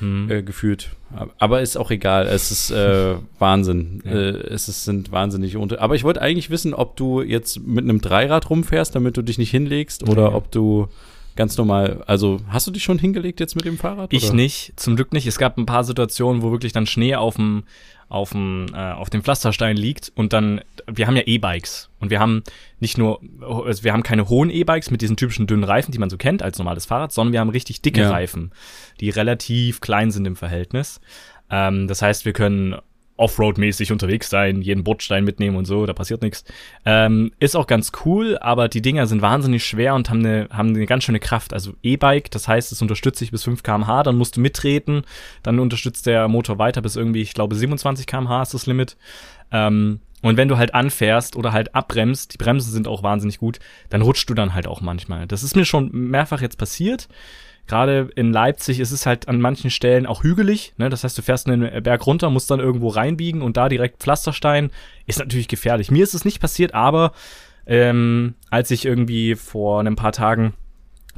mhm. 0.00 0.28
äh, 0.28 0.42
gefühlt. 0.42 0.90
Aber 1.38 1.62
ist 1.62 1.76
auch 1.76 1.92
egal. 1.92 2.26
Es 2.26 2.50
ist 2.50 2.72
äh, 2.72 3.14
Wahnsinn. 3.38 4.02
Ja. 4.04 4.10
Äh, 4.10 4.30
es 4.48 4.68
ist, 4.68 4.84
sind 4.84 5.12
wahnsinnig 5.12 5.56
unter. 5.56 5.80
Aber 5.80 5.94
ich 5.94 6.02
wollte 6.02 6.20
eigentlich 6.20 6.50
wissen, 6.50 6.74
ob 6.74 6.96
du 6.96 7.22
jetzt 7.22 7.60
mit 7.60 7.84
einem 7.84 8.00
Dreirad 8.00 8.50
rumfährst, 8.50 8.96
damit 8.96 9.16
du 9.16 9.22
dich 9.22 9.38
nicht 9.38 9.52
hinlegst, 9.52 10.08
oder 10.08 10.22
ja. 10.22 10.34
ob 10.34 10.50
du 10.50 10.88
ganz 11.36 11.56
normal. 11.56 12.02
Also 12.08 12.40
hast 12.48 12.66
du 12.66 12.72
dich 12.72 12.82
schon 12.82 12.98
hingelegt 12.98 13.38
jetzt 13.38 13.54
mit 13.54 13.64
dem 13.64 13.78
Fahrrad? 13.78 14.12
Ich 14.12 14.26
oder? 14.26 14.34
nicht, 14.34 14.72
zum 14.74 14.96
Glück 14.96 15.12
nicht. 15.12 15.28
Es 15.28 15.38
gab 15.38 15.56
ein 15.56 15.66
paar 15.66 15.84
Situationen, 15.84 16.42
wo 16.42 16.50
wirklich 16.50 16.72
dann 16.72 16.86
Schnee 16.86 17.14
auf 17.14 17.36
dem 17.36 17.62
auf 18.08 18.30
dem, 18.30 18.66
äh, 18.74 18.92
auf 18.92 19.10
dem 19.10 19.22
Pflasterstein 19.22 19.76
liegt 19.76 20.12
und 20.14 20.32
dann, 20.32 20.60
wir 20.86 21.06
haben 21.06 21.16
ja 21.16 21.22
E-Bikes 21.26 21.90
und 22.00 22.10
wir 22.10 22.20
haben 22.20 22.42
nicht 22.80 22.98
nur, 22.98 23.20
also 23.40 23.84
wir 23.84 23.92
haben 23.92 24.02
keine 24.02 24.28
hohen 24.28 24.50
E-Bikes 24.50 24.90
mit 24.90 25.02
diesen 25.02 25.16
typischen 25.16 25.46
dünnen 25.46 25.64
Reifen, 25.64 25.92
die 25.92 25.98
man 25.98 26.10
so 26.10 26.16
kennt 26.16 26.42
als 26.42 26.58
normales 26.58 26.86
Fahrrad, 26.86 27.12
sondern 27.12 27.32
wir 27.32 27.40
haben 27.40 27.50
richtig 27.50 27.82
dicke 27.82 28.02
ja. 28.02 28.10
Reifen, 28.10 28.52
die 29.00 29.10
relativ 29.10 29.80
klein 29.80 30.10
sind 30.10 30.26
im 30.26 30.36
Verhältnis. 30.36 31.00
Ähm, 31.50 31.88
das 31.88 32.02
heißt, 32.02 32.24
wir 32.24 32.32
können 32.32 32.76
Offroad-mäßig 33.16 33.92
unterwegs 33.92 34.28
sein, 34.28 34.60
jeden 34.60 34.82
Bordstein 34.82 35.24
mitnehmen 35.24 35.56
und 35.56 35.66
so, 35.66 35.86
da 35.86 35.92
passiert 35.92 36.22
nichts. 36.22 36.44
Ähm, 36.84 37.30
ist 37.38 37.54
auch 37.54 37.68
ganz 37.68 37.92
cool, 38.04 38.36
aber 38.38 38.68
die 38.68 38.82
Dinger 38.82 39.06
sind 39.06 39.22
wahnsinnig 39.22 39.64
schwer 39.64 39.94
und 39.94 40.10
haben 40.10 40.18
eine, 40.18 40.48
haben 40.50 40.70
eine 40.70 40.86
ganz 40.86 41.04
schöne 41.04 41.20
Kraft. 41.20 41.52
Also 41.52 41.74
E-Bike, 41.82 42.30
das 42.32 42.48
heißt, 42.48 42.72
es 42.72 42.82
unterstützt 42.82 43.20
sich 43.20 43.30
bis 43.30 43.44
5 43.44 43.62
kmh, 43.62 44.02
dann 44.02 44.16
musst 44.16 44.36
du 44.36 44.40
mittreten, 44.40 45.02
dann 45.44 45.60
unterstützt 45.60 46.06
der 46.06 46.26
Motor 46.26 46.58
weiter 46.58 46.82
bis 46.82 46.96
irgendwie, 46.96 47.22
ich 47.22 47.34
glaube, 47.34 47.54
27 47.54 48.06
kmh 48.06 48.42
ist 48.42 48.54
das 48.54 48.66
Limit. 48.66 48.96
Ähm, 49.52 50.00
und 50.24 50.36
wenn 50.36 50.48
du 50.48 50.58
halt 50.58 50.74
anfährst 50.74 51.36
oder 51.36 51.52
halt 51.52 51.74
abbremst, 51.74 52.34
die 52.34 52.38
Bremsen 52.38 52.72
sind 52.72 52.88
auch 52.88 53.02
wahnsinnig 53.02 53.38
gut, 53.38 53.58
dann 53.90 54.02
rutscht 54.02 54.28
du 54.28 54.34
dann 54.34 54.54
halt 54.54 54.66
auch 54.66 54.80
manchmal. 54.80 55.26
Das 55.26 55.42
ist 55.42 55.54
mir 55.54 55.64
schon 55.64 55.90
mehrfach 55.92 56.40
jetzt 56.40 56.58
passiert 56.58 57.08
gerade 57.66 58.10
in 58.14 58.32
Leipzig 58.32 58.80
ist 58.80 58.90
es 58.90 59.06
halt 59.06 59.28
an 59.28 59.40
manchen 59.40 59.70
Stellen 59.70 60.06
auch 60.06 60.22
hügelig. 60.22 60.74
Ne? 60.76 60.90
Das 60.90 61.04
heißt, 61.04 61.16
du 61.16 61.22
fährst 61.22 61.48
einen 61.48 61.82
Berg 61.82 62.06
runter, 62.06 62.30
musst 62.30 62.50
dann 62.50 62.60
irgendwo 62.60 62.88
reinbiegen 62.88 63.42
und 63.42 63.56
da 63.56 63.68
direkt 63.68 64.02
Pflasterstein. 64.02 64.70
Ist 65.06 65.18
natürlich 65.18 65.48
gefährlich. 65.48 65.90
Mir 65.90 66.04
ist 66.04 66.14
es 66.14 66.24
nicht 66.24 66.40
passiert, 66.40 66.74
aber 66.74 67.12
ähm, 67.66 68.34
als 68.50 68.70
ich 68.70 68.84
irgendwie 68.84 69.34
vor 69.34 69.80
ein 69.80 69.96
paar 69.96 70.12
Tagen 70.12 70.54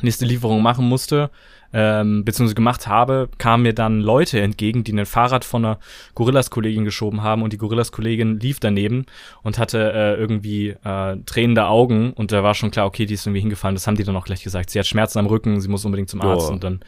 nächste 0.02 0.24
Lieferung 0.24 0.62
machen 0.62 0.88
musste, 0.88 1.30
ähm, 1.78 2.24
beziehungsweise 2.24 2.54
gemacht 2.54 2.86
habe, 2.86 3.28
kamen 3.36 3.64
mir 3.64 3.74
dann 3.74 4.00
Leute 4.00 4.40
entgegen, 4.40 4.82
die 4.82 4.94
ein 4.94 5.04
Fahrrad 5.04 5.44
von 5.44 5.62
einer 5.62 5.78
Gorillas-Kollegin 6.14 6.86
geschoben 6.86 7.22
haben 7.22 7.42
und 7.42 7.52
die 7.52 7.58
Gorillas-Kollegin 7.58 8.40
lief 8.40 8.60
daneben 8.60 9.04
und 9.42 9.58
hatte 9.58 9.92
äh, 9.92 10.14
irgendwie 10.14 10.68
äh, 10.68 11.18
tränende 11.26 11.66
Augen 11.66 12.14
und 12.14 12.32
da 12.32 12.42
war 12.42 12.54
schon 12.54 12.70
klar, 12.70 12.86
okay, 12.86 13.04
die 13.04 13.12
ist 13.12 13.26
irgendwie 13.26 13.42
hingefallen. 13.42 13.74
Das 13.74 13.86
haben 13.86 13.96
die 13.96 14.04
dann 14.04 14.16
auch 14.16 14.24
gleich 14.24 14.42
gesagt. 14.42 14.70
Sie 14.70 14.78
hat 14.78 14.86
Schmerzen 14.86 15.18
am 15.18 15.26
Rücken, 15.26 15.60
sie 15.60 15.68
muss 15.68 15.84
unbedingt 15.84 16.08
zum 16.08 16.22
Arzt 16.22 16.48
oh. 16.48 16.52
und 16.54 16.64
dann 16.64 16.80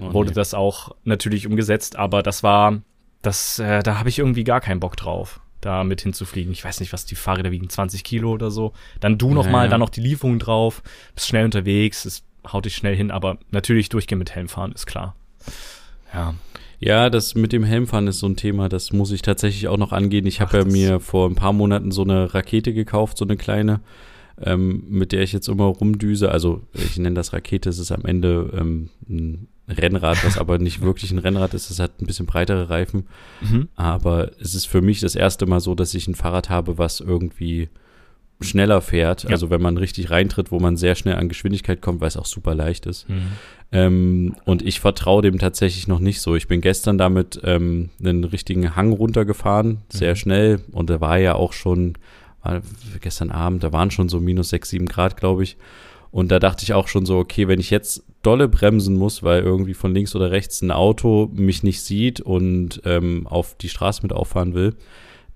oh, 0.00 0.12
wurde 0.12 0.30
nee. 0.30 0.34
das 0.34 0.54
auch 0.54 0.90
natürlich 1.04 1.46
umgesetzt, 1.46 1.94
aber 1.94 2.24
das 2.24 2.42
war, 2.42 2.80
das, 3.22 3.60
äh, 3.60 3.84
da 3.84 4.00
habe 4.00 4.08
ich 4.08 4.18
irgendwie 4.18 4.42
gar 4.42 4.60
keinen 4.60 4.80
Bock 4.80 4.96
drauf 4.96 5.40
da 5.60 5.84
mit 5.84 6.00
hinzufliegen. 6.00 6.52
Ich 6.52 6.64
weiß 6.64 6.80
nicht, 6.80 6.92
was 6.92 7.06
die 7.06 7.14
Fahrräder 7.14 7.52
wiegen, 7.52 7.68
20 7.68 8.02
Kilo 8.02 8.32
oder 8.32 8.50
so. 8.50 8.72
Dann 8.98 9.16
du 9.16 9.32
noch 9.32 9.44
ja, 9.44 9.52
mal, 9.52 9.64
ja. 9.66 9.70
dann 9.70 9.78
noch 9.78 9.90
die 9.90 10.00
Lieferung 10.00 10.40
drauf, 10.40 10.82
bist 11.14 11.28
schnell 11.28 11.44
unterwegs, 11.44 12.04
ist 12.04 12.24
haut 12.50 12.64
dich 12.64 12.74
schnell 12.74 12.96
hin, 12.96 13.10
aber 13.10 13.38
natürlich 13.50 13.88
durchgehen 13.88 14.18
mit 14.18 14.34
Helm 14.34 14.48
fahren, 14.48 14.72
ist 14.72 14.86
klar. 14.86 15.14
Ja. 16.12 16.34
Ja, 16.84 17.10
das 17.10 17.36
mit 17.36 17.52
dem 17.52 17.62
Helmfahren 17.62 18.08
ist 18.08 18.18
so 18.18 18.26
ein 18.26 18.34
Thema, 18.34 18.68
das 18.68 18.92
muss 18.92 19.12
ich 19.12 19.22
tatsächlich 19.22 19.68
auch 19.68 19.76
noch 19.76 19.92
angehen. 19.92 20.26
Ich 20.26 20.40
habe 20.40 20.58
ja 20.58 20.64
mir 20.64 20.98
vor 20.98 21.30
ein 21.30 21.36
paar 21.36 21.52
Monaten 21.52 21.92
so 21.92 22.02
eine 22.02 22.34
Rakete 22.34 22.74
gekauft, 22.74 23.18
so 23.18 23.24
eine 23.24 23.36
kleine, 23.36 23.78
ähm, 24.40 24.82
mit 24.88 25.12
der 25.12 25.22
ich 25.22 25.32
jetzt 25.32 25.46
immer 25.46 25.66
rumdüse. 25.66 26.32
Also 26.32 26.62
ich 26.72 26.98
nenne 26.98 27.14
das 27.14 27.32
Rakete, 27.32 27.68
es 27.70 27.78
ist 27.78 27.92
am 27.92 28.04
Ende 28.04 28.50
ähm, 28.58 28.88
ein 29.08 29.46
Rennrad, 29.68 30.24
was 30.24 30.38
aber 30.38 30.58
nicht 30.58 30.80
wirklich 30.82 31.12
ein 31.12 31.18
Rennrad 31.18 31.54
ist. 31.54 31.70
Es 31.70 31.78
hat 31.78 32.00
ein 32.00 32.06
bisschen 32.06 32.26
breitere 32.26 32.68
Reifen. 32.68 33.06
Mhm. 33.42 33.68
Aber 33.76 34.32
es 34.40 34.56
ist 34.56 34.66
für 34.66 34.82
mich 34.82 34.98
das 34.98 35.14
erste 35.14 35.46
Mal 35.46 35.60
so, 35.60 35.76
dass 35.76 35.94
ich 35.94 36.08
ein 36.08 36.16
Fahrrad 36.16 36.50
habe, 36.50 36.78
was 36.78 36.98
irgendwie 36.98 37.68
schneller 38.42 38.80
fährt. 38.80 39.24
Ja. 39.24 39.30
Also 39.30 39.50
wenn 39.50 39.62
man 39.62 39.76
richtig 39.76 40.10
reintritt, 40.10 40.50
wo 40.50 40.60
man 40.60 40.76
sehr 40.76 40.94
schnell 40.94 41.16
an 41.16 41.28
Geschwindigkeit 41.28 41.80
kommt, 41.80 42.00
weil 42.00 42.08
es 42.08 42.16
auch 42.16 42.26
super 42.26 42.54
leicht 42.54 42.86
ist. 42.86 43.08
Mhm. 43.08 43.22
Ähm, 43.72 44.36
und 44.44 44.62
ich 44.62 44.80
vertraue 44.80 45.22
dem 45.22 45.38
tatsächlich 45.38 45.88
noch 45.88 46.00
nicht 46.00 46.20
so. 46.20 46.36
Ich 46.36 46.48
bin 46.48 46.60
gestern 46.60 46.98
damit 46.98 47.40
ähm, 47.44 47.90
einen 48.00 48.24
richtigen 48.24 48.76
Hang 48.76 48.92
runtergefahren, 48.92 49.78
sehr 49.88 50.12
mhm. 50.12 50.16
schnell. 50.16 50.60
Und 50.72 50.90
da 50.90 51.00
war 51.00 51.18
ja 51.18 51.34
auch 51.34 51.52
schon, 51.52 51.94
gestern 53.00 53.30
Abend, 53.30 53.62
da 53.62 53.72
waren 53.72 53.90
schon 53.90 54.08
so 54.08 54.18
minus 54.18 54.48
sechs, 54.48 54.70
sieben 54.70 54.86
Grad, 54.86 55.16
glaube 55.16 55.44
ich. 55.44 55.56
Und 56.10 56.30
da 56.30 56.38
dachte 56.38 56.62
ich 56.64 56.74
auch 56.74 56.88
schon 56.88 57.06
so, 57.06 57.18
okay, 57.18 57.48
wenn 57.48 57.60
ich 57.60 57.70
jetzt 57.70 58.04
dolle 58.22 58.46
bremsen 58.46 58.96
muss, 58.96 59.22
weil 59.22 59.42
irgendwie 59.42 59.74
von 59.74 59.94
links 59.94 60.14
oder 60.14 60.30
rechts 60.30 60.60
ein 60.60 60.70
Auto 60.70 61.30
mich 61.32 61.62
nicht 61.62 61.80
sieht 61.80 62.20
und 62.20 62.82
ähm, 62.84 63.26
auf 63.26 63.56
die 63.56 63.70
Straße 63.70 64.02
mit 64.02 64.12
auffahren 64.12 64.54
will, 64.54 64.74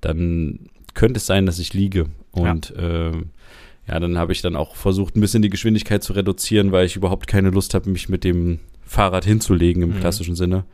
dann 0.03 0.69
könnte 0.93 1.19
es 1.19 1.27
sein, 1.27 1.47
dass 1.47 1.59
ich 1.59 1.73
liege. 1.73 2.07
Und 2.37 2.73
ja, 2.77 3.09
äh, 3.09 3.13
ja 3.89 4.01
dann 4.01 4.19
habe 4.19 4.33
ich 4.33 4.43
dann 4.43 4.57
auch 4.57 4.77
versucht, 4.77 5.17
ein 5.17 5.21
bisschen 5.21 5.43
die 5.43 5.51
Geschwindigkeit 5.51 6.03
zu 6.03 6.13
reduzieren, 6.13 6.73
weil 6.73 6.87
ich 6.87 6.97
überhaupt 6.97 7.27
keine 7.27 7.51
Lust 7.51 7.75
habe, 7.75 7.91
mich 7.91 8.09
mit 8.09 8.25
dem 8.25 8.61
Fahrrad 8.85 9.25
hinzulegen 9.25 9.83
im 9.83 9.91
mhm. 9.91 10.01
klassischen 10.01 10.37
Sinne. 10.37 10.65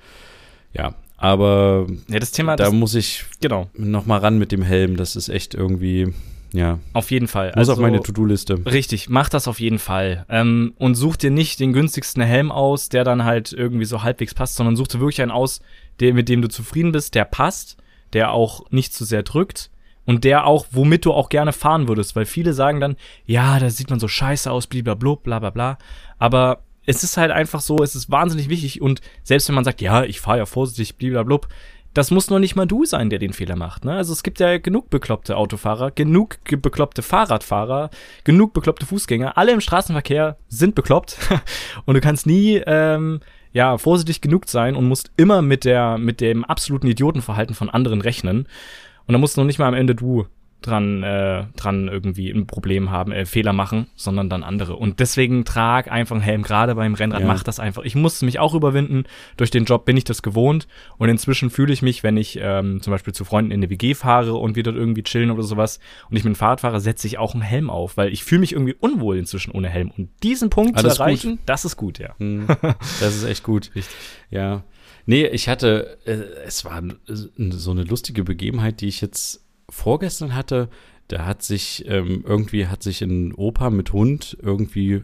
Ja, 0.75 0.95
aber 1.17 1.87
ja, 2.09 2.19
das 2.19 2.33
Thema, 2.33 2.57
da 2.57 2.65
das, 2.65 2.73
muss 2.73 2.95
ich 2.95 3.25
genau. 3.41 3.71
noch 3.75 4.07
mal 4.07 4.19
ran 4.19 4.39
mit 4.39 4.51
dem 4.53 4.63
Helm. 4.63 4.97
Das 4.97 5.15
ist 5.17 5.29
echt 5.29 5.55
irgendwie, 5.55 6.13
ja. 6.53 6.79
Auf 6.93 7.11
jeden 7.11 7.29
Fall. 7.29 7.49
Muss 7.49 7.57
also, 7.57 7.73
auf 7.75 7.79
meine 7.79 8.01
To-Do-Liste. 8.01 8.67
Richtig, 8.67 9.09
mach 9.09 9.29
das 9.29 9.49
auf 9.49 9.61
jeden 9.61 9.79
Fall. 9.79 10.27
Ähm, 10.29 10.75
und 10.79 10.95
such 10.95 11.17
dir 11.17 11.31
nicht 11.31 11.61
den 11.61 11.73
günstigsten 11.73 12.23
Helm 12.23 12.51
aus, 12.51 12.89
der 12.89 13.05
dann 13.05 13.25
halt 13.25 13.53
irgendwie 13.53 13.85
so 13.85 14.03
halbwegs 14.03 14.35
passt, 14.35 14.57
sondern 14.57 14.77
such 14.77 14.89
dir 14.89 15.01
wirklich 15.01 15.23
einen 15.23 15.31
aus, 15.31 15.61
der, 16.01 16.13
mit 16.15 16.29
dem 16.29 16.43
du 16.43 16.49
zufrieden 16.49 16.93
bist, 16.93 17.15
der 17.15 17.25
passt, 17.25 17.77
der 18.13 18.33
auch 18.33 18.71
nicht 18.71 18.93
zu 18.93 19.05
sehr 19.05 19.23
drückt 19.23 19.71
und 20.05 20.25
der 20.25 20.47
auch, 20.47 20.67
womit 20.71 21.05
du 21.05 21.13
auch 21.13 21.29
gerne 21.29 21.53
fahren 21.53 21.89
würdest, 21.89 22.17
weil 22.17 22.25
viele 22.25 22.53
sagen 22.53 22.81
dann, 22.81 22.97
ja, 23.25 23.59
da 23.59 23.71
sieht 23.71 23.91
man 23.91 24.01
so 24.01 24.09
scheiße 24.09 24.51
aus, 24.51 24.67
blablabla, 24.67 25.15
bla 25.23 25.39
bla 25.39 25.51
bla. 25.51 25.79
Aber 26.19 26.63
es 26.87 27.05
ist 27.05 27.17
halt 27.17 27.31
einfach 27.31 27.61
so, 27.61 27.79
es 27.79 27.95
ist 27.95 28.11
wahnsinnig 28.11 28.49
wichtig 28.49 28.81
und 28.83 29.01
selbst 29.23 29.49
wenn 29.49 29.55
man 29.55 29.65
sagt, 29.65 29.81
ja, 29.81 30.03
ich 30.05 30.21
fahre 30.21 30.39
ja 30.39 30.47
vorsichtig, 30.47 30.97
blablabla, 30.97 31.49
das 31.95 32.11
muss 32.11 32.31
nur 32.31 32.41
nicht 32.41 32.57
mal 32.57 32.67
du 32.67 32.85
sein, 32.85 33.11
der 33.11 33.19
den 33.19 33.33
Fehler 33.33 33.57
macht. 33.57 33.85
Ne? 33.85 33.95
Also 33.95 34.13
es 34.13 34.23
gibt 34.23 34.41
ja 34.41 34.59
genug 34.59 34.89
bekloppte 34.89 35.37
Autofahrer, 35.37 35.91
genug 35.91 36.39
bekloppte 36.45 37.03
Fahrradfahrer, 37.03 37.91
genug 38.25 38.55
bekloppte 38.55 38.87
Fußgänger. 38.87 39.37
Alle 39.37 39.53
im 39.53 39.61
Straßenverkehr 39.61 40.37
sind 40.49 40.75
bekloppt 40.75 41.19
und 41.85 41.95
du 41.95 42.01
kannst 42.01 42.27
nie 42.27 42.63
ähm, 42.67 43.21
ja 43.53 43.77
vorsichtig 43.77 44.23
genug 44.23 44.49
sein 44.49 44.75
und 44.75 44.89
musst 44.89 45.13
immer 45.17 45.43
mit 45.43 45.65
der 45.65 45.99
mit 45.99 46.21
dem 46.21 46.45
absoluten 46.45 46.87
Idiotenverhalten 46.87 47.55
von 47.55 47.69
anderen 47.69 48.01
rechnen. 48.01 48.49
Und 49.07 49.13
da 49.13 49.19
musst 49.19 49.37
noch 49.37 49.45
nicht 49.45 49.59
mal 49.59 49.69
am 49.69 49.75
Ende 49.75 49.95
du 49.95 50.27
dran, 50.63 51.03
äh, 51.03 51.45
dran 51.57 51.89
irgendwie 51.89 52.31
ein 52.31 52.47
Problem 52.47 52.91
haben, 52.91 53.13
äh, 53.13 53.27
Fehler 53.27 53.53
machen, 53.53 53.89
sondern 53.97 54.31
dann 54.31 54.43
andere. 54.43 54.77
Und 54.77 55.01
deswegen 55.01 55.45
trag 55.45 55.91
einfach 55.91 56.17
einen 56.17 56.25
Helm, 56.25 56.43
gerade 56.43 56.75
beim 56.75 56.95
Rennrad, 56.95 57.21
ja. 57.21 57.27
mach 57.27 57.43
das 57.43 57.61
einfach. 57.61 57.83
Ich 57.83 57.95
musste 57.95 58.25
mich 58.25 58.39
auch 58.39 58.55
überwinden. 58.55 59.05
Durch 59.37 59.51
den 59.51 59.65
Job 59.65 59.85
bin 59.85 59.97
ich 59.97 60.05
das 60.05 60.23
gewohnt. 60.23 60.67
Und 60.97 61.09
inzwischen 61.09 61.51
fühle 61.51 61.73
ich 61.73 61.83
mich, 61.83 62.03
wenn 62.03 62.17
ich 62.17 62.39
ähm, 62.41 62.81
zum 62.81 62.93
Beispiel 62.93 63.13
zu 63.13 63.25
Freunden 63.25 63.51
in 63.51 63.61
eine 63.61 63.71
WG 63.71 63.95
fahre 63.95 64.35
und 64.35 64.57
wir 64.57 64.63
dort 64.63 64.77
irgendwie 64.77 65.03
chillen 65.03 65.31
oder 65.31 65.43
sowas 65.43 65.81
und 66.09 66.17
ich 66.17 66.25
mit 66.25 66.35
dem 66.35 66.37
Fahrrad 66.37 66.61
fahre, 66.61 66.81
setze 66.81 67.07
ich 67.07 67.19
auch 67.19 67.35
einen 67.35 67.43
Helm 67.43 67.69
auf, 67.69 67.97
weil 67.97 68.13
ich 68.13 68.25
fühle 68.25 68.41
mich 68.41 68.53
irgendwie 68.53 68.75
unwohl 68.79 69.19
inzwischen 69.19 69.51
ohne 69.53 69.69
Helm. 69.69 69.91
Und 69.97 70.11
diesen 70.23 70.51
Punkt 70.51 70.79
Alles 70.79 70.95
zu 70.95 71.03
erreichen, 71.03 71.31
gut. 71.33 71.41
das 71.47 71.65
ist 71.65 71.77
gut, 71.77 71.99
ja. 71.99 72.15
Hm, 72.19 72.47
das 73.01 73.17
ist 73.17 73.25
echt 73.25 73.43
gut. 73.43 73.71
Richtig. 73.75 73.97
Ja. 74.31 74.63
Nee, 75.07 75.27
ich 75.27 75.49
hatte, 75.49 75.99
äh, 76.05 76.45
es 76.47 76.65
war 76.65 76.83
so 77.07 77.71
eine 77.71 77.85
lustige 77.85 78.25
Begebenheit, 78.25 78.81
die 78.81 78.89
ich 78.89 79.01
jetzt 79.01 79.45
vorgestern 79.69 80.35
hatte. 80.35 80.69
Da 81.09 81.27
hat 81.27 81.43
sich 81.43 81.85
ähm, 81.89 82.25
irgendwie, 82.27 82.67
hat 82.67 82.83
sich 82.83 83.03
ein 83.03 83.35
Opa 83.35 83.71
mit 83.71 83.93
Hund 83.93 84.37
irgendwie 84.41 85.03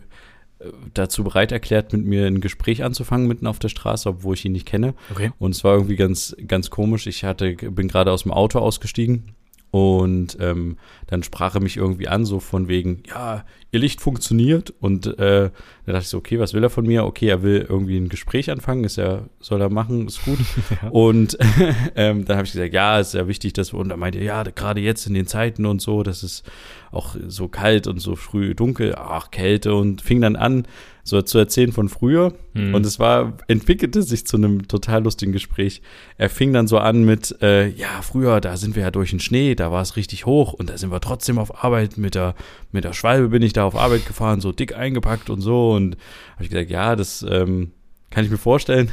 äh, 0.59 0.71
dazu 0.95 1.25
bereit 1.25 1.53
erklärt, 1.53 1.93
mit 1.93 2.05
mir 2.05 2.27
ein 2.27 2.41
Gespräch 2.41 2.85
anzufangen 2.85 3.27
mitten 3.27 3.47
auf 3.47 3.59
der 3.59 3.69
Straße, 3.69 4.09
obwohl 4.09 4.35
ich 4.35 4.45
ihn 4.45 4.53
nicht 4.53 4.67
kenne. 4.67 4.95
Okay. 5.11 5.33
Und 5.39 5.55
es 5.55 5.65
war 5.65 5.75
irgendwie 5.75 5.97
ganz, 5.97 6.37
ganz 6.47 6.71
komisch. 6.71 7.07
Ich 7.07 7.25
hatte, 7.25 7.55
bin 7.55 7.89
gerade 7.89 8.13
aus 8.13 8.23
dem 8.23 8.33
Auto 8.33 8.59
ausgestiegen 8.59 9.35
und 9.71 10.39
ähm, 10.41 10.79
dann 11.07 11.23
sprach 11.23 11.55
er 11.55 11.61
mich 11.61 11.77
irgendwie 11.77 12.09
an, 12.09 12.25
so 12.25 12.41
von 12.41 12.69
wegen, 12.69 13.03
ja, 13.09 13.45
ihr 13.71 13.81
Licht 13.81 14.01
funktioniert. 14.01 14.73
Und 14.81 15.07
äh, 15.19 15.51
da 15.85 15.93
dachte 15.93 16.03
ich 16.03 16.09
so, 16.09 16.19
okay, 16.19 16.39
was 16.39 16.55
will 16.55 16.63
er 16.63 16.71
von 16.71 16.87
mir? 16.87 17.05
Okay, 17.05 17.29
er 17.29 17.43
will 17.43 17.67
irgendwie 17.69 17.99
ein 17.99 18.09
Gespräch 18.09 18.51
anfangen, 18.51 18.85
ist 18.85 18.97
ja, 18.97 19.27
soll 19.41 19.61
er 19.61 19.69
machen, 19.69 20.07
ist 20.07 20.25
gut. 20.25 20.39
ja. 20.83 20.89
Und 20.89 21.37
ähm, 21.97 22.25
dann 22.25 22.37
habe 22.39 22.47
ich 22.47 22.53
gesagt, 22.53 22.73
ja, 22.73 22.99
ist 22.99 23.15
ja 23.15 23.29
wichtig, 23.29 23.53
dass 23.53 23.75
wir, 23.75 23.81
und 23.81 23.91
er 23.91 23.99
meinte, 23.99 24.23
ja, 24.23 24.43
gerade 24.43 24.81
jetzt 24.81 25.07
in 25.07 25.15
den 25.15 25.27
Zeiten 25.27 25.67
und 25.67 25.83
so, 25.83 26.03
das 26.03 26.23
ist 26.23 26.45
auch 26.91 27.17
so 27.27 27.49
kalt 27.49 27.87
und 27.87 28.01
so 28.01 28.17
früh 28.17 28.55
dunkel, 28.55 28.95
ach, 28.97 29.31
Kälte 29.31 29.75
und 29.75 30.01
fing 30.03 30.21
dann 30.21 30.37
an, 30.37 30.67
so 31.09 31.23
zu 31.23 31.39
erzählen 31.39 31.73
von 31.73 31.89
früher. 31.89 32.35
Mhm. 32.53 32.75
Und 32.75 32.85
es 32.85 32.99
war, 32.99 33.39
entwickelte 33.49 34.03
sich 34.03 34.27
zu 34.27 34.37
einem 34.37 34.69
total 34.69 35.03
lustigen 35.05 35.33
Gespräch. 35.33 35.81
Er 36.19 36.29
fing 36.29 36.53
dann 36.53 36.67
so 36.67 36.79
an 36.79 37.05
mit, 37.05 37.37
äh, 37.41 37.69
ja, 37.69 38.03
früher, 38.03 38.41
da 38.41 38.57
sind 38.57 38.77
wir 38.77 38.83
ja 38.83 38.91
durch 38.91 39.11
den 39.11 39.21
Schnee, 39.21 39.55
da 39.55 39.73
war 39.73 39.83
es 39.83 39.97
richtig 39.97 40.27
hoch 40.27 40.53
und 40.53 40.71
da 40.71 40.77
sind 40.77 40.91
wir 40.91 41.01
trotzdem 41.01 41.39
auf 41.39 41.65
Arbeit 41.65 41.97
mit 41.97 42.15
der, 42.15 42.35
mit 42.73 42.85
der 42.85 42.93
Schwalbe 42.93 43.29
bin 43.29 43.43
ich 43.43 43.55
da 43.55 43.65
auf 43.65 43.75
Arbeit 43.75 44.07
gefahren, 44.07 44.41
so 44.41 44.53
dick 44.53 44.77
eingepackt 44.77 45.31
und 45.31 45.41
so. 45.41 45.73
Und 45.73 45.97
habe 46.35 46.45
ich 46.45 46.51
gesagt, 46.51 46.71
ja, 46.71 46.95
das 46.95 47.25
ähm, 47.29 47.73
kann 48.11 48.25
ich 48.25 48.31
mir 48.31 48.39
vorstellen. 48.39 48.91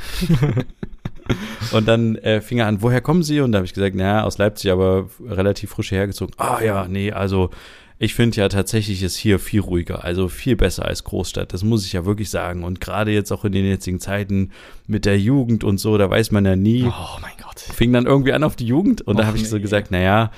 und 1.71 1.87
dann 1.87 2.15
äh, 2.17 2.41
fing 2.41 2.59
er 2.59 2.67
an, 2.67 2.81
woher 2.81 3.01
kommen 3.01 3.23
Sie? 3.23 3.41
Und 3.41 3.51
da 3.51 3.57
habe 3.57 3.65
ich 3.65 3.73
gesagt, 3.73 3.95
naja, 3.95 4.23
aus 4.23 4.37
Leipzig, 4.37 4.71
aber 4.71 5.09
relativ 5.25 5.71
frisch 5.71 5.91
hergezogen. 5.91 6.33
Ah 6.37 6.61
ja, 6.63 6.87
nee, 6.87 7.11
also 7.11 7.49
ich 7.97 8.13
finde 8.13 8.37
ja 8.37 8.49
tatsächlich 8.49 9.01
ist 9.03 9.15
hier 9.15 9.39
viel 9.39 9.61
ruhiger, 9.61 10.03
also 10.03 10.27
viel 10.27 10.57
besser 10.57 10.85
als 10.85 11.05
Großstadt. 11.05 11.53
Das 11.53 11.63
muss 11.63 11.85
ich 11.85 11.93
ja 11.93 12.05
wirklich 12.05 12.29
sagen. 12.29 12.63
Und 12.63 12.81
gerade 12.81 13.11
jetzt 13.11 13.31
auch 13.31 13.45
in 13.45 13.53
den 13.53 13.65
jetzigen 13.65 13.99
Zeiten 13.99 14.51
mit 14.85 15.05
der 15.05 15.17
Jugend 15.17 15.63
und 15.63 15.77
so, 15.77 15.97
da 15.97 16.09
weiß 16.09 16.31
man 16.31 16.45
ja 16.45 16.55
nie. 16.57 16.83
Oh 16.83 17.19
mein 17.21 17.31
Gott. 17.41 17.59
Fing 17.59 17.93
dann 17.93 18.05
irgendwie 18.05 18.33
an 18.33 18.43
auf 18.43 18.57
die 18.57 18.65
Jugend 18.67 19.01
und 19.01 19.15
Och, 19.15 19.21
da 19.21 19.27
habe 19.27 19.37
ich 19.37 19.47
so 19.47 19.61
gesagt, 19.61 19.91
naja, 19.91 20.31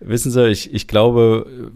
wissen 0.00 0.30
Sie, 0.30 0.48
ich, 0.48 0.72
ich 0.72 0.88
glaube, 0.88 1.70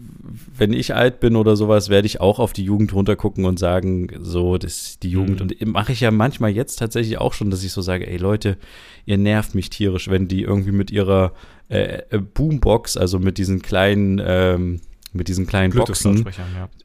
wenn 0.57 0.73
ich 0.73 0.95
alt 0.95 1.19
bin 1.19 1.35
oder 1.35 1.55
sowas, 1.55 1.89
werde 1.89 2.07
ich 2.07 2.19
auch 2.19 2.39
auf 2.39 2.53
die 2.53 2.63
Jugend 2.63 2.91
runtergucken 2.93 3.45
und 3.45 3.59
sagen, 3.59 4.09
so, 4.21 4.57
das 4.57 4.81
ist 4.81 5.03
die 5.03 5.09
Jugend. 5.09 5.39
Mhm. 5.39 5.41
Und 5.41 5.73
mache 5.73 5.91
ich 5.91 6.01
ja 6.01 6.09
manchmal 6.09 6.49
jetzt 6.49 6.77
tatsächlich 6.77 7.19
auch 7.19 7.33
schon, 7.33 7.51
dass 7.51 7.63
ich 7.63 7.71
so 7.71 7.81
sage, 7.81 8.07
ey 8.07 8.17
Leute, 8.17 8.57
ihr 9.05 9.19
nervt 9.19 9.53
mich 9.53 9.69
tierisch, 9.69 10.09
wenn 10.09 10.27
die 10.27 10.41
irgendwie 10.41 10.71
mit 10.71 10.89
ihrer 10.89 11.33
äh, 11.69 12.01
äh 12.09 12.17
Boombox, 12.17 12.97
also 12.97 13.19
mit 13.19 13.37
diesen 13.37 13.61
kleinen 13.61 14.19
ähm, 14.23 14.81
mit 15.13 15.27
diesen 15.27 15.45
kleinen 15.45 15.73
Boxen, 15.73 16.25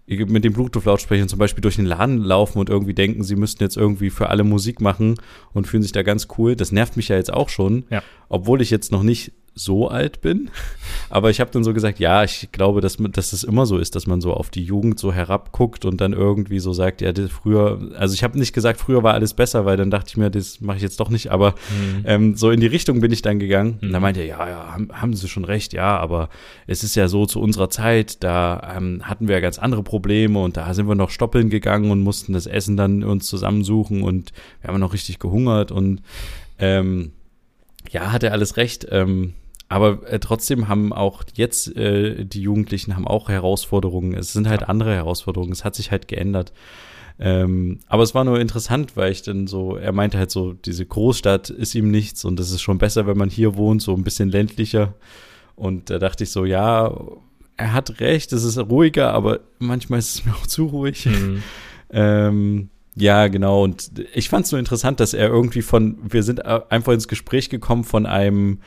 ja. 0.09 0.27
mit 0.27 0.45
den 0.45 0.53
Bluetooth-Lautsprechern 0.53 1.29
zum 1.29 1.39
Beispiel 1.39 1.62
durch 1.62 1.77
den 1.77 1.87
Laden 1.87 2.19
laufen 2.19 2.59
und 2.59 2.69
irgendwie 2.69 2.95
denken, 2.95 3.23
sie 3.23 3.37
müssten 3.37 3.62
jetzt 3.62 3.77
irgendwie 3.77 4.11
für 4.11 4.29
alle 4.31 4.45
Musik 4.45 4.81
machen 4.81 5.15
und 5.53 5.67
fühlen 5.67 5.83
sich 5.83 5.93
da 5.93 6.03
ganz 6.03 6.29
cool. 6.37 6.57
Das 6.57 6.73
nervt 6.73 6.97
mich 6.97 7.09
ja 7.09 7.17
jetzt 7.17 7.33
auch 7.33 7.49
schon, 7.49 7.85
ja. 7.91 8.03
obwohl 8.29 8.62
ich 8.62 8.71
jetzt 8.71 8.91
noch 8.91 9.03
nicht 9.03 9.33
so 9.59 9.88
alt 9.88 10.21
bin. 10.21 10.51
Aber 11.09 11.31
ich 11.31 11.40
habe 11.40 11.51
dann 11.51 11.64
so 11.64 11.73
gesagt, 11.73 11.99
ja, 11.99 12.23
ich 12.23 12.53
glaube, 12.53 12.83
dass, 12.83 12.99
dass 12.99 13.33
es 13.33 13.42
immer 13.42 13.64
so 13.64 13.79
ist, 13.79 13.97
dass 13.97 14.07
man 14.07 14.21
so 14.21 14.35
auf 14.35 14.51
die 14.51 14.62
Jugend 14.62 15.01
so 15.01 15.14
herabguckt 15.14 15.87
und 15.87 15.99
dann 15.99 16.12
irgendwie 16.12 16.59
so 16.59 16.75
sagt, 16.75 17.01
ja, 17.01 17.12
das 17.12 17.31
früher, 17.31 17.81
also 17.97 18.12
ich 18.12 18.23
habe 18.23 18.38
nicht 18.38 18.53
gesagt, 18.53 18.79
früher 18.79 19.03
war 19.03 19.14
alles 19.14 19.33
besser, 19.33 19.64
weil 19.64 19.79
dann 19.79 19.90
dachte 19.90 20.11
ich 20.11 20.16
mir, 20.19 20.31
das 20.31 20.61
mache 20.61 20.77
ich 20.77 20.83
jetzt 20.83 21.01
doch 21.01 21.09
nicht, 21.09 21.33
aber 21.33 21.53
mhm. 21.71 22.03
ähm, 22.05 22.37
so 22.37 22.51
in 22.51 22.61
die 22.61 22.66
Richtung 22.66 23.01
bin 23.01 23.11
ich 23.12 23.23
dann 23.23 23.38
gegangen. 23.38 23.79
Mhm. 23.81 23.88
Und 23.88 23.92
da 23.95 24.01
meinte 24.01 24.21
er, 24.21 24.27
ja, 24.27 24.49
ja, 24.49 24.73
haben, 24.75 24.90
haben 24.92 25.14
Sie 25.14 25.27
schon 25.27 25.47
recht, 25.47 25.73
ja, 25.73 25.97
aber 25.97 26.29
es 26.66 26.85
ist 26.85 26.95
ja 26.95 27.09
so 27.09 27.25
zu 27.25 27.40
unserer 27.40 27.71
Zeit, 27.71 28.23
da 28.23 28.75
ähm, 28.77 29.01
hatten 29.05 29.27
wir 29.27 29.37
ja 29.37 29.40
ganz 29.40 29.59
andere 29.59 29.83
Probleme 29.83 30.38
und 30.38 30.59
da 30.59 30.75
sind 30.75 30.87
wir 30.87 30.95
noch 30.95 31.11
stoppeln 31.11 31.49
gegangen 31.49 31.90
und 31.90 32.03
mussten 32.03 32.35
das 32.35 32.47
Essen 32.47 32.77
dann 32.77 33.03
uns 33.03 33.27
zusammensuchen 33.27 34.03
und 34.03 34.33
wir 34.61 34.69
haben 34.69 34.81
noch 34.81 34.92
richtig 34.92 35.19
gehungert 35.19 35.73
und 35.73 36.03
ähm, 36.59 37.12
ja, 37.90 38.12
hat 38.12 38.23
er 38.23 38.33
alles 38.33 38.57
recht. 38.59 38.87
Ähm, 38.90 39.33
aber 39.69 40.09
äh, 40.11 40.21
trotzdem 40.21 40.69
haben 40.69 40.93
auch 40.93 41.25
jetzt 41.35 41.77
äh, 41.77 42.25
die 42.25 42.43
Jugendlichen 42.43 42.95
haben 42.95 43.07
auch 43.07 43.29
Herausforderungen. 43.29 44.15
Es 44.15 44.33
sind 44.33 44.49
halt 44.49 44.69
andere 44.69 44.95
Herausforderungen. 44.95 45.53
Es 45.53 45.65
hat 45.65 45.75
sich 45.75 45.91
halt 45.91 46.09
geändert. 46.09 46.53
Ähm, 47.19 47.81
aber 47.89 48.03
es 48.03 48.15
war 48.15 48.25
nur 48.25 48.39
interessant, 48.39 48.97
weil 48.97 49.11
ich 49.11 49.23
dann 49.23 49.47
so, 49.47 49.77
er 49.77 49.93
meinte 49.93 50.19
halt 50.19 50.31
so, 50.31 50.53
diese 50.53 50.85
Großstadt 50.85 51.51
ist 51.51 51.75
ihm 51.75 51.91
nichts 51.91 52.25
und 52.25 52.39
es 52.39 52.51
ist 52.51 52.61
schon 52.61 52.79
besser, 52.79 53.07
wenn 53.07 53.17
man 53.17 53.31
hier 53.31 53.57
wohnt, 53.57 53.83
so 53.83 53.95
ein 53.95 54.05
bisschen 54.05 54.31
ländlicher. 54.31 54.95
Und 55.55 55.89
da 55.89 55.99
dachte 55.99 56.25
ich 56.25 56.31
so, 56.31 56.45
ja, 56.45 56.95
er 57.57 57.73
hat 57.73 58.01
recht, 58.01 58.33
es 58.33 58.45
ist 58.45 58.59
ruhiger, 58.59 59.13
aber 59.15 59.41
manchmal 59.59 59.99
ist 59.99 60.15
es 60.15 60.25
mir 60.27 60.35
auch 60.35 60.47
zu 60.47 60.67
ruhig. 60.67 61.07
Mhm. 61.07 61.43
ähm, 61.91 62.69
ja, 62.95 63.29
genau. 63.29 63.65
Und 63.65 63.93
ich 64.15 64.29
fand 64.29 64.47
es 64.47 64.53
nur 64.53 64.59
interessant, 64.59 65.01
dass 65.01 65.15
er 65.15 65.29
irgendwie 65.29 65.63
von, 65.63 65.99
wir 66.03 66.23
sind 66.23 66.41
äh, 66.41 66.61
einfach 66.69 66.93
ins 66.93 67.09
Gespräch 67.09 67.49
gekommen 67.49 67.85
von 67.85 68.07
einem, 68.07 68.61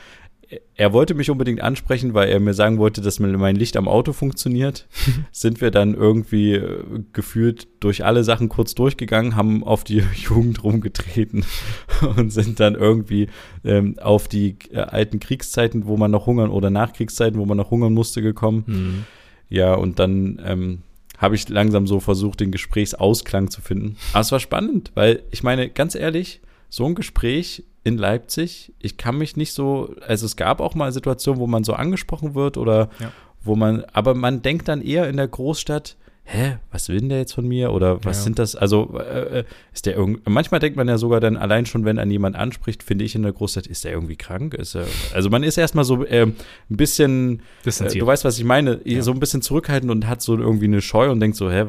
er 0.74 0.92
wollte 0.92 1.14
mich 1.14 1.30
unbedingt 1.30 1.60
ansprechen, 1.60 2.14
weil 2.14 2.28
er 2.28 2.40
mir 2.40 2.54
sagen 2.54 2.78
wollte, 2.78 3.00
dass 3.00 3.20
mein 3.20 3.54
Licht 3.54 3.76
am 3.76 3.86
Auto 3.86 4.12
funktioniert. 4.12 4.88
sind 5.32 5.60
wir 5.60 5.70
dann 5.70 5.94
irgendwie 5.94 6.54
äh, 6.54 6.82
gefühlt 7.12 7.68
durch 7.78 8.04
alle 8.04 8.24
Sachen 8.24 8.48
kurz 8.48 8.74
durchgegangen, 8.74 9.36
haben 9.36 9.62
auf 9.62 9.84
die 9.84 10.02
Jugend 10.14 10.64
rumgetreten 10.64 11.44
und 12.16 12.32
sind 12.32 12.58
dann 12.58 12.74
irgendwie 12.74 13.28
ähm, 13.64 13.98
auf 14.00 14.26
die 14.26 14.56
äh, 14.72 14.78
alten 14.78 15.20
Kriegszeiten, 15.20 15.86
wo 15.86 15.96
man 15.96 16.10
noch 16.10 16.26
hungern 16.26 16.50
oder 16.50 16.70
Nachkriegszeiten, 16.70 17.38
wo 17.38 17.46
man 17.46 17.56
noch 17.56 17.70
hungern 17.70 17.94
musste, 17.94 18.22
gekommen. 18.22 18.64
Mhm. 18.66 19.04
Ja, 19.48 19.74
und 19.74 19.98
dann 19.98 20.40
ähm, 20.44 20.82
habe 21.18 21.34
ich 21.34 21.48
langsam 21.48 21.86
so 21.86 22.00
versucht, 22.00 22.40
den 22.40 22.50
Gesprächsausklang 22.50 23.50
zu 23.50 23.60
finden. 23.60 23.96
Aber 24.12 24.22
es 24.22 24.32
war 24.32 24.40
spannend, 24.40 24.90
weil 24.94 25.22
ich 25.30 25.42
meine, 25.42 25.68
ganz 25.68 25.94
ehrlich, 25.94 26.40
so 26.68 26.86
ein 26.86 26.94
Gespräch 26.94 27.64
in 27.82 27.96
Leipzig, 27.96 28.72
ich 28.78 28.96
kann 28.96 29.16
mich 29.16 29.36
nicht 29.36 29.52
so, 29.52 29.94
also 30.06 30.26
es 30.26 30.36
gab 30.36 30.60
auch 30.60 30.74
mal 30.74 30.92
Situationen, 30.92 31.40
wo 31.40 31.46
man 31.46 31.64
so 31.64 31.72
angesprochen 31.72 32.34
wird 32.34 32.56
oder 32.56 32.90
ja. 32.98 33.12
wo 33.42 33.56
man, 33.56 33.84
aber 33.92 34.14
man 34.14 34.42
denkt 34.42 34.68
dann 34.68 34.82
eher 34.82 35.08
in 35.08 35.16
der 35.16 35.28
Großstadt, 35.28 35.96
hä, 36.24 36.58
was 36.70 36.88
will 36.88 37.00
denn 37.00 37.08
der 37.08 37.18
jetzt 37.18 37.32
von 37.32 37.46
mir? 37.46 37.72
Oder 37.72 38.04
was 38.04 38.18
ja. 38.18 38.24
sind 38.24 38.38
das? 38.38 38.54
Also 38.54 38.98
äh, 38.98 39.40
äh 39.40 39.44
ist 39.72 39.86
der 39.86 39.96
irgendwie, 39.96 40.20
manchmal 40.26 40.60
denkt 40.60 40.76
man 40.76 40.86
ja 40.86 40.96
sogar 40.96 41.20
dann 41.20 41.36
allein 41.36 41.66
schon, 41.66 41.84
wenn 41.84 41.98
an 41.98 42.10
jemand 42.10 42.36
anspricht, 42.36 42.82
finde 42.82 43.04
ich 43.04 43.14
in 43.14 43.22
der 43.22 43.32
Großstadt, 43.32 43.66
ist 43.66 43.84
der 43.84 43.92
irgendwie 43.92 44.16
krank? 44.16 44.54
Ist 44.54 44.76
er, 44.76 44.86
also 45.12 45.30
man 45.30 45.42
ist 45.42 45.58
erstmal 45.58 45.84
so 45.84 46.04
äh, 46.04 46.22
ein 46.22 46.36
bisschen, 46.68 47.42
äh, 47.64 47.98
du 47.98 48.06
weißt, 48.06 48.24
was 48.24 48.38
ich 48.38 48.44
meine, 48.44 48.80
ja. 48.84 49.02
so 49.02 49.10
ein 49.12 49.20
bisschen 49.20 49.42
zurückhaltend 49.42 49.90
und 49.90 50.06
hat 50.06 50.22
so 50.22 50.38
irgendwie 50.38 50.66
eine 50.66 50.82
Scheu 50.82 51.10
und 51.10 51.20
denkt 51.20 51.36
so, 51.36 51.50
hä, 51.50 51.64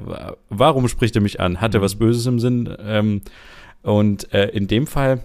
warum 0.50 0.88
spricht 0.88 1.16
er 1.16 1.22
mich 1.22 1.40
an? 1.40 1.60
Hat 1.60 1.74
er 1.74 1.80
mhm. 1.80 1.84
was 1.86 1.96
Böses 1.96 2.26
im 2.28 2.40
Sinn? 2.40 2.70
Ähm, 2.86 3.22
und 3.82 4.32
äh, 4.32 4.50
in 4.50 4.68
dem 4.68 4.86
Fall, 4.86 5.24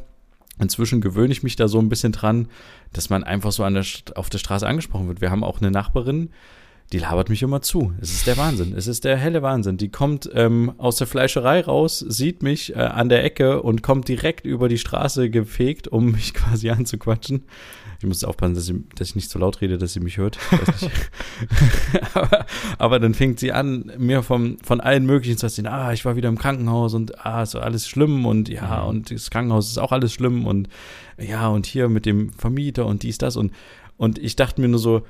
inzwischen 0.58 1.00
gewöhne 1.00 1.32
ich 1.32 1.42
mich 1.42 1.56
da 1.56 1.68
so 1.68 1.78
ein 1.78 1.88
bisschen 1.88 2.12
dran, 2.12 2.48
dass 2.92 3.10
man 3.10 3.24
einfach 3.24 3.52
so 3.52 3.64
an 3.64 3.74
der, 3.74 3.84
auf 4.14 4.30
der 4.30 4.38
Straße 4.38 4.66
angesprochen 4.66 5.08
wird. 5.08 5.20
Wir 5.20 5.30
haben 5.30 5.44
auch 5.44 5.60
eine 5.60 5.70
Nachbarin, 5.70 6.30
die 6.92 6.98
labert 6.98 7.28
mich 7.28 7.42
immer 7.42 7.62
zu. 7.62 7.92
Es 8.00 8.12
ist 8.12 8.26
der 8.26 8.36
Wahnsinn. 8.36 8.72
Es 8.76 8.86
ist 8.86 9.04
der 9.04 9.16
helle 9.16 9.42
Wahnsinn. 9.42 9.76
Die 9.76 9.90
kommt 9.90 10.30
ähm, 10.34 10.72
aus 10.78 10.96
der 10.96 11.08
Fleischerei 11.08 11.60
raus, 11.60 11.98
sieht 11.98 12.42
mich 12.42 12.76
äh, 12.76 12.78
an 12.78 13.08
der 13.08 13.24
Ecke 13.24 13.62
und 13.62 13.82
kommt 13.82 14.06
direkt 14.08 14.46
über 14.46 14.68
die 14.68 14.78
Straße 14.78 15.30
gefegt, 15.30 15.88
um 15.88 16.12
mich 16.12 16.32
quasi 16.34 16.70
anzuquatschen. 16.70 17.44
Ich 17.98 18.06
muss 18.06 18.24
aufpassen, 18.24 18.54
dass, 18.54 18.68
ich, 18.68 18.74
dass 18.94 19.08
ich 19.08 19.14
nicht 19.16 19.30
so 19.30 19.38
laut 19.38 19.60
rede, 19.60 19.78
dass 19.78 19.92
sie 19.92 20.00
mich 20.00 20.16
hört. 20.16 20.38
aber, 22.14 22.46
aber, 22.78 23.00
dann 23.00 23.14
fängt 23.14 23.40
sie 23.40 23.52
an, 23.52 23.92
mir 23.98 24.22
vom, 24.22 24.58
von 24.58 24.80
allen 24.80 25.06
möglichen 25.06 25.38
zu 25.38 25.46
erzählen, 25.46 25.68
ah, 25.68 25.92
ich 25.92 26.04
war 26.04 26.16
wieder 26.16 26.28
im 26.28 26.38
Krankenhaus 26.38 26.94
und 26.94 27.24
ah, 27.24 27.42
ist 27.42 27.54
alles 27.56 27.88
schlimm 27.88 28.26
und 28.26 28.48
ja, 28.48 28.82
mhm. 28.82 28.88
und 28.88 29.10
das 29.10 29.30
Krankenhaus 29.30 29.68
ist 29.68 29.78
auch 29.78 29.92
alles 29.92 30.12
schlimm 30.12 30.46
und 30.46 30.68
ja, 31.18 31.48
und 31.48 31.66
hier 31.66 31.88
mit 31.88 32.06
dem 32.06 32.32
Vermieter 32.32 32.86
und 32.86 33.02
dies, 33.02 33.18
das 33.18 33.36
und, 33.36 33.52
und 33.96 34.18
ich 34.18 34.36
dachte 34.36 34.60
mir 34.60 34.68
nur 34.68 34.80
so, 34.80 35.02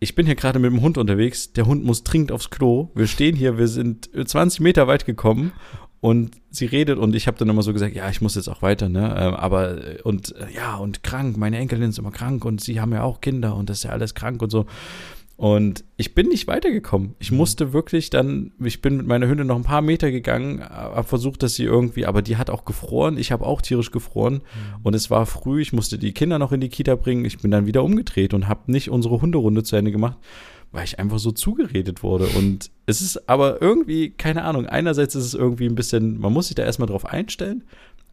ich 0.00 0.16
bin 0.16 0.26
hier 0.26 0.34
gerade 0.34 0.58
mit 0.58 0.72
dem 0.72 0.82
Hund 0.82 0.98
unterwegs, 0.98 1.52
der 1.52 1.66
Hund 1.66 1.84
muss 1.84 2.02
dringend 2.02 2.32
aufs 2.32 2.50
Klo. 2.50 2.90
Wir 2.96 3.06
stehen 3.06 3.36
hier, 3.36 3.56
wir 3.56 3.68
sind 3.68 4.10
20 4.12 4.58
Meter 4.58 4.88
weit 4.88 5.06
gekommen 5.06 5.52
und 6.02 6.32
sie 6.50 6.66
redet 6.66 6.98
und 6.98 7.14
ich 7.14 7.28
habe 7.28 7.38
dann 7.38 7.48
immer 7.48 7.62
so 7.62 7.72
gesagt, 7.72 7.94
ja, 7.94 8.10
ich 8.10 8.20
muss 8.20 8.34
jetzt 8.34 8.48
auch 8.48 8.60
weiter, 8.60 8.88
ne? 8.88 9.14
Ähm, 9.16 9.34
aber 9.34 9.78
und 10.02 10.34
ja, 10.52 10.74
und 10.74 11.04
krank, 11.04 11.36
meine 11.36 11.58
Enkelin 11.58 11.90
ist 11.90 11.98
immer 12.00 12.10
krank 12.10 12.44
und 12.44 12.60
sie 12.60 12.80
haben 12.80 12.92
ja 12.92 13.04
auch 13.04 13.20
Kinder 13.20 13.54
und 13.54 13.70
das 13.70 13.78
ist 13.78 13.84
ja 13.84 13.90
alles 13.90 14.16
krank 14.16 14.42
und 14.42 14.50
so. 14.50 14.66
Und 15.36 15.84
ich 15.96 16.12
bin 16.12 16.26
nicht 16.26 16.48
weitergekommen. 16.48 17.14
Ich 17.20 17.30
mhm. 17.30 17.36
musste 17.36 17.72
wirklich 17.72 18.10
dann, 18.10 18.50
ich 18.58 18.82
bin 18.82 18.96
mit 18.96 19.06
meiner 19.06 19.28
Hündin 19.28 19.46
noch 19.46 19.56
ein 19.56 19.62
paar 19.62 19.80
Meter 19.80 20.10
gegangen, 20.10 20.60
habe 20.68 21.04
versucht, 21.04 21.44
dass 21.44 21.54
sie 21.54 21.64
irgendwie, 21.64 22.04
aber 22.04 22.20
die 22.20 22.36
hat 22.36 22.50
auch 22.50 22.64
gefroren. 22.64 23.16
Ich 23.16 23.30
habe 23.30 23.46
auch 23.46 23.62
tierisch 23.62 23.92
gefroren. 23.92 24.34
Mhm. 24.34 24.80
Und 24.82 24.94
es 24.94 25.08
war 25.08 25.24
früh, 25.24 25.62
ich 25.62 25.72
musste 25.72 25.98
die 25.98 26.12
Kinder 26.12 26.40
noch 26.40 26.50
in 26.50 26.60
die 26.60 26.68
Kita 26.68 26.96
bringen. 26.96 27.24
Ich 27.24 27.38
bin 27.38 27.52
dann 27.52 27.66
wieder 27.66 27.84
umgedreht 27.84 28.34
und 28.34 28.48
habe 28.48 28.72
nicht 28.72 28.90
unsere 28.90 29.20
Hunderunde 29.20 29.62
zu 29.62 29.76
Ende 29.76 29.92
gemacht, 29.92 30.18
weil 30.72 30.84
ich 30.84 30.98
einfach 30.98 31.18
so 31.18 31.30
zugeredet 31.30 32.02
wurde. 32.02 32.26
Und 32.36 32.70
es 32.86 33.00
ist 33.00 33.28
aber 33.28 33.62
irgendwie, 33.62 34.10
keine 34.10 34.44
Ahnung, 34.44 34.66
einerseits 34.66 35.14
ist 35.14 35.26
es 35.26 35.34
irgendwie 35.34 35.66
ein 35.66 35.74
bisschen, 35.74 36.18
man 36.18 36.32
muss 36.32 36.48
sich 36.48 36.56
da 36.56 36.64
erstmal 36.64 36.88
drauf 36.88 37.06
einstellen. 37.06 37.64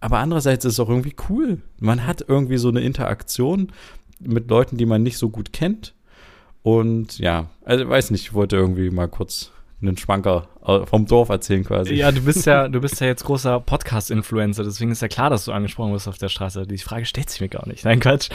Aber 0.01 0.19
andererseits 0.19 0.65
ist 0.65 0.73
es 0.73 0.79
auch 0.79 0.89
irgendwie 0.89 1.15
cool. 1.29 1.61
Man 1.79 2.05
hat 2.05 2.23
irgendwie 2.27 2.57
so 2.57 2.69
eine 2.69 2.81
Interaktion 2.81 3.71
mit 4.19 4.49
Leuten, 4.49 4.77
die 4.77 4.85
man 4.85 5.03
nicht 5.03 5.17
so 5.17 5.29
gut 5.29 5.51
kennt 5.53 5.93
und 6.61 7.19
ja, 7.19 7.49
also 7.63 7.87
weiß 7.87 8.11
nicht, 8.11 8.21
ich 8.23 8.33
wollte 8.33 8.55
irgendwie 8.55 8.89
mal 8.89 9.07
kurz 9.07 9.51
einen 9.81 9.97
Schwanker 9.97 10.47
äh, 10.65 10.85
vom 10.85 11.05
Dorf 11.05 11.29
erzählen 11.29 11.63
quasi. 11.63 11.93
Ja, 11.93 12.11
du 12.11 12.21
bist 12.21 12.45
ja, 12.45 12.67
du 12.69 12.81
bist 12.81 12.99
ja 12.99 13.07
jetzt 13.07 13.23
großer 13.23 13.59
Podcast-Influencer, 13.59 14.63
deswegen 14.63 14.91
ist 14.91 15.01
ja 15.01 15.07
klar, 15.07 15.29
dass 15.29 15.45
du 15.45 15.51
angesprochen 15.51 15.93
wirst 15.93 16.07
auf 16.07 16.17
der 16.17 16.29
Straße. 16.29 16.67
Die 16.67 16.77
Frage 16.77 17.05
stellt 17.05 17.29
sich 17.29 17.41
mir 17.41 17.49
gar 17.49 17.67
nicht. 17.67 17.85
Nein, 17.85 17.99
Quatsch. 17.99 18.29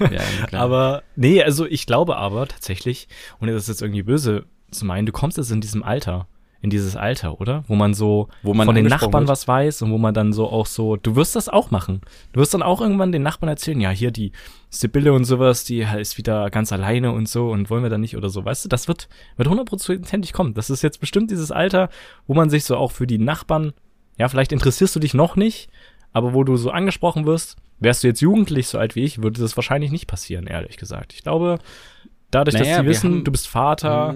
Ja, 0.00 0.10
ja 0.10 0.20
aber 0.58 1.02
nee, 1.16 1.42
also 1.42 1.66
ich 1.66 1.86
glaube 1.86 2.16
aber 2.16 2.48
tatsächlich, 2.48 3.08
ohne 3.40 3.52
das 3.52 3.68
jetzt 3.68 3.82
irgendwie 3.82 4.02
böse 4.02 4.46
zu 4.70 4.84
meinen, 4.84 5.06
du 5.06 5.12
kommst 5.12 5.38
jetzt 5.38 5.50
in 5.50 5.60
diesem 5.60 5.82
Alter 5.82 6.26
in 6.64 6.70
dieses 6.70 6.96
Alter, 6.96 7.42
oder? 7.42 7.62
Wo 7.68 7.74
man 7.74 7.92
so 7.92 8.28
wo 8.42 8.54
man 8.54 8.64
von 8.64 8.74
den 8.74 8.86
Nachbarn 8.86 9.24
wird. 9.24 9.28
was 9.28 9.46
weiß 9.46 9.82
und 9.82 9.92
wo 9.92 9.98
man 9.98 10.14
dann 10.14 10.32
so 10.32 10.48
auch 10.48 10.64
so, 10.64 10.96
du 10.96 11.14
wirst 11.14 11.36
das 11.36 11.50
auch 11.50 11.70
machen. 11.70 12.00
Du 12.32 12.40
wirst 12.40 12.54
dann 12.54 12.62
auch 12.62 12.80
irgendwann 12.80 13.12
den 13.12 13.22
Nachbarn 13.22 13.50
erzählen, 13.50 13.82
ja, 13.82 13.90
hier 13.90 14.10
die 14.10 14.32
Sibylle 14.70 15.12
und 15.12 15.24
sowas, 15.24 15.64
die 15.64 15.86
ist 15.98 16.16
wieder 16.16 16.48
ganz 16.48 16.72
alleine 16.72 17.12
und 17.12 17.28
so 17.28 17.50
und 17.50 17.68
wollen 17.68 17.82
wir 17.82 17.90
da 17.90 17.98
nicht 17.98 18.16
oder 18.16 18.30
so. 18.30 18.46
Weißt 18.46 18.64
du, 18.64 18.70
das 18.70 18.88
wird, 18.88 19.10
wird 19.36 19.50
hundertprozentig 19.50 20.32
kommen. 20.32 20.54
Das 20.54 20.70
ist 20.70 20.82
jetzt 20.82 21.00
bestimmt 21.00 21.30
dieses 21.30 21.52
Alter, 21.52 21.90
wo 22.26 22.32
man 22.32 22.48
sich 22.48 22.64
so 22.64 22.78
auch 22.78 22.92
für 22.92 23.06
die 23.06 23.18
Nachbarn, 23.18 23.74
ja, 24.16 24.26
vielleicht 24.30 24.50
interessierst 24.50 24.96
du 24.96 25.00
dich 25.00 25.12
noch 25.12 25.36
nicht, 25.36 25.68
aber 26.14 26.32
wo 26.32 26.44
du 26.44 26.56
so 26.56 26.70
angesprochen 26.70 27.26
wirst, 27.26 27.56
wärst 27.78 28.02
du 28.02 28.08
jetzt 28.08 28.22
jugendlich 28.22 28.68
so 28.68 28.78
alt 28.78 28.96
wie 28.96 29.04
ich, 29.04 29.22
würde 29.22 29.38
das 29.38 29.54
wahrscheinlich 29.54 29.90
nicht 29.90 30.06
passieren, 30.06 30.46
ehrlich 30.46 30.78
gesagt. 30.78 31.12
Ich 31.12 31.24
glaube, 31.24 31.58
dadurch, 32.30 32.54
naja, 32.54 32.76
dass 32.76 32.80
sie 32.80 32.88
wissen, 32.88 33.14
haben, 33.16 33.24
du 33.24 33.32
bist 33.32 33.48
Vater, 33.48 34.14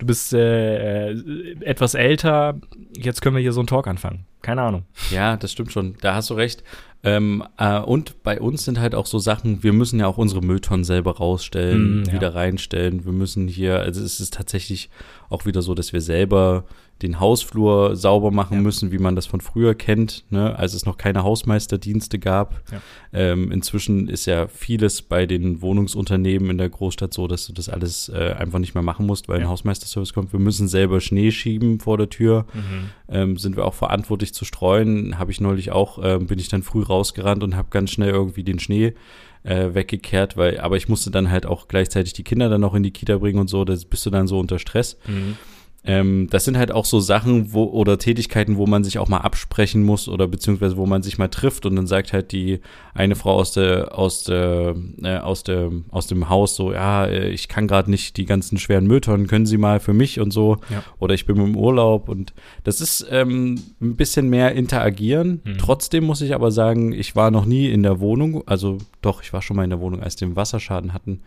du 0.00 0.06
bist 0.06 0.32
äh, 0.32 1.10
äh, 1.10 1.56
etwas 1.60 1.94
älter, 1.94 2.58
jetzt 2.96 3.22
können 3.22 3.36
wir 3.36 3.42
hier 3.42 3.52
so 3.52 3.60
einen 3.60 3.66
Talk 3.66 3.86
anfangen. 3.86 4.26
Keine 4.42 4.62
Ahnung. 4.62 4.84
Ja, 5.10 5.36
das 5.36 5.52
stimmt 5.52 5.70
schon. 5.70 5.96
Da 6.00 6.14
hast 6.14 6.30
du 6.30 6.34
recht. 6.34 6.64
Ähm, 7.02 7.44
äh, 7.58 7.78
und 7.78 8.22
bei 8.22 8.40
uns 8.40 8.64
sind 8.64 8.80
halt 8.80 8.94
auch 8.94 9.06
so 9.06 9.18
Sachen, 9.18 9.62
wir 9.62 9.72
müssen 9.72 10.00
ja 10.00 10.06
auch 10.06 10.18
unsere 10.18 10.42
Mülltonnen 10.42 10.84
selber 10.84 11.16
rausstellen, 11.16 12.02
mm, 12.02 12.04
ja. 12.06 12.12
wieder 12.14 12.34
reinstellen. 12.34 13.04
Wir 13.04 13.12
müssen 13.12 13.48
hier, 13.48 13.80
also 13.80 14.02
es 14.02 14.20
ist 14.20 14.34
tatsächlich 14.34 14.90
auch 15.28 15.46
wieder 15.46 15.62
so, 15.62 15.74
dass 15.74 15.92
wir 15.92 16.00
selber 16.00 16.64
den 17.02 17.20
Hausflur 17.20 17.96
sauber 17.96 18.30
machen 18.30 18.58
ja. 18.58 18.60
müssen, 18.60 18.92
wie 18.92 18.98
man 18.98 19.16
das 19.16 19.26
von 19.26 19.40
früher 19.40 19.74
kennt, 19.74 20.24
ne? 20.30 20.58
als 20.58 20.74
es 20.74 20.84
noch 20.86 20.98
keine 20.98 21.22
Hausmeisterdienste 21.22 22.18
gab. 22.18 22.62
Ja. 22.70 22.80
Ähm, 23.12 23.50
inzwischen 23.50 24.08
ist 24.08 24.26
ja 24.26 24.48
vieles 24.48 25.02
bei 25.02 25.26
den 25.26 25.62
Wohnungsunternehmen 25.62 26.50
in 26.50 26.58
der 26.58 26.68
Großstadt 26.68 27.14
so, 27.14 27.26
dass 27.26 27.46
du 27.46 27.52
das 27.52 27.68
alles 27.68 28.08
äh, 28.08 28.34
einfach 28.38 28.58
nicht 28.58 28.74
mehr 28.74 28.82
machen 28.82 29.06
musst, 29.06 29.28
weil 29.28 29.38
ja. 29.38 29.46
ein 29.46 29.50
Hausmeisterservice 29.50 30.12
kommt. 30.12 30.32
Wir 30.32 30.40
müssen 30.40 30.68
selber 30.68 31.00
Schnee 31.00 31.30
schieben 31.30 31.80
vor 31.80 31.96
der 31.96 32.10
Tür. 32.10 32.46
Mhm. 32.52 32.90
Ähm, 33.08 33.36
sind 33.36 33.56
wir 33.56 33.64
auch 33.64 33.74
verantwortlich 33.74 34.34
zu 34.34 34.44
streuen. 34.44 35.18
Habe 35.18 35.30
ich 35.30 35.40
neulich 35.40 35.72
auch, 35.72 36.02
äh, 36.02 36.18
bin 36.18 36.38
ich 36.38 36.48
dann 36.48 36.62
früh 36.62 36.82
rausgerannt 36.82 37.42
und 37.42 37.56
habe 37.56 37.68
ganz 37.70 37.90
schnell 37.90 38.10
irgendwie 38.10 38.44
den 38.44 38.58
Schnee 38.58 38.94
äh, 39.42 39.74
weggekehrt, 39.74 40.36
weil, 40.36 40.60
aber 40.60 40.76
ich 40.76 40.88
musste 40.88 41.10
dann 41.10 41.30
halt 41.30 41.46
auch 41.46 41.68
gleichzeitig 41.68 42.12
die 42.12 42.24
Kinder 42.24 42.48
dann 42.48 42.60
noch 42.60 42.74
in 42.74 42.82
die 42.82 42.90
Kita 42.90 43.18
bringen 43.18 43.38
und 43.38 43.48
so, 43.48 43.64
da 43.64 43.74
bist 43.88 44.04
du 44.04 44.10
dann 44.10 44.26
so 44.26 44.38
unter 44.38 44.58
Stress. 44.58 44.98
Mhm. 45.06 45.36
Ähm, 45.82 46.28
das 46.30 46.44
sind 46.44 46.58
halt 46.58 46.72
auch 46.72 46.84
so 46.84 47.00
Sachen 47.00 47.54
wo, 47.54 47.64
oder 47.64 47.96
Tätigkeiten, 47.98 48.58
wo 48.58 48.66
man 48.66 48.84
sich 48.84 48.98
auch 48.98 49.08
mal 49.08 49.18
absprechen 49.18 49.82
muss 49.82 50.08
oder 50.08 50.28
beziehungsweise 50.28 50.76
wo 50.76 50.84
man 50.84 51.02
sich 51.02 51.16
mal 51.16 51.28
trifft 51.28 51.64
und 51.64 51.74
dann 51.76 51.86
sagt 51.86 52.12
halt 52.12 52.32
die 52.32 52.60
eine 52.92 53.16
Frau 53.16 53.32
aus 53.36 53.52
der 53.52 53.96
aus 53.96 54.24
der 54.24 54.74
äh, 55.02 55.16
aus 55.16 55.42
der 55.42 55.70
aus 55.90 56.06
dem 56.06 56.28
Haus 56.28 56.54
so 56.54 56.72
ja 56.74 57.06
äh, 57.06 57.30
ich 57.30 57.48
kann 57.48 57.66
gerade 57.66 57.90
nicht 57.90 58.18
die 58.18 58.26
ganzen 58.26 58.58
schweren 58.58 58.86
Mülltonnen 58.86 59.26
können 59.26 59.46
Sie 59.46 59.56
mal 59.56 59.80
für 59.80 59.94
mich 59.94 60.20
und 60.20 60.32
so 60.32 60.58
Ja. 60.68 60.82
oder 60.98 61.14
ich 61.14 61.24
bin 61.24 61.36
im 61.36 61.56
Urlaub 61.56 62.10
und 62.10 62.34
das 62.64 62.82
ist 62.82 63.06
ähm, 63.10 63.58
ein 63.80 63.96
bisschen 63.96 64.28
mehr 64.28 64.54
interagieren. 64.54 65.40
Mhm. 65.44 65.56
Trotzdem 65.58 66.04
muss 66.04 66.20
ich 66.20 66.34
aber 66.34 66.50
sagen 66.52 66.92
ich 66.92 67.16
war 67.16 67.30
noch 67.30 67.46
nie 67.46 67.70
in 67.70 67.82
der 67.82 68.00
Wohnung 68.00 68.42
also 68.46 68.76
doch 69.00 69.22
ich 69.22 69.32
war 69.32 69.40
schon 69.40 69.56
mal 69.56 69.64
in 69.64 69.70
der 69.70 69.80
Wohnung 69.80 70.02
als 70.02 70.20
wir 70.20 70.28
den 70.28 70.36
Wasserschaden 70.36 70.92
hatten 70.92 71.20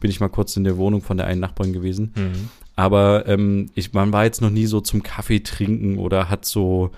bin 0.00 0.10
ich 0.10 0.18
mal 0.18 0.28
kurz 0.28 0.56
in 0.56 0.64
der 0.64 0.78
Wohnung 0.78 1.02
von 1.02 1.16
der 1.16 1.26
einen 1.26 1.40
Nachbarin 1.40 1.72
gewesen 1.72 2.12
Mhm. 2.16 2.48
Aber 2.76 3.26
ähm, 3.26 3.70
ich, 3.74 3.92
man 3.92 4.12
war 4.12 4.24
jetzt 4.24 4.40
noch 4.40 4.50
nie 4.50 4.66
so 4.66 4.80
zum 4.80 5.02
Kaffee 5.02 5.40
trinken 5.40 5.98
oder 5.98 6.30
hat 6.30 6.44
so 6.44 6.90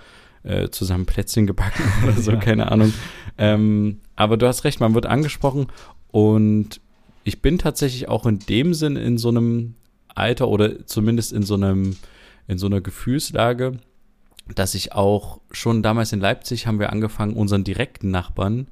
äh, 0.44 0.68
zusammen 0.70 1.06
Plätzchen 1.06 1.46
gebacken 1.46 1.82
oder 2.04 2.20
so, 2.20 2.32
Ja. 2.32 2.36
keine 2.38 2.70
Ahnung. 2.70 2.92
Ähm, 3.38 4.00
aber 4.16 4.36
du 4.36 4.46
hast 4.46 4.64
recht, 4.64 4.80
man 4.80 4.94
wird 4.94 5.06
angesprochen 5.06 5.66
und 6.10 6.80
ich 7.24 7.40
bin 7.40 7.58
tatsächlich 7.58 8.08
auch 8.08 8.26
in 8.26 8.38
dem 8.40 8.74
Sinn 8.74 8.96
in 8.96 9.18
so 9.18 9.28
einem 9.28 9.74
Alter 10.14 10.48
oder 10.48 10.86
zumindest 10.86 11.32
in 11.32 11.42
so 11.42 11.54
einem, 11.54 11.96
in 12.48 12.58
so 12.58 12.66
einer 12.66 12.80
Gefühlslage, 12.80 13.78
dass 14.54 14.74
ich 14.74 14.92
auch 14.92 15.40
schon 15.52 15.82
damals 15.82 16.12
in 16.12 16.20
Leipzig 16.20 16.66
haben 16.66 16.80
wir 16.80 16.92
angefangen, 16.92 17.34
unseren 17.34 17.64
direkten 17.64 18.10
Nachbarn, 18.10 18.66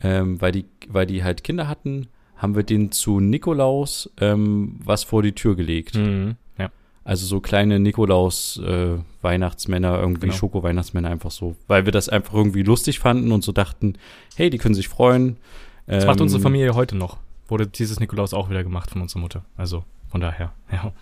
ähm, 0.00 0.40
weil, 0.40 0.52
die, 0.52 0.64
weil 0.88 1.06
die 1.06 1.24
halt 1.24 1.42
Kinder 1.44 1.66
hatten, 1.68 2.06
haben 2.38 2.54
wir 2.56 2.62
den 2.62 2.90
zu 2.92 3.20
Nikolaus 3.20 4.10
ähm, 4.20 4.76
was 4.82 5.04
vor 5.04 5.22
die 5.22 5.32
Tür 5.32 5.54
gelegt. 5.56 5.96
Mhm. 5.96 6.36
Ja. 6.58 6.70
Also 7.04 7.26
so 7.26 7.40
kleine 7.40 7.78
Nikolaus-Weihnachtsmänner, 7.80 9.98
irgendwie 10.00 10.28
Genau. 10.28 10.34
Schoko-Weihnachtsmänner, 10.38 11.10
einfach 11.10 11.30
so. 11.30 11.56
Weil 11.66 11.84
wir 11.84 11.92
das 11.92 12.08
einfach 12.08 12.32
irgendwie 12.34 12.62
lustig 12.62 12.98
fanden 12.98 13.32
und 13.32 13.42
so 13.44 13.52
dachten, 13.52 13.94
hey, 14.36 14.48
die 14.50 14.58
können 14.58 14.74
sich 14.74 14.88
freuen. 14.88 15.36
Das 15.86 16.06
macht 16.06 16.18
Ähm, 16.18 16.24
unsere 16.24 16.42
Familie 16.42 16.74
heute 16.74 16.96
noch. 16.96 17.18
Wurde 17.48 17.66
dieses 17.66 17.98
Nikolaus 18.00 18.34
auch 18.34 18.50
wieder 18.50 18.62
gemacht 18.62 18.90
von 18.90 19.00
unserer 19.02 19.20
Mutter. 19.20 19.42
Also 19.56 19.84
von 20.08 20.20
daher, 20.20 20.52
ja. 20.72 20.92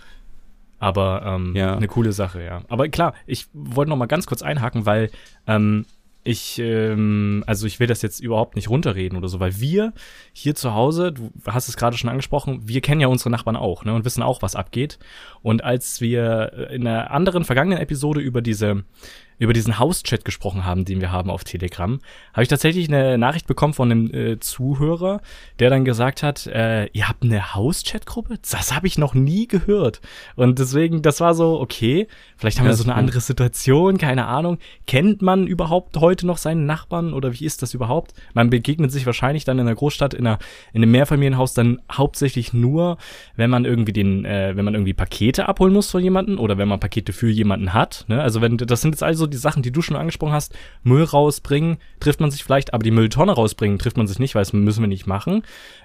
Aber 0.79 1.23
ähm, 1.25 1.55
Ja. 1.57 1.75
eine 1.77 1.89
coole 1.89 2.13
Sache, 2.13 2.43
ja. 2.45 2.63
Aber 2.69 2.89
klar, 2.89 3.15
ich 3.27 3.47
wollte 3.55 3.89
noch 3.91 3.97
mal 3.97 4.07
ganz 4.07 4.27
kurz 4.27 4.43
einhaken, 4.43 4.85
weil 4.87 5.11
ähm, 5.47 5.87
ich, 6.27 6.59
ähm, 6.59 7.45
also 7.47 7.67
ich 7.67 7.79
will 7.79 7.87
das 7.87 8.03
jetzt 8.03 8.21
überhaupt 8.21 8.57
nicht 8.57 8.69
runterreden 8.69 9.17
oder 9.17 9.29
so, 9.29 9.41
weil 9.41 9.61
wir 9.61 9.93
hier 10.33 10.55
zu 10.55 10.75
Hause, 10.75 11.13
du 11.13 11.31
hast 11.47 11.69
es 11.69 11.77
gerade 11.77 11.97
schon 11.97 12.11
angesprochen, 12.11 12.63
wir 12.65 12.81
kennen 12.81 13.01
ja 13.01 13.09
unsere 13.09 13.31
Nachbarn 13.31 13.57
auch, 13.57 13.85
ne, 13.85 13.95
und 13.95 14.05
wissen 14.05 14.23
auch, 14.23 14.43
was 14.43 14.57
abgeht. 14.57 14.99
Und 15.43 15.63
als 15.63 16.01
wir 16.01 16.69
in 16.71 16.87
einer 16.87 17.11
anderen 17.11 17.45
vergangenen 17.45 17.79
Episode 17.79 18.21
über 18.21 18.43
diese 18.43 18.85
über 19.39 19.53
diesen 19.53 19.79
Hauschat 19.79 20.25
gesprochen 20.25 20.65
haben, 20.65 20.85
den 20.85 21.01
wir 21.01 21.13
haben 21.13 21.31
auf 21.31 21.45
Telegram, 21.45 21.99
habe 22.33 22.43
ich 22.43 22.49
tatsächlich 22.49 22.89
eine 22.89 23.19
Nachricht 23.19 23.47
bekommen 23.47 23.75
von 23.75 23.91
einem 23.91 24.15
äh, 24.15 24.41
Zuhörer, 24.41 25.21
der 25.59 25.71
dann 25.71 25.85
gesagt 25.85 26.23
hat, 26.23 26.47
äh, 26.47 26.87
ihr 26.93 27.09
habt 27.09 27.23
eine 27.23 27.55
Hauschat-Gruppe? 27.55 28.39
Das 28.51 28.75
habe 28.75 28.87
ich 28.87 28.99
noch 28.99 29.15
nie 29.15 29.47
gehört. 29.47 30.01
Und 30.37 30.59
deswegen, 30.59 31.03
das 31.03 31.21
war 31.21 31.35
so, 31.35 31.61
okay, 31.61 32.07
vielleicht 32.37 32.59
haben 32.59 32.67
Ja, 32.67 32.73
wir 32.73 32.77
so 32.77 32.85
eine 32.85 32.93
spannend. 32.93 33.09
andere 33.11 33.21
Situation, 33.21 33.99
keine 33.99 34.27
Ahnung. 34.27 34.59
Kennt 34.87 35.23
man 35.23 35.47
überhaupt 35.47 35.97
heute 35.99 36.27
noch 36.27 36.39
seinen 36.39 36.67
Nachbarn 36.67 37.13
oder 37.13 37.33
wie 37.35 37.45
ist 37.45 37.63
das 37.63 37.75
überhaupt? 37.75 38.15
Man 38.35 38.51
begegnet 38.51 38.91
sich 38.93 39.07
wahrscheinlich 39.07 39.45
dann 39.45 39.59
in 39.59 39.67
einer 39.67 39.77
Großstadt, 39.77 40.15
in, 40.15 40.27
einer, 40.27 40.39
in 40.73 40.83
einem 40.83 40.93
Mehrfamilienhaus 40.93 41.55
dann 41.55 41.81
hauptsächlich 41.93 42.53
nur, 42.53 42.97
wenn 43.37 43.51
man 43.51 43.65
irgendwie 43.65 43.93
den, 43.93 44.25
äh, 44.25 44.57
wenn 44.57 44.65
man 44.65 44.75
irgendwie 44.75 44.95
Pakete 44.95 45.49
abholen 45.49 45.73
muss 45.75 45.91
von 45.91 46.03
jemanden 46.03 46.39
oder 46.39 46.59
wenn 46.59 46.69
man 46.69 46.81
Pakete 46.81 47.13
für 47.13 47.29
jemanden 47.29 47.75
hat. 47.75 48.05
Ne? 48.09 48.23
Also 48.23 48.41
wenn 48.41 48.57
das 48.57 48.81
sind 48.81 48.93
jetzt 48.93 49.03
also 49.03 49.26
die 49.27 49.37
Sachen, 49.37 49.63
die 49.63 49.73
du 49.73 49.83
schon 49.83 49.97
angesprochen 49.97 50.33
hast. 50.33 50.55
Müll 50.83 51.05
rausbringen 51.05 51.79
trifft 52.01 52.21
man 52.21 52.31
sich 52.31 52.45
vielleicht, 52.45 52.75
aber 52.75 52.83
die 52.83 52.91
Mülltonne 52.91 53.33
rausbringen 53.33 53.79
trifft 53.79 53.97
man 53.97 54.07
sich 54.07 54.19
nicht, 54.19 54.35
weil 54.35 54.43
das 54.43 54.53
müssen 54.53 54.83
wir 54.83 54.89
nicht 54.89 55.07
machen. 55.07 55.43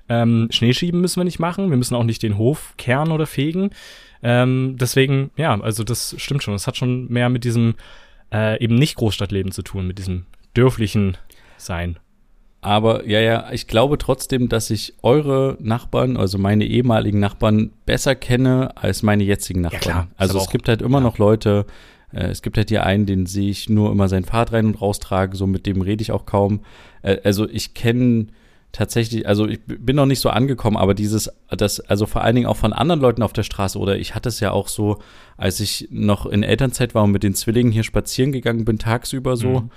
Ähm, 0.09 0.47
Schnee 0.51 0.73
schieben 0.73 1.01
müssen 1.01 1.19
wir 1.19 1.25
nicht 1.25 1.39
machen. 1.39 1.69
Wir 1.69 1.77
müssen 1.77 1.95
auch 1.95 2.03
nicht 2.03 2.23
den 2.23 2.37
Hof 2.37 2.73
kehren 2.77 3.11
oder 3.11 3.25
fegen. 3.25 3.71
Ähm, 4.23 4.75
deswegen, 4.79 5.31
ja, 5.35 5.59
also 5.59 5.83
das 5.83 6.15
stimmt 6.17 6.43
schon. 6.43 6.53
Das 6.53 6.67
hat 6.67 6.77
schon 6.77 7.07
mehr 7.11 7.29
mit 7.29 7.43
diesem 7.43 7.75
äh, 8.31 8.61
eben 8.63 8.75
nicht 8.75 8.95
Großstadtleben 8.95 9.51
zu 9.51 9.61
tun, 9.61 9.87
mit 9.87 9.97
diesem 9.97 10.25
dörflichen 10.53 11.17
Sein. 11.57 11.97
Aber 12.61 13.07
ja, 13.07 13.19
ja, 13.19 13.51
ich 13.51 13.65
glaube 13.65 13.97
trotzdem, 13.97 14.47
dass 14.47 14.69
ich 14.69 14.93
eure 15.01 15.57
Nachbarn, 15.59 16.15
also 16.15 16.37
meine 16.37 16.63
ehemaligen 16.65 17.19
Nachbarn, 17.19 17.71
besser 17.87 18.13
kenne 18.13 18.77
als 18.77 19.01
meine 19.01 19.23
jetzigen 19.23 19.61
Nachbarn. 19.61 19.81
klar, 19.81 20.07
ist 20.11 20.19
also 20.19 20.37
es 20.37 20.49
gibt 20.49 20.67
halt 20.67 20.83
immer 20.83 21.01
noch 21.01 21.17
Leute, 21.17 21.65
äh, 22.13 22.27
es 22.27 22.41
gibt 22.41 22.57
halt 22.57 22.69
hier 22.69 22.85
einen, 22.85 23.05
den 23.05 23.25
sehe 23.25 23.49
ich 23.49 23.69
nur 23.69 23.91
immer 23.91 24.07
sein 24.09 24.23
Fahrrad 24.23 24.53
rein 24.53 24.65
und 24.65 24.81
raustrage, 24.81 25.35
so 25.35 25.47
mit 25.47 25.65
dem 25.65 25.81
rede 25.81 26.01
ich 26.01 26.11
auch 26.11 26.25
kaum. 26.25 26.61
Äh, 27.01 27.17
also 27.23 27.47
ich 27.49 27.73
kenne 27.73 28.27
tatsächlich, 28.71 29.27
also 29.27 29.47
ich 29.47 29.59
bin 29.65 29.97
noch 29.97 30.05
nicht 30.05 30.21
so 30.21 30.29
angekommen, 30.29 30.77
aber 30.77 30.93
dieses, 30.93 31.29
das, 31.49 31.81
also 31.81 32.05
vor 32.05 32.23
allen 32.23 32.35
Dingen 32.35 32.47
auch 32.47 32.55
von 32.55 32.71
anderen 32.71 33.01
Leuten 33.01 33.21
auf 33.21 33.33
der 33.33 33.43
Straße 33.43 33.77
oder 33.77 33.97
ich 33.97 34.15
hatte 34.15 34.29
es 34.29 34.39
ja 34.39 34.51
auch 34.51 34.69
so, 34.69 34.99
als 35.35 35.59
ich 35.59 35.89
noch 35.91 36.25
in 36.25 36.41
Elternzeit 36.43 36.95
war 36.95 37.03
und 37.03 37.11
mit 37.11 37.23
den 37.23 37.35
Zwillingen 37.35 37.73
hier 37.73 37.83
spazieren 37.83 38.31
gegangen 38.31 38.63
bin, 38.63 38.79
tagsüber 38.79 39.35
so, 39.35 39.61
Mhm. 39.61 39.69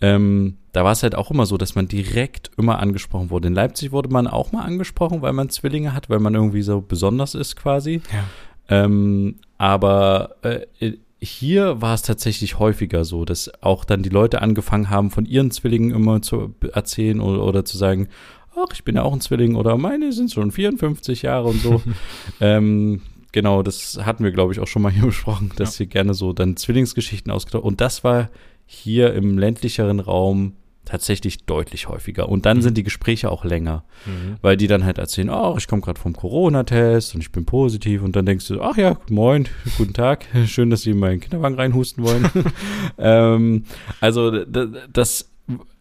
ähm, 0.00 0.56
da 0.72 0.84
war 0.84 0.92
es 0.92 1.02
halt 1.02 1.16
auch 1.16 1.30
immer 1.32 1.46
so, 1.46 1.56
dass 1.56 1.74
man 1.74 1.88
direkt 1.88 2.50
immer 2.56 2.78
angesprochen 2.78 3.30
wurde. 3.30 3.48
In 3.48 3.54
Leipzig 3.54 3.90
wurde 3.90 4.10
man 4.10 4.28
auch 4.28 4.52
mal 4.52 4.62
angesprochen, 4.62 5.22
weil 5.22 5.32
man 5.32 5.48
Zwillinge 5.48 5.92
hat, 5.92 6.08
weil 6.08 6.20
man 6.20 6.34
irgendwie 6.34 6.62
so 6.62 6.80
besonders 6.82 7.34
ist 7.34 7.56
quasi. 7.56 8.00
Ja. 8.12 8.84
Ähm, 8.84 9.36
aber 9.58 10.36
äh, 10.42 10.92
hier 11.26 11.80
war 11.82 11.94
es 11.94 12.02
tatsächlich 12.02 12.58
häufiger 12.58 13.04
so, 13.04 13.24
dass 13.24 13.50
auch 13.62 13.84
dann 13.84 14.02
die 14.02 14.08
Leute 14.08 14.42
angefangen 14.42 14.90
haben, 14.90 15.10
von 15.10 15.26
ihren 15.26 15.50
Zwillingen 15.50 15.90
immer 15.90 16.22
zu 16.22 16.54
erzählen 16.72 17.20
oder, 17.20 17.42
oder 17.44 17.64
zu 17.64 17.76
sagen, 17.76 18.08
ach, 18.54 18.72
ich 18.72 18.84
bin 18.84 18.96
ja 18.96 19.02
auch 19.02 19.12
ein 19.12 19.20
Zwilling 19.20 19.56
oder 19.56 19.76
meine 19.76 20.12
sind 20.12 20.32
schon 20.32 20.50
54 20.50 21.22
Jahre 21.22 21.48
und 21.48 21.60
so. 21.60 21.82
ähm, 22.40 23.02
genau, 23.32 23.62
das 23.62 23.98
hatten 24.02 24.24
wir, 24.24 24.32
glaube 24.32 24.52
ich, 24.52 24.60
auch 24.60 24.66
schon 24.66 24.82
mal 24.82 24.92
hier 24.92 25.06
besprochen, 25.06 25.52
dass 25.56 25.76
hier 25.76 25.86
gerne 25.86 26.14
so 26.14 26.32
dann 26.32 26.56
Zwillingsgeschichten 26.56 27.30
ausgedacht 27.32 27.64
Und 27.64 27.80
das 27.80 28.04
war 28.04 28.30
hier 28.64 29.14
im 29.14 29.38
ländlicheren 29.38 30.00
Raum 30.00 30.54
tatsächlich 30.86 31.44
deutlich 31.44 31.88
häufiger. 31.88 32.28
Und 32.30 32.46
dann 32.46 32.58
Mhm. 32.58 32.62
sind 32.62 32.78
die 32.78 32.82
Gespräche 32.82 33.30
auch 33.30 33.44
länger, 33.44 33.84
Mhm. 34.06 34.36
weil 34.40 34.56
die 34.56 34.66
dann 34.68 34.84
halt 34.84 34.96
erzählen, 34.96 35.28
ach, 35.28 35.56
ich 35.58 35.68
komme 35.68 35.82
gerade 35.82 36.00
vom 36.00 36.14
Corona-Test 36.14 37.14
und 37.14 37.20
ich 37.20 37.30
bin 37.32 37.44
positiv. 37.44 38.02
Und 38.02 38.16
dann 38.16 38.24
denkst 38.24 38.48
du, 38.48 38.62
ach 38.62 38.76
ja, 38.78 38.98
moin, 39.10 39.46
guten 39.76 39.92
Tag, 39.92 40.24
schön, 40.46 40.70
dass 40.70 40.82
Sie 40.82 40.90
in 40.92 40.98
meinen 40.98 41.20
Kinderwagen 41.20 41.56
reinhusten 41.56 42.02
wollen. 42.02 42.30
ähm, 42.98 43.64
also 44.00 44.44
das 44.44 45.28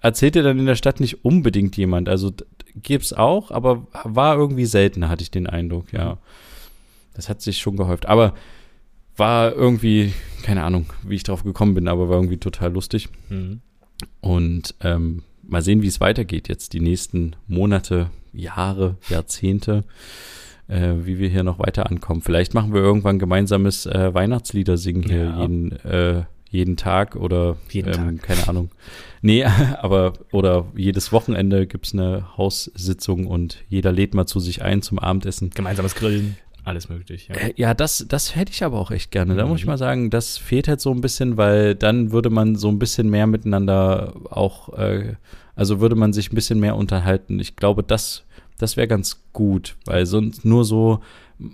erzählt 0.02 0.36
dir 0.36 0.44
dann 0.44 0.60
in 0.60 0.66
der 0.66 0.76
Stadt 0.76 1.00
nicht 1.00 1.24
unbedingt 1.24 1.78
jemand. 1.78 2.10
Also 2.10 2.34
gibt's 2.76 3.14
auch, 3.14 3.52
aber 3.52 3.88
war 4.04 4.36
irgendwie 4.36 4.66
seltener, 4.66 5.08
hatte 5.10 5.24
ich 5.24 5.32
den 5.32 5.48
Eindruck, 5.48 5.94
ja. 5.94 6.18
Das 7.14 7.30
hat 7.30 7.42
sich 7.42 7.60
schon 7.60 7.78
gehäuft. 7.78 8.08
Aber 8.08 8.34
war 9.18 9.54
irgendwie, 9.54 10.12
keine 10.44 10.64
Ahnung, 10.64 10.88
wie 11.04 11.16
ich 11.16 11.24
drauf 11.24 11.44
gekommen 11.44 11.74
bin, 11.74 11.88
aber 11.88 12.10
war 12.10 12.18
irgendwie 12.18 12.38
total 12.38 12.74
lustig. 12.74 13.08
Mhm. 13.30 13.62
Und 14.22 14.76
ähm, 14.82 15.24
mal 15.44 15.62
sehen, 15.62 15.82
wie 15.82 15.88
es 15.88 16.02
weitergeht 16.02 16.48
jetzt 16.48 16.74
die 16.74 16.80
nächsten 16.80 17.36
Monate, 17.48 18.10
Jahre, 18.34 18.98
Jahrzehnte, 19.10 19.84
äh, 20.68 20.94
wie 21.04 21.20
wir 21.20 21.30
hier 21.30 21.44
noch 21.44 21.60
weiter 21.60 21.90
ankommen. 21.90 22.22
Vielleicht 22.22 22.54
machen 22.54 22.74
wir 22.74 22.82
irgendwann 22.82 23.20
gemeinsames 23.20 23.86
äh, 23.86 24.14
Weihnachtslieder 24.14 24.78
singen 24.78 25.04
hier 25.04 25.26
Ja. 25.26 25.42
jeden, 25.42 25.72
äh, 25.84 26.24
jeden 26.50 26.78
Tag 26.78 27.16
oder 27.16 27.58
Jeden 27.70 27.94
ähm, 27.94 28.22
keine 28.22 28.48
Ahnung. 28.48 28.70
Nee, 29.22 29.44
aber 29.82 30.14
oder 30.32 30.66
jedes 30.76 31.12
Wochenende 31.12 31.68
gibt's 31.68 31.94
eine 31.94 32.38
Haussitzung 32.38 33.28
und 33.28 33.64
jeder 33.70 33.92
lädt 33.92 34.14
mal 34.14 34.26
zu 34.26 34.40
sich 34.40 34.62
ein 34.62 34.82
zum 34.82 35.00
Abendessen. 35.00 35.50
Gemeinsames 35.50 35.96
Grillen, 35.96 36.38
alles 36.66 36.90
möglich. 36.90 37.28
Ja. 37.30 37.36
Äh, 37.36 37.54
Ja, 37.56 37.74
das, 37.74 38.06
das 38.08 38.36
hätte 38.36 38.52
ich 38.52 38.64
aber 38.64 38.80
auch 38.80 38.92
echt 38.92 39.12
gerne. 39.12 39.36
Da 39.36 39.46
muss 39.46 39.60
ich 39.60 39.66
Mhm. 39.66 39.72
mal 39.72 39.78
sagen, 39.78 40.10
das 40.10 40.38
fehlt 40.38 40.68
halt 40.68 40.82
so 40.82 40.92
ein 40.92 41.02
bisschen, 41.02 41.38
weil 41.38 41.76
dann 41.76 42.12
würde 42.12 42.30
man 42.30 42.56
so 42.56 42.70
ein 42.70 42.80
bisschen 42.80 43.10
mehr 43.10 43.28
miteinander 43.28 44.14
auch, 44.30 44.74
äh, 44.78 45.16
also 45.56 45.80
würde 45.80 45.96
man 45.96 46.12
sich 46.14 46.32
ein 46.32 46.36
bisschen 46.36 46.60
mehr 46.60 46.76
unterhalten. 46.76 47.40
Ich 47.40 47.56
glaube, 47.56 47.84
das, 47.84 48.24
das 48.58 48.78
wäre 48.78 48.88
ganz 48.88 49.22
gut, 49.34 49.76
weil 49.86 50.06
sonst 50.06 50.44
nur 50.46 50.66
so, 50.66 51.00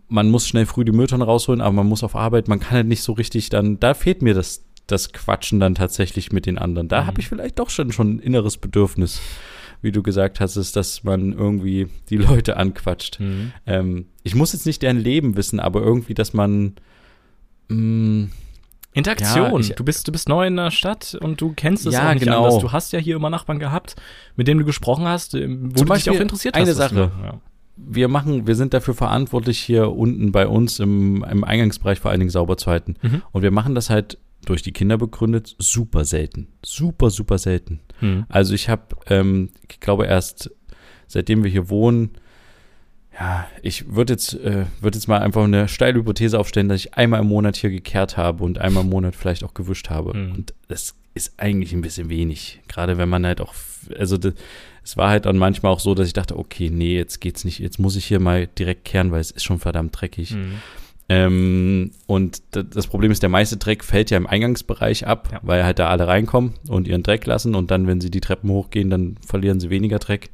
man 0.08 0.30
muss 0.30 0.48
schnell 0.48 0.66
früh 0.66 0.86
die 0.86 0.92
Mülltonne 0.92 1.24
rausholen, 1.26 1.62
aber 1.62 1.74
man 1.74 1.88
muss 1.88 2.04
auf 2.04 2.16
Arbeit, 2.16 2.48
man 2.48 2.60
kann 2.60 2.72
halt 2.78 2.88
nicht 2.88 3.04
so 3.04 3.14
richtig 3.14 3.50
dann, 3.50 3.80
da 3.80 3.94
fehlt 3.94 4.22
mir 4.22 4.34
das, 4.34 4.64
das 4.88 5.12
Quatschen 5.14 5.60
dann 5.60 5.76
tatsächlich 5.76 6.32
mit 6.32 6.46
den 6.46 6.58
anderen. 6.58 6.88
Da 6.88 7.02
Mhm. 7.04 7.08
habe 7.08 7.20
ich 7.22 7.28
vielleicht 7.30 7.60
doch 7.60 7.70
schon, 7.70 7.92
schon 7.92 8.16
ein 8.16 8.20
inneres 8.20 8.58
Bedürfnis, 8.58 9.20
wie 9.82 9.92
du 9.92 10.04
gesagt 10.04 10.40
hast, 10.40 10.56
ist, 10.58 10.76
dass 10.76 11.04
man 11.04 11.34
irgendwie 11.34 11.88
die 12.10 12.18
Leute 12.18 12.58
anquatscht 12.58 13.20
Mhm. 13.20 13.52
ähm, 13.66 14.06
ich 14.24 14.36
muss 14.36 14.54
jetzt 14.54 14.66
nicht 14.66 14.82
deren 14.82 14.98
Leben 15.00 15.36
wissen, 15.36 15.60
aber 15.60 15.82
irgendwie, 15.82 16.14
dass 16.14 16.34
man 16.34 16.76
mh, 17.70 18.28
Interaktion. 18.94 19.52
Ja, 19.54 19.60
ich- 19.60 19.74
du, 19.76 19.84
bist, 19.86 20.08
du 20.08 20.12
bist 20.12 20.28
neu 20.28 20.46
in 20.48 20.58
der 20.58 20.70
Stadt 20.72 21.18
und 21.22 21.40
du 21.40 21.54
kennst 21.56 21.86
es 21.86 21.94
Ja, 21.94 22.10
auch 22.10 22.14
nicht 22.14 22.24
genau. 22.26 22.44
anders. 22.46 22.60
Du 22.62 22.72
hast 22.72 22.92
ja 22.92 23.00
hier 23.00 23.16
immer 23.16 23.30
Nachbarn 23.30 23.60
gehabt, 23.60 23.96
mit 24.36 24.48
denen 24.48 24.60
du 24.60 24.66
gesprochen 24.66 25.06
hast, 25.06 25.34
ähm, 25.34 25.70
wo 25.72 25.78
Zum 25.80 25.88
du 25.88 25.94
dich 25.94 26.10
auch 26.10 26.16
interessiert 26.16 26.56
eine 26.56 26.68
hast. 26.70 26.78
das 26.78 26.90
Sache. 26.92 27.12
Ja. 27.24 27.40
wir 27.78 28.08
machen, 28.10 28.46
wir 28.48 28.56
sind 28.56 28.74
dafür 28.74 28.94
verantwortlich, 28.94 29.60
hier 29.60 29.92
unten 29.92 30.32
bei 30.34 30.46
uns 30.46 30.80
im, 30.80 31.24
im 31.24 31.44
Eingangsbereich 31.46 32.00
vor 32.00 32.12
allen 32.12 32.20
Dingen 32.20 32.30
sauber 32.30 32.58
zu 32.58 32.70
halten. 32.70 32.96
Mhm. 33.02 33.22
Und 33.32 33.42
wir 33.44 33.52
machen 33.52 33.76
das 33.76 33.90
halt 33.90 34.18
durch 34.46 34.62
die 34.62 34.72
Kinder 34.72 34.98
begründet 34.98 35.56
super 35.60 36.06
selten. 36.06 36.48
Super, 36.64 37.10
super 37.10 37.38
selten. 37.38 37.80
Mhm. 38.00 38.26
Also 38.30 38.54
ich 38.54 38.70
habe, 38.70 38.96
ähm, 39.08 39.50
ich 39.70 39.80
glaube 39.80 40.06
erst 40.06 40.52
seitdem 41.08 41.44
wir 41.44 41.52
hier 41.52 41.70
wohnen, 41.70 42.12
ja, 43.20 43.48
ich 43.62 43.94
würde 43.94 44.14
jetzt, 44.14 44.34
äh, 44.34 44.66
würde 44.80 44.98
jetzt 44.98 45.08
mal 45.08 45.20
einfach 45.20 45.44
eine 45.44 45.68
steile 45.68 46.00
Hypothese 46.00 46.40
aufstellen, 46.40 46.70
dass 46.70 46.80
ich 46.80 46.94
einmal 46.94 47.20
im 47.20 47.28
Monat 47.28 47.58
hier 47.58 47.70
gekehrt 47.70 48.18
habe 48.18 48.44
und 48.44 48.58
einmal 48.58 48.84
im 48.84 48.90
Monat 48.90 49.16
vielleicht 49.16 49.44
auch 49.44 49.54
gewischt 49.54 49.90
habe. 49.90 50.18
Mhm. 50.18 50.32
Und 50.32 50.54
das 50.70 50.96
ist 51.14 51.34
eigentlich 51.38 51.74
ein 51.74 51.82
bisschen 51.82 52.10
wenig. 52.10 52.62
Gerade 52.68 52.98
wenn 52.98 53.10
man 53.10 53.26
halt 53.26 53.42
auch, 53.42 53.54
also 53.98 54.18
das, 54.18 54.34
es 54.84 54.98
war 54.98 55.10
halt 55.10 55.26
dann 55.26 55.38
manchmal 55.38 55.74
auch 55.74 55.82
so, 55.82 55.94
dass 55.94 56.08
ich 56.08 56.14
dachte, 56.14 56.38
okay, 56.38 56.70
nee, 56.70 56.96
jetzt 56.96 57.20
geht's 57.20 57.44
nicht, 57.44 57.60
jetzt 57.60 57.80
muss 57.80 57.98
ich 57.98 58.06
hier 58.06 58.20
mal 58.20 58.48
direkt 58.48 58.86
kehren, 58.86 59.12
weil 59.12 59.20
es 59.20 59.32
ist 59.32 59.44
schon 59.44 59.60
verdammt 59.60 60.00
dreckig. 60.00 60.32
Mhm. 60.32 60.56
Ähm, 61.14 61.92
und 62.08 62.42
das 62.52 62.88
Problem 62.88 63.12
ist, 63.12 63.22
der 63.22 63.30
meiste 63.30 63.58
Dreck 63.58 63.84
fällt 63.84 64.12
ja 64.12 64.18
im 64.18 64.28
Eingangsbereich 64.28 65.06
ab, 65.08 65.30
Ja. 65.32 65.40
weil 65.44 65.64
halt 65.66 65.80
da 65.80 65.90
alle 65.90 66.08
reinkommen 66.08 66.54
und 66.70 66.88
ihren 66.88 67.04
Dreck 67.04 67.26
lassen 67.26 67.54
und 67.54 67.70
dann, 67.70 67.86
wenn 67.88 68.00
sie 68.00 68.10
die 68.12 68.22
Treppen 68.22 68.50
hochgehen, 68.50 68.90
dann 68.90 69.18
verlieren 69.26 69.60
sie 69.60 69.70
weniger 69.70 70.00
Dreck. 70.00 70.30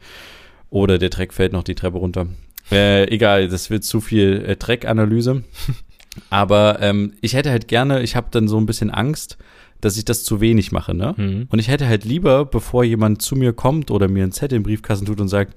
Oder 0.69 0.97
der 0.99 1.09
Dreck 1.09 1.33
fällt 1.33 1.53
noch 1.53 1.63
die 1.63 1.75
Treppe 1.75 1.97
runter. 1.97 2.27
Äh, 2.71 3.09
egal, 3.11 3.47
das 3.47 3.69
wird 3.69 3.85
zu 3.85 4.01
viel 4.01 4.43
äh, 4.45 4.55
Dreckanalyse. 4.55 5.43
Aber 6.29 6.79
ähm, 6.81 7.13
ich 7.21 7.33
hätte 7.33 7.49
halt 7.51 7.67
gerne, 7.67 8.01
ich 8.01 8.15
habe 8.15 8.27
dann 8.31 8.47
so 8.47 8.57
ein 8.59 8.65
bisschen 8.65 8.89
Angst, 8.91 9.37
dass 9.81 9.97
ich 9.97 10.05
das 10.05 10.23
zu 10.23 10.41
wenig 10.41 10.71
mache, 10.71 10.93
ne? 10.95 11.13
Mhm. 11.15 11.47
Und 11.49 11.59
ich 11.59 11.67
hätte 11.69 11.87
halt 11.87 12.03
lieber, 12.03 12.45
bevor 12.45 12.83
jemand 12.83 13.21
zu 13.21 13.35
mir 13.35 13.53
kommt 13.53 13.91
oder 13.91 14.07
mir 14.07 14.23
einen 14.23 14.31
Zettel 14.31 14.57
im 14.57 14.63
Briefkasten 14.63 15.05
tut 15.05 15.21
und 15.21 15.27
sagt, 15.27 15.55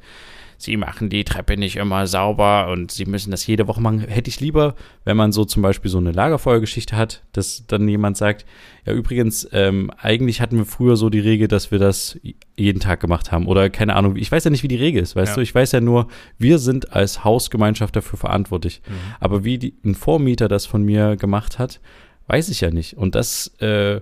Sie 0.63 0.77
machen 0.77 1.09
die 1.09 1.25
Treppe 1.25 1.57
nicht 1.57 1.77
immer 1.77 2.07
sauber 2.07 2.69
und 2.71 2.91
Sie 2.91 3.07
müssen 3.07 3.31
das 3.31 3.47
jede 3.47 3.67
Woche 3.67 3.81
machen, 3.81 4.01
hätte 4.01 4.29
ich 4.29 4.41
lieber, 4.41 4.75
wenn 5.05 5.17
man 5.17 5.33
so 5.33 5.45
zum 5.47 5.63
Beispiel 5.63 5.91
so 5.91 5.97
eine 5.97 6.13
Lagerfeuergeschichte 6.13 6.97
hat, 6.97 7.23
dass 7.33 7.67
dann 7.67 7.89
jemand 7.89 8.19
sagt, 8.19 8.45
ja 8.85 8.93
übrigens, 8.93 9.49
ähm, 9.53 9.91
eigentlich 9.97 10.41
hatten 10.43 10.59
wir 10.59 10.67
früher 10.67 10.97
so 10.97 11.09
die 11.09 11.19
Regel, 11.21 11.49
dass 11.49 11.71
wir 11.71 11.79
das 11.79 12.19
jeden 12.57 12.81
Tag 12.81 13.01
gemacht 13.01 13.33
haben. 13.33 13.47
Oder 13.47 13.71
keine 13.71 13.97
Ahnung, 13.97 14.17
ich 14.17 14.31
weiß 14.31 14.45
ja 14.45 14.51
nicht, 14.51 14.63
wie 14.63 14.69
die 14.69 14.77
Regel 14.77 15.03
ist, 15.03 15.17
weißt 15.17 15.31
Ja. 15.31 15.35
du, 15.37 15.41
ich 15.41 15.55
weiß 15.55 15.73
ja 15.73 15.81
nur, 15.81 16.09
wir 16.39 16.59
sind 16.59 16.93
als 16.93 17.25
Hausgemeinschaft 17.25 17.97
dafür 17.97 18.19
verantwortlich, 18.19 18.83
Mhm. 18.87 18.93
aber 19.19 19.45
wie 19.45 19.57
die, 19.59 19.75
ein 19.85 19.95
Vormieter 19.95 20.49
das 20.49 20.67
von 20.67 20.83
mir 20.85 21.17
gemacht 21.17 21.59
hat, 21.59 21.81
weiß 22.27 22.51
ich 22.51 22.61
ja 22.61 22.71
nicht. 22.71 22.97
Und 22.99 23.15
das, 23.15 23.49
äh, 23.61 24.01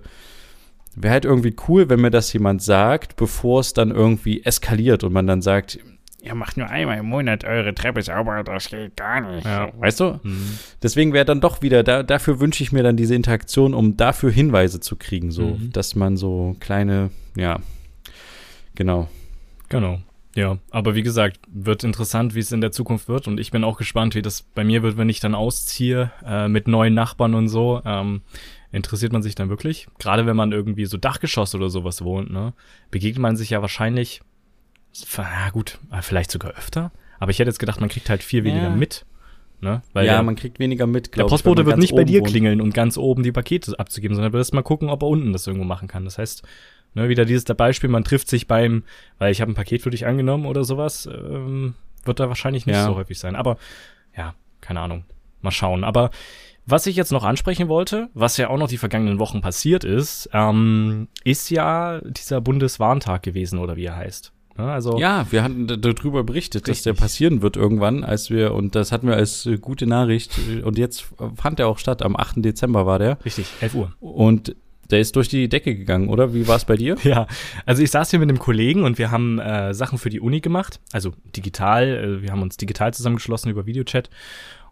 Wäre 1.00 1.12
halt 1.12 1.24
irgendwie 1.26 1.54
cool, 1.68 1.88
wenn 1.88 2.00
mir 2.00 2.10
das 2.10 2.32
jemand 2.32 2.60
sagt, 2.60 3.14
bevor 3.14 3.60
es 3.60 3.72
dann 3.72 3.92
irgendwie 3.92 4.42
eskaliert 4.42 5.04
und 5.04 5.12
man 5.12 5.28
dann 5.28 5.42
sagt, 5.42 5.78
ihr 6.22 6.34
macht 6.34 6.56
nur 6.56 6.68
einmal 6.68 6.98
im 6.98 7.06
Monat 7.06 7.44
eure 7.44 7.74
Treppe 7.74 8.02
sauber, 8.02 8.42
das 8.44 8.70
geht 8.70 8.96
gar 8.96 9.20
nicht. 9.20 9.44
Ja. 9.46 9.70
Weißt 9.78 10.00
du? 10.00 10.20
Mhm. 10.22 10.58
Deswegen 10.82 11.12
wäre 11.12 11.24
dann 11.24 11.40
doch 11.40 11.62
wieder, 11.62 11.82
da, 11.82 12.02
dafür 12.02 12.40
wünsche 12.40 12.62
ich 12.62 12.72
mir 12.72 12.82
dann 12.82 12.96
diese 12.96 13.14
Interaktion, 13.14 13.72
um 13.74 13.96
dafür 13.96 14.30
Hinweise 14.30 14.80
zu 14.80 14.96
kriegen, 14.96 15.30
so, 15.30 15.42
Mhm. 15.56 15.72
dass 15.72 15.94
man 15.94 16.16
so 16.16 16.56
kleine, 16.60 17.10
ja, 17.36 17.60
genau. 18.74 19.08
Genau. 19.68 20.00
Ja, 20.34 20.58
aber 20.70 20.94
wie 20.94 21.02
gesagt, 21.02 21.40
wird 21.52 21.82
interessant, 21.84 22.34
wie 22.34 22.40
es 22.40 22.52
in 22.52 22.60
der 22.60 22.70
Zukunft 22.70 23.08
wird. 23.08 23.26
Und 23.26 23.40
ich 23.40 23.50
bin 23.50 23.64
auch 23.64 23.76
gespannt, 23.76 24.14
wie 24.14 24.22
das 24.22 24.42
bei 24.42 24.62
mir 24.62 24.82
wird, 24.82 24.96
wenn 24.96 25.08
ich 25.08 25.18
dann 25.20 25.34
ausziehe 25.34 26.12
äh, 26.24 26.46
mit 26.48 26.68
neuen 26.68 26.94
Nachbarn 26.94 27.34
und 27.34 27.48
so. 27.48 27.82
Ähm, 27.84 28.20
interessiert 28.70 29.12
man 29.12 29.22
sich 29.22 29.34
dann 29.34 29.48
wirklich? 29.48 29.88
Gerade 29.98 30.26
wenn 30.26 30.36
man 30.36 30.52
irgendwie 30.52 30.84
so 30.84 30.96
Dachgeschoss 30.96 31.54
oder 31.56 31.70
sowas 31.70 32.02
wohnt, 32.04 32.30
ne? 32.30 32.52
Begegnet 32.92 33.20
man 33.22 33.36
sich 33.36 33.50
ja 33.50 33.62
wahrscheinlich, 33.62 34.20
na 35.16 35.50
gut, 35.50 35.78
äh, 35.92 36.02
vielleicht 36.02 36.30
sogar 36.30 36.52
öfter. 36.52 36.90
Aber 37.18 37.30
ich 37.30 37.38
hätte 37.38 37.48
jetzt 37.50 37.58
gedacht, 37.58 37.80
man 37.80 37.88
kriegt 37.88 38.08
halt 38.10 38.22
viel 38.22 38.44
weniger 38.44 38.64
Ja. 38.68 38.70
mit. 38.70 39.04
Ne? 39.60 39.82
Weil 39.92 40.06
ja, 40.06 40.14
der, 40.14 40.22
man 40.22 40.36
kriegt 40.36 40.60
weniger 40.60 40.86
mit, 40.86 41.16
der 41.16 41.24
ich, 41.24 41.30
Postbote 41.30 41.66
wird 41.66 41.78
nicht 41.78 41.94
bei 41.96 42.04
dir 42.04 42.20
wohnt. 42.20 42.30
klingeln 42.30 42.60
und 42.60 42.74
ganz 42.74 42.96
oben 42.96 43.24
die 43.24 43.32
Pakete 43.32 43.76
abzugeben, 43.76 44.14
sondern 44.14 44.32
wird 44.32 44.40
erst 44.40 44.54
mal 44.54 44.62
gucken, 44.62 44.88
ob 44.88 45.02
er 45.02 45.08
unten 45.08 45.32
das 45.32 45.48
irgendwo 45.48 45.64
machen 45.66 45.88
kann. 45.88 46.04
Das 46.04 46.16
heißt, 46.16 46.44
ne, 46.94 47.08
wieder 47.08 47.24
dieses 47.24 47.44
Beispiel, 47.44 47.90
man 47.90 48.04
trifft 48.04 48.28
sich 48.30 48.46
beim, 48.46 48.84
weil 49.18 49.32
ich 49.32 49.40
habe 49.40 49.50
ein 49.50 49.56
Paket 49.56 49.82
für 49.82 49.90
dich 49.90 50.06
angenommen 50.06 50.46
oder 50.46 50.62
sowas, 50.62 51.06
ähm, 51.12 51.74
wird 52.04 52.20
da 52.20 52.28
wahrscheinlich 52.28 52.66
nicht 52.66 52.76
Ja. 52.76 52.84
so 52.84 52.94
häufig 52.94 53.18
sein. 53.18 53.34
Aber 53.34 53.56
ja, 54.16 54.34
keine 54.60 54.78
Ahnung. 54.80 55.04
Mal 55.42 55.50
schauen. 55.50 55.82
Aber 55.82 56.10
was 56.64 56.86
ich 56.86 56.94
jetzt 56.94 57.10
noch 57.10 57.24
ansprechen 57.24 57.66
wollte, 57.68 58.10
was 58.14 58.36
ja 58.36 58.50
auch 58.50 58.58
noch 58.58 58.68
die 58.68 58.78
vergangenen 58.78 59.18
Wochen 59.18 59.40
passiert 59.40 59.82
ist, 59.82 60.28
ähm, 60.32 61.08
ist 61.24 61.50
ja 61.50 62.00
dieser 62.02 62.40
Bundeswarntag 62.40 63.24
gewesen 63.24 63.58
oder 63.58 63.74
wie 63.76 63.86
er 63.86 63.96
heißt. 63.96 64.32
Ne, 64.58 64.70
also 64.70 64.98
Ja, 64.98 65.26
wir 65.30 65.44
hatten 65.44 65.66
darüber 65.68 66.24
berichtet, 66.24 66.66
dass 66.68 66.82
der 66.82 66.92
Richtig. 66.92 67.02
passieren 67.02 67.42
wird 67.42 67.56
irgendwann, 67.56 68.02
als 68.02 68.28
wir, 68.28 68.54
und 68.54 68.74
das 68.74 68.90
hatten 68.90 69.06
wir 69.06 69.14
als 69.14 69.46
äh, 69.46 69.56
gute 69.56 69.86
Nachricht, 69.86 70.32
und 70.64 70.76
jetzt 70.78 71.06
fand 71.36 71.60
er 71.60 71.68
auch 71.68 71.78
statt, 71.78 72.02
am 72.02 72.16
8. 72.16 72.44
Dezember 72.44 72.84
war 72.84 72.98
der. 72.98 73.18
richtig, 73.24 73.46
11 73.60 73.74
Uhr. 73.74 73.92
Und 74.00 74.56
der 74.90 75.00
ist 75.00 75.14
durch 75.16 75.28
die 75.28 75.48
Decke 75.48 75.76
gegangen, 75.76 76.08
oder? 76.08 76.34
Wie 76.34 76.48
war 76.48 76.56
es 76.56 76.64
bei 76.64 76.76
dir? 76.76 76.96
Ja, 77.04 77.26
also 77.66 77.82
ich 77.82 77.90
saß 77.90 78.10
hier 78.10 78.18
mit 78.18 78.28
einem 78.28 78.38
Kollegen 78.38 78.82
und 78.82 78.98
wir 78.98 79.10
haben 79.10 79.38
äh, 79.38 79.72
Sachen 79.74 79.98
für 79.98 80.10
die 80.10 80.20
Uni 80.20 80.40
gemacht, 80.40 80.80
also 80.92 81.12
digital, 81.36 81.86
äh, 81.86 82.22
wir 82.22 82.32
haben 82.32 82.42
uns 82.42 82.56
digital 82.56 82.92
zusammengeschlossen 82.92 83.50
über 83.50 83.64
Videochat 83.64 84.10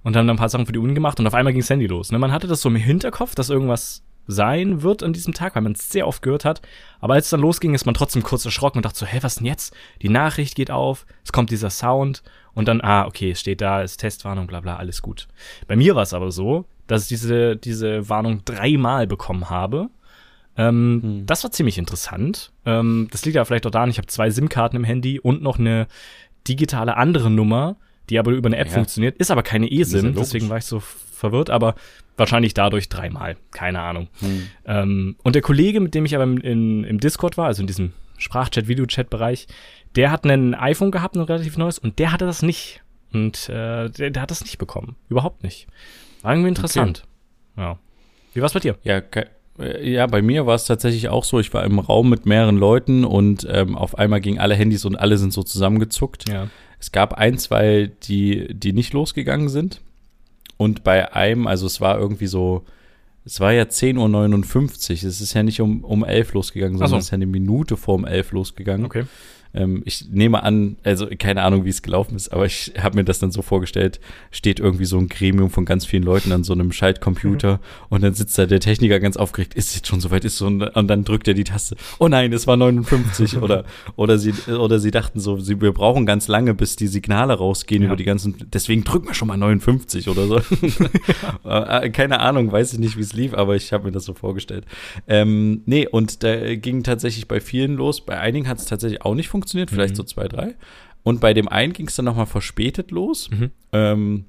und 0.02 0.16
haben 0.16 0.26
dann 0.26 0.36
ein 0.36 0.38
paar 0.38 0.48
Sachen 0.48 0.66
für 0.66 0.72
die 0.72 0.78
Uni 0.78 0.94
gemacht 0.94 1.20
und 1.20 1.26
auf 1.26 1.34
einmal 1.34 1.52
ging 1.52 1.62
das 1.62 1.70
Handy 1.70 1.86
los. 1.86 2.10
Ne? 2.10 2.18
Man 2.18 2.32
hatte 2.32 2.46
das 2.46 2.60
so 2.60 2.68
im 2.68 2.76
Hinterkopf, 2.76 3.34
dass 3.34 3.50
irgendwas 3.50 4.02
sein 4.26 4.82
wird 4.82 5.02
an 5.02 5.12
diesem 5.12 5.34
Tag, 5.34 5.54
weil 5.54 5.62
man 5.62 5.72
es 5.72 5.90
sehr 5.90 6.06
oft 6.06 6.22
gehört 6.22 6.44
hat. 6.44 6.62
Aber 7.00 7.14
als 7.14 7.26
es 7.26 7.30
dann 7.30 7.40
losging, 7.40 7.74
ist 7.74 7.86
man 7.86 7.94
trotzdem 7.94 8.22
kurz 8.22 8.44
erschrocken 8.44 8.78
und 8.78 8.84
dachte 8.84 8.98
so, 8.98 9.06
hä, 9.06 9.18
was 9.22 9.36
denn 9.36 9.46
jetzt? 9.46 9.74
Die 10.02 10.08
Nachricht 10.08 10.54
geht 10.54 10.70
auf, 10.70 11.06
es 11.24 11.32
kommt 11.32 11.50
dieser 11.50 11.70
Sound 11.70 12.22
und 12.54 12.68
dann, 12.68 12.80
ah, 12.80 13.06
okay, 13.06 13.32
es 13.32 13.40
steht 13.40 13.60
da, 13.60 13.82
ist 13.82 13.98
Testwarnung, 13.98 14.46
bla 14.46 14.60
bla, 14.60 14.76
alles 14.76 15.02
gut. 15.02 15.28
Bei 15.66 15.76
mir 15.76 15.94
war 15.94 16.02
es 16.02 16.14
aber 16.14 16.30
so, 16.32 16.64
dass 16.86 17.02
ich 17.02 17.08
diese, 17.08 17.56
diese 17.56 18.08
Warnung 18.08 18.44
dreimal 18.44 19.06
bekommen 19.06 19.50
habe. 19.50 19.88
Ähm, 20.56 21.00
Hm. 21.02 21.26
Das 21.26 21.44
war 21.44 21.50
ziemlich 21.50 21.78
interessant. 21.78 22.52
Ähm, 22.64 23.08
das 23.10 23.24
liegt 23.24 23.36
ja 23.36 23.44
vielleicht 23.44 23.66
auch 23.66 23.70
daran, 23.70 23.90
ich 23.90 23.98
habe 23.98 24.06
zwei 24.06 24.30
SIM-Karten 24.30 24.76
im 24.76 24.84
Handy 24.84 25.20
und 25.20 25.42
noch 25.42 25.58
eine 25.58 25.86
digitale 26.48 26.96
andere 26.96 27.30
Nummer, 27.30 27.76
die 28.08 28.18
aber 28.18 28.30
über 28.30 28.46
eine 28.46 28.56
App 28.56 28.68
Ja. 28.68 28.74
funktioniert, 28.74 29.16
ist 29.18 29.30
aber 29.30 29.42
keine 29.42 29.70
ja 29.70 29.80
eSIM, 29.82 30.14
deswegen 30.14 30.48
war 30.48 30.58
ich 30.58 30.64
so 30.64 30.80
verwirrt, 31.16 31.50
aber 31.50 31.74
wahrscheinlich 32.16 32.54
dadurch 32.54 32.88
dreimal, 32.88 33.36
keine 33.50 33.80
Ahnung. 33.80 34.08
Hm. 34.20 34.48
Ähm, 34.64 35.16
und 35.22 35.34
der 35.34 35.42
Kollege, 35.42 35.80
mit 35.80 35.94
dem 35.94 36.04
ich 36.04 36.14
aber 36.14 36.24
im, 36.24 36.38
in, 36.38 36.84
im 36.84 37.00
Discord 37.00 37.36
war, 37.36 37.46
also 37.46 37.62
in 37.62 37.66
diesem 37.66 37.92
Sprachchat, 38.18 38.68
Videochat-Bereich, 38.68 39.46
der 39.96 40.10
hat 40.10 40.24
ein 40.24 40.54
iPhone 40.54 40.90
gehabt, 40.90 41.16
ein 41.16 41.22
relativ 41.22 41.56
neues, 41.58 41.78
und 41.78 41.98
der 41.98 42.12
hatte 42.12 42.26
das 42.26 42.42
nicht. 42.42 42.82
Und 43.12 43.48
äh, 43.48 43.88
der, 43.88 44.10
der 44.10 44.22
hat 44.22 44.30
das 44.30 44.42
nicht 44.42 44.58
bekommen. 44.58 44.96
Überhaupt 45.08 45.42
nicht. 45.42 45.66
War 46.22 46.32
irgendwie 46.32 46.48
interessant. 46.48 47.04
Ja. 47.56 47.78
Wie 48.34 48.42
war's 48.42 48.52
bei 48.52 48.60
dir? 48.60 48.76
Ja, 48.82 49.00
ke- 49.00 49.28
äh, 49.58 49.90
ja, 49.90 50.06
bei 50.06 50.20
mir 50.22 50.44
war 50.44 50.54
es 50.54 50.64
tatsächlich 50.64 51.08
auch 51.08 51.24
so. 51.24 51.38
Ich 51.40 51.54
war 51.54 51.64
im 51.64 51.78
Raum 51.78 52.10
mit 52.10 52.26
mehreren 52.26 52.56
Leuten 52.58 53.04
und 53.04 53.46
ähm, 53.50 53.76
auf 53.76 53.96
einmal 53.96 54.20
gingen 54.20 54.38
alle 54.38 54.54
Handys 54.54 54.84
und 54.84 54.96
alle 54.96 55.16
sind 55.16 55.32
so 55.32 55.42
zusammengezuckt. 55.42 56.28
Ja. 56.28 56.48
Es 56.78 56.92
gab 56.92 57.14
ein, 57.14 57.38
zwei, 57.38 57.90
die, 58.02 58.52
die 58.52 58.72
nicht 58.72 58.92
losgegangen 58.92 59.48
sind. 59.48 59.80
Und 60.56 60.84
bei 60.84 61.12
einem, 61.12 61.46
also 61.46 61.66
es 61.66 61.80
war 61.80 61.98
irgendwie 61.98 62.26
so, 62.26 62.64
es 63.24 63.40
war 63.40 63.52
ja 63.52 63.64
10.59 63.64 65.02
Uhr. 65.02 65.08
Es 65.08 65.20
ist 65.20 65.34
ja 65.34 65.42
nicht 65.42 65.60
um, 65.60 65.84
um 65.84 66.04
11 66.04 66.34
losgegangen, 66.34 66.78
sondern 66.78 66.90
so. 66.90 66.96
es 66.98 67.04
ist 67.06 67.10
ja 67.10 67.16
eine 67.16 67.26
Minute 67.26 67.76
vor 67.76 67.96
um 67.96 68.04
11 68.04 68.32
losgegangen. 68.32 68.86
Okay. 68.86 69.04
Ähm, 69.56 69.82
ich 69.84 70.06
nehme 70.10 70.42
an, 70.42 70.76
also 70.84 71.06
keine 71.18 71.42
Ahnung, 71.42 71.64
wie 71.64 71.70
es 71.70 71.82
gelaufen 71.82 72.14
ist, 72.14 72.28
aber 72.32 72.46
ich 72.46 72.74
habe 72.78 72.96
mir 72.96 73.04
das 73.04 73.18
dann 73.18 73.30
so 73.30 73.42
vorgestellt, 73.42 73.98
steht 74.30 74.60
irgendwie 74.60 74.84
so 74.84 74.98
ein 74.98 75.08
Gremium 75.08 75.50
von 75.50 75.64
ganz 75.64 75.84
vielen 75.86 76.02
Leuten 76.02 76.30
an 76.32 76.44
so 76.44 76.52
einem 76.52 76.70
Schaltcomputer 76.72 77.60
und 77.88 78.02
dann 78.02 78.14
sitzt 78.14 78.38
da 78.38 78.46
der 78.46 78.60
Techniker 78.60 79.00
ganz 79.00 79.16
aufgeregt, 79.16 79.54
ist 79.54 79.74
jetzt 79.74 79.86
schon 79.88 80.00
soweit, 80.00 80.24
ist 80.24 80.36
so, 80.36 80.46
und 80.46 80.88
dann 80.88 81.04
drückt 81.04 81.26
er 81.28 81.34
die 81.34 81.44
Taste, 81.44 81.76
oh 81.98 82.08
nein, 82.08 82.32
es 82.32 82.46
war 82.46 82.56
59 82.56 83.38
oder, 83.42 83.64
oder 83.96 84.18
sie, 84.18 84.32
oder 84.52 84.78
sie 84.78 84.90
dachten 84.90 85.18
so, 85.20 85.38
sie, 85.38 85.60
wir 85.60 85.72
brauchen 85.72 86.06
ganz 86.06 86.28
lange, 86.28 86.54
bis 86.54 86.76
die 86.76 86.86
Signale 86.86 87.34
rausgehen 87.34 87.82
Ja. 87.82 87.88
über 87.88 87.96
die 87.96 88.04
ganzen, 88.04 88.36
deswegen 88.52 88.84
drücken 88.84 89.08
wir 89.08 89.14
schon 89.14 89.28
mal 89.28 89.36
59 89.36 90.08
oder 90.08 90.26
so. 90.26 90.40
Äh, 91.44 91.90
keine 91.90 92.20
Ahnung, 92.20 92.50
weiß 92.50 92.72
ich 92.72 92.78
nicht, 92.78 92.96
wie 92.96 93.00
es 93.02 93.12
lief, 93.12 93.32
aber 93.34 93.56
ich 93.56 93.72
habe 93.72 93.84
mir 93.84 93.92
das 93.92 94.04
so 94.04 94.14
vorgestellt. 94.14 94.64
Ähm, 95.06 95.62
nee, 95.66 95.86
und 95.86 96.22
da 96.22 96.54
ging 96.56 96.82
tatsächlich 96.82 97.28
bei 97.28 97.40
vielen 97.40 97.76
los. 97.76 98.00
Bei 98.04 98.18
einigen 98.18 98.48
hat 98.48 98.58
es 98.58 98.66
tatsächlich 98.66 99.02
auch 99.02 99.14
nicht 99.14 99.28
funktioniert, 99.28 99.45
vielleicht 99.46 99.92
Mhm. 99.94 99.96
so 99.96 100.02
zwei, 100.02 100.28
drei. 100.28 100.54
Und 101.02 101.20
bei 101.20 101.32
dem 101.34 101.48
einen 101.48 101.72
ging 101.72 101.86
es 101.88 101.94
dann 101.96 102.04
nochmal 102.04 102.26
verspätet 102.26 102.90
los. 102.90 103.30
Mhm. 103.30 103.50
Ähm, 103.72 104.24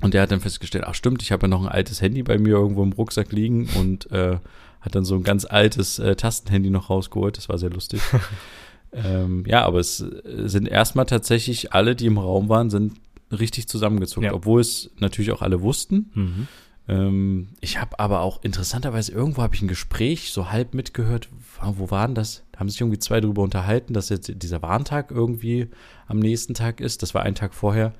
und 0.00 0.14
der 0.14 0.22
hat 0.22 0.30
dann 0.30 0.40
festgestellt, 0.40 0.84
ach 0.86 0.94
stimmt, 0.94 1.22
ich 1.22 1.32
habe 1.32 1.42
ja 1.42 1.48
noch 1.48 1.60
ein 1.62 1.68
altes 1.68 2.00
Handy 2.00 2.22
bei 2.22 2.38
mir 2.38 2.50
irgendwo 2.54 2.82
im 2.82 2.92
Rucksack 2.92 3.32
liegen 3.32 3.68
und 3.78 4.10
äh, 4.12 4.38
hat 4.80 4.94
dann 4.94 5.04
so 5.04 5.16
ein 5.16 5.24
ganz 5.24 5.44
altes 5.44 5.98
äh, 5.98 6.14
Tastenhandy 6.14 6.70
noch 6.70 6.88
rausgeholt. 6.88 7.36
Das 7.36 7.48
war 7.48 7.58
sehr 7.58 7.70
lustig. 7.70 8.00
ähm, 8.92 9.44
ja, 9.46 9.64
aber 9.64 9.80
es 9.80 10.00
äh, 10.00 10.48
sind 10.48 10.68
erstmal 10.68 11.06
tatsächlich 11.06 11.72
alle, 11.72 11.94
die 11.96 12.06
im 12.06 12.18
Raum 12.18 12.48
waren, 12.48 12.70
sind 12.70 12.94
richtig 13.30 13.68
zusammengezuckt, 13.68 14.24
Ja. 14.24 14.32
obwohl 14.34 14.60
es 14.60 14.90
natürlich 14.98 15.32
auch 15.32 15.42
alle 15.42 15.60
wussten. 15.62 16.10
Mhm. 16.14 16.48
Ähm, 16.88 17.48
ich 17.60 17.80
habe 17.80 17.98
aber 18.00 18.20
auch 18.20 18.42
interessanterweise 18.42 19.12
irgendwo 19.12 19.42
habe 19.42 19.54
ich 19.54 19.62
ein 19.62 19.68
Gespräch 19.68 20.32
so 20.32 20.50
halb 20.50 20.74
mitgehört. 20.74 21.28
Wo 21.62 21.90
waren 21.90 22.14
das? 22.14 22.44
Da 22.52 22.60
haben 22.60 22.68
sich 22.68 22.80
irgendwie 22.80 22.98
zwei 22.98 23.20
darüber 23.20 23.42
unterhalten, 23.42 23.92
dass 23.92 24.08
jetzt 24.08 24.32
dieser 24.42 24.62
Warntag 24.62 25.10
irgendwie 25.10 25.68
am 26.06 26.18
nächsten 26.18 26.54
Tag 26.54 26.80
ist. 26.80 27.02
Das 27.02 27.14
war 27.14 27.22
ein 27.22 27.34
Tag 27.34 27.54
vorher. 27.54 27.92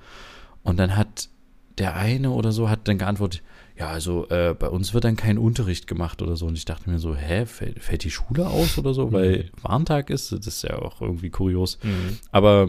Und 0.62 0.78
dann 0.78 0.96
hat 0.96 1.28
der 1.78 1.94
eine 1.94 2.30
oder 2.30 2.50
so 2.50 2.68
hat 2.68 2.88
dann 2.88 2.98
geantwortet, 2.98 3.42
ja, 3.76 3.88
also 3.88 4.28
äh, 4.30 4.54
bei 4.58 4.68
uns 4.68 4.92
wird 4.92 5.04
dann 5.04 5.14
kein 5.14 5.38
Unterricht 5.38 5.86
gemacht 5.86 6.20
oder 6.22 6.36
so. 6.36 6.46
Und 6.46 6.58
ich 6.58 6.64
dachte 6.64 6.90
mir 6.90 6.98
so, 6.98 7.14
hä, 7.14 7.46
fällt, 7.46 7.80
fällt 7.80 8.02
die 8.02 8.10
Schule 8.10 8.48
aus 8.48 8.76
oder 8.78 8.92
so, 8.94 9.12
weil 9.12 9.44
mhm. 9.44 9.62
Warntag 9.62 10.10
ist? 10.10 10.32
Das 10.32 10.46
ist 10.46 10.62
ja 10.62 10.78
auch 10.78 11.00
irgendwie 11.00 11.30
kurios. 11.30 11.78
Mhm. 11.82 12.18
Aber 12.32 12.68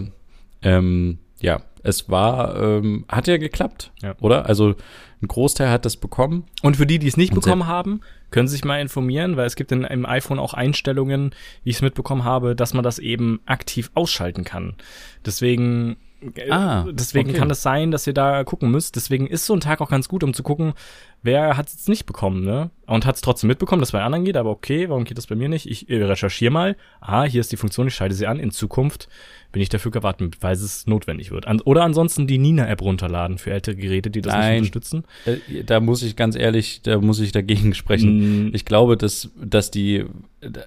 ähm, 0.62 1.18
ja, 1.40 1.64
es 1.84 2.10
war, 2.10 2.56
ähm, 2.62 3.06
hat 3.08 3.28
ja 3.28 3.38
geklappt, 3.38 3.92
ja. 4.02 4.16
oder? 4.20 4.46
Also 4.46 4.76
ein 5.22 5.28
Großteil 5.28 5.70
hat 5.70 5.86
das 5.86 5.98
bekommen. 5.98 6.46
Und 6.62 6.78
für 6.78 6.86
die, 6.86 7.00
die 7.00 7.08
es 7.08 7.18
nicht 7.18 7.34
bekommen 7.34 7.68
haben, 7.68 8.02
können 8.32 8.48
Sie 8.48 8.54
sich 8.54 8.66
mal 8.66 8.80
informieren, 8.80 9.38
weil 9.38 9.48
es 9.48 9.56
gibt 9.56 9.72
in, 9.72 9.84
im 9.84 10.06
iPhone 10.06 10.40
auch 10.40 10.54
Einstellungen, 10.54 11.32
wie 11.64 11.72
ich 11.72 11.78
es 11.78 11.82
mitbekommen 11.82 12.24
habe, 12.24 12.56
dass 12.56 12.74
man 12.74 12.84
das 12.84 13.00
eben 13.00 13.42
aktiv 13.46 13.92
ausschalten 13.96 14.44
kann. 14.44 14.76
Deswegen 15.26 15.98
äh, 16.36 16.50
Ah, 16.52 16.86
deswegen 16.92 17.30
okay. 17.30 17.40
kann 17.40 17.50
es 17.50 17.62
sein, 17.62 17.92
dass 17.92 18.08
ihr 18.08 18.14
da 18.14 18.44
gucken 18.44 18.72
müsst. 18.72 18.96
Deswegen 18.96 19.28
ist 19.28 19.46
so 19.46 19.54
ein 19.54 19.62
Tag 19.62 19.82
auch 19.82 19.90
ganz 19.90 20.08
gut, 20.08 20.24
um 20.24 20.34
zu 20.34 20.44
gucken, 20.44 20.74
wer 21.22 21.58
hat 21.58 21.68
es 21.68 21.88
nicht 21.88 22.06
bekommen, 22.06 22.44
ne? 22.44 22.72
Und 22.86 23.06
hat 23.06 23.16
es 23.16 23.22
trotzdem 23.22 23.48
mitbekommen, 23.50 23.82
dass 23.82 23.92
bei 23.92 24.02
anderen 24.02 24.26
geht, 24.26 24.38
aber 24.38 24.50
okay, 24.50 24.90
warum 24.90 25.04
geht 25.04 25.18
das 25.18 25.28
bei 25.28 25.36
mir 25.36 25.48
nicht? 25.48 25.70
Ich 25.70 25.90
äh, 25.90 26.04
recherchiere 26.04 26.52
mal. 26.52 26.76
Ah, 27.02 27.24
hier 27.24 27.42
ist 27.42 27.52
die 27.52 27.58
Funktion, 27.58 27.88
ich 27.88 27.94
schalte 27.94 28.16
sie 28.16 28.26
an. 28.26 28.40
In 28.40 28.52
Zukunft 28.52 29.10
bin 29.52 29.62
ich 29.62 29.70
dafür 29.70 29.92
gewartet, 29.92 30.38
weil 30.42 30.54
es 30.54 30.88
notwendig 30.88 31.32
wird. 31.32 31.48
An, 31.48 31.62
oder 31.62 31.84
ansonsten 31.84 32.26
die 32.26 32.38
Nina-App 32.38 32.82
runterladen 32.82 33.38
für 33.38 33.52
ältere 33.52 33.76
Geräte, 33.76 34.10
die 34.10 34.22
das 34.22 34.34
Nein, 34.34 34.62
nicht 34.62 34.76
unterstützen. 34.76 35.04
Äh, 35.26 35.64
da 35.64 35.80
muss 35.80 36.02
ich 36.02 36.16
ganz 36.16 36.36
ehrlich, 36.36 36.82
da 36.82 37.00
muss 37.00 37.20
ich 37.20 37.32
dagegen 37.32 37.74
sprechen. 37.76 38.48
Mm. 38.48 38.56
Ich 38.56 38.66
glaube, 38.66 38.98
dass, 38.98 39.30
dass 39.36 39.72
die. 39.72 40.06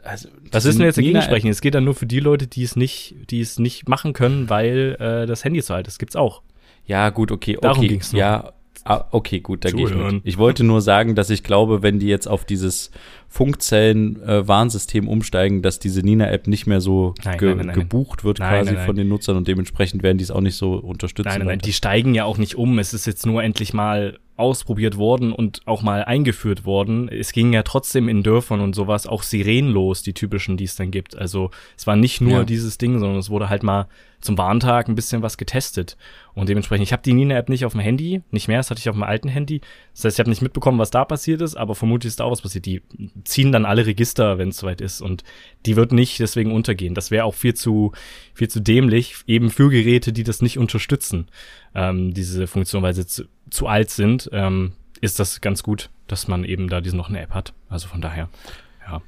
Also, 0.04 0.28
Was 0.50 0.64
ist 0.64 0.78
denn 0.78 0.86
jetzt 0.86 0.98
dagegen 0.98 1.22
sprechen? 1.22 1.48
Es 1.48 1.60
geht 1.60 1.74
dann 1.74 1.84
nur 1.84 1.94
für 1.94 2.06
die 2.06 2.20
Leute, 2.20 2.46
die 2.46 2.62
es 2.62 2.76
nicht, 2.76 3.16
die 3.30 3.40
es 3.40 3.58
nicht 3.58 3.88
machen 3.88 4.12
können, 4.12 4.48
weil 4.50 4.96
äh, 5.00 5.26
das 5.26 5.44
Handy 5.44 5.62
zu 5.62 5.74
alt 5.74 5.88
ist. 5.88 5.98
Gibt's 5.98 6.14
auch. 6.14 6.42
Ja, 6.84 7.10
gut, 7.10 7.32
okay, 7.32 7.56
okay. 7.56 7.62
Darum 7.62 7.88
ging's 7.88 8.12
nur. 8.12 8.20
Ja, 8.20 8.52
Ah, 8.84 9.04
okay, 9.12 9.40
gut, 9.40 9.64
da 9.64 9.70
gehe 9.70 9.86
ich 9.86 9.94
mit. 9.94 10.22
Ich 10.24 10.38
wollte 10.38 10.64
nur 10.64 10.80
sagen, 10.80 11.14
dass 11.14 11.30
ich 11.30 11.42
glaube, 11.44 11.82
wenn 11.82 11.98
die 11.98 12.08
jetzt 12.08 12.26
auf 12.26 12.44
dieses 12.44 12.90
Funkzellen-Warnsystem 13.32 15.06
äh, 15.06 15.08
umsteigen, 15.08 15.62
dass 15.62 15.78
diese 15.78 16.02
Nina-App 16.02 16.46
nicht 16.46 16.66
mehr 16.66 16.82
so 16.82 17.14
nein, 17.24 17.38
ge 17.38 17.54
nein, 17.54 17.66
nein, 17.68 17.74
gebucht 17.74 18.24
wird 18.24 18.38
quasi 18.38 18.76
von 18.76 18.94
den 18.94 19.08
Nutzern 19.08 19.38
und 19.38 19.48
dementsprechend 19.48 20.02
werden 20.02 20.18
die 20.18 20.24
es 20.24 20.30
auch 20.30 20.42
nicht 20.42 20.56
so 20.56 20.74
unterstützen. 20.74 21.28
Nein, 21.30 21.38
nein, 21.38 21.46
nein, 21.48 21.58
die 21.60 21.72
steigen 21.72 22.14
ja 22.14 22.26
auch 22.26 22.36
nicht 22.36 22.56
um. 22.56 22.78
Es 22.78 22.92
ist 22.92 23.06
jetzt 23.06 23.24
nur 23.24 23.42
endlich 23.42 23.72
mal 23.72 24.18
ausprobiert 24.36 24.96
worden 24.96 25.32
und 25.32 25.60
auch 25.66 25.82
mal 25.82 26.04
eingeführt 26.04 26.64
worden. 26.64 27.08
Es 27.08 27.32
ging 27.32 27.52
ja 27.52 27.62
trotzdem 27.62 28.08
in 28.08 28.22
Dörfern 28.22 28.60
und 28.60 28.74
sowas 28.74 29.06
auch 29.06 29.22
sirenlos, 29.22 30.02
die 30.02 30.14
typischen, 30.14 30.56
die 30.56 30.64
es 30.64 30.74
dann 30.74 30.90
gibt. 30.90 31.16
Also 31.16 31.50
es 31.76 31.86
war 31.86 31.96
nicht 31.96 32.20
nur 32.20 32.38
ja. 32.38 32.44
dieses 32.44 32.76
Ding, 32.76 32.98
sondern 32.98 33.18
es 33.18 33.30
wurde 33.30 33.48
halt 33.48 33.62
mal 33.62 33.86
zum 34.20 34.38
Warntag 34.38 34.88
ein 34.88 34.94
bisschen 34.94 35.22
was 35.22 35.36
getestet. 35.36 35.96
Und 36.34 36.48
dementsprechend, 36.48 36.84
ich 36.84 36.92
habe 36.92 37.02
die 37.02 37.12
Nina-App 37.12 37.48
nicht 37.48 37.64
auf 37.64 37.72
dem 37.72 37.80
Handy, 37.80 38.22
nicht 38.30 38.48
mehr, 38.48 38.58
das 38.58 38.70
hatte 38.70 38.80
ich 38.80 38.88
auf 38.88 38.94
dem 38.94 39.02
alten 39.02 39.28
Handy. 39.28 39.60
Das 39.94 40.04
heißt, 40.04 40.16
ich 40.16 40.20
habe 40.20 40.30
nicht 40.30 40.42
mitbekommen, 40.42 40.78
was 40.78 40.90
da 40.90 41.04
passiert 41.04 41.42
ist, 41.42 41.56
aber 41.56 41.74
vermutlich 41.74 42.08
ist 42.08 42.20
da 42.20 42.24
auch 42.24 42.30
was 42.30 42.42
passiert. 42.42 42.64
Die 42.64 42.82
ziehen 43.24 43.52
dann 43.52 43.64
alle 43.64 43.86
Register, 43.86 44.38
wenn 44.38 44.48
es 44.48 44.58
soweit 44.58 44.80
ist. 44.80 45.00
Und 45.00 45.24
die 45.66 45.76
wird 45.76 45.92
nicht 45.92 46.18
deswegen 46.20 46.52
untergehen. 46.52 46.94
Das 46.94 47.10
wäre 47.10 47.24
auch 47.24 47.34
viel 47.34 47.54
zu, 47.54 47.92
viel 48.34 48.48
zu 48.48 48.60
dämlich, 48.60 49.16
eben 49.26 49.50
für 49.50 49.70
Geräte, 49.70 50.12
die 50.12 50.24
das 50.24 50.42
nicht 50.42 50.58
unterstützen, 50.58 51.28
ähm, 51.74 52.14
diese 52.14 52.46
Funktion, 52.46 52.82
weil 52.82 52.94
sie 52.94 53.06
zu, 53.06 53.24
zu 53.50 53.66
alt 53.66 53.90
sind, 53.90 54.30
ähm, 54.32 54.72
ist 55.00 55.18
das 55.18 55.40
ganz 55.40 55.62
gut, 55.62 55.90
dass 56.06 56.28
man 56.28 56.44
eben 56.44 56.68
da 56.68 56.80
diese 56.80 56.96
noch 56.96 57.08
eine 57.08 57.20
App 57.20 57.34
hat. 57.34 57.52
Also 57.68 57.88
von 57.88 58.00
daher, 58.00 58.28
ja. 58.86 59.02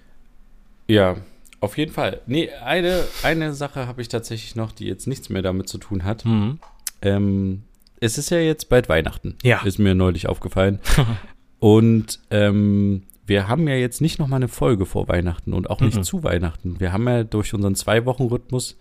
Ja, 0.87 1.17
auf 1.61 1.79
jeden 1.79 1.93
Fall. 1.93 2.21
Nee, 2.27 2.51
eine, 2.62 3.05
eine 3.23 3.55
Sache 3.55 3.87
habe 3.87 4.03
ich 4.03 4.09
tatsächlich 4.09 4.55
noch, 4.55 4.73
die 4.73 4.87
jetzt 4.87 5.07
nichts 5.07 5.31
mehr 5.31 5.41
damit 5.41 5.69
zu 5.69 5.79
tun 5.79 6.05
hat. 6.05 6.25
Mhm. 6.25 6.59
Ähm, 7.01 7.62
es 8.01 8.19
ist 8.19 8.31
ja 8.31 8.39
jetzt 8.39 8.69
bald 8.69 8.89
Weihnachten. 8.91 9.37
Ja. 9.43 9.62
Ist 9.62 9.79
mir 9.79 9.95
neulich 9.95 10.29
aufgefallen. 10.29 10.79
und 11.61 12.21
ähm, 12.31 13.05
wir 13.27 13.49
haben 13.49 13.66
ja 13.68 13.75
jetzt 13.75 14.01
nicht 14.01 14.18
noch 14.18 14.29
mal 14.29 14.37
eine 14.37 14.49
Folge 14.49 14.87
vor 14.87 15.09
Weihnachten 15.09 15.53
und 15.53 15.70
auch 15.70 15.81
nicht 15.81 15.97
mhm. 15.97 16.05
zu 16.05 16.22
Weihnachten. 16.22 16.81
Wir 16.81 16.93
haben 16.93 17.09
ja 17.09 17.25
durch 17.25 17.55
unseren 17.55 17.75
Zwei-Wochen-Rhythmus 17.75 18.77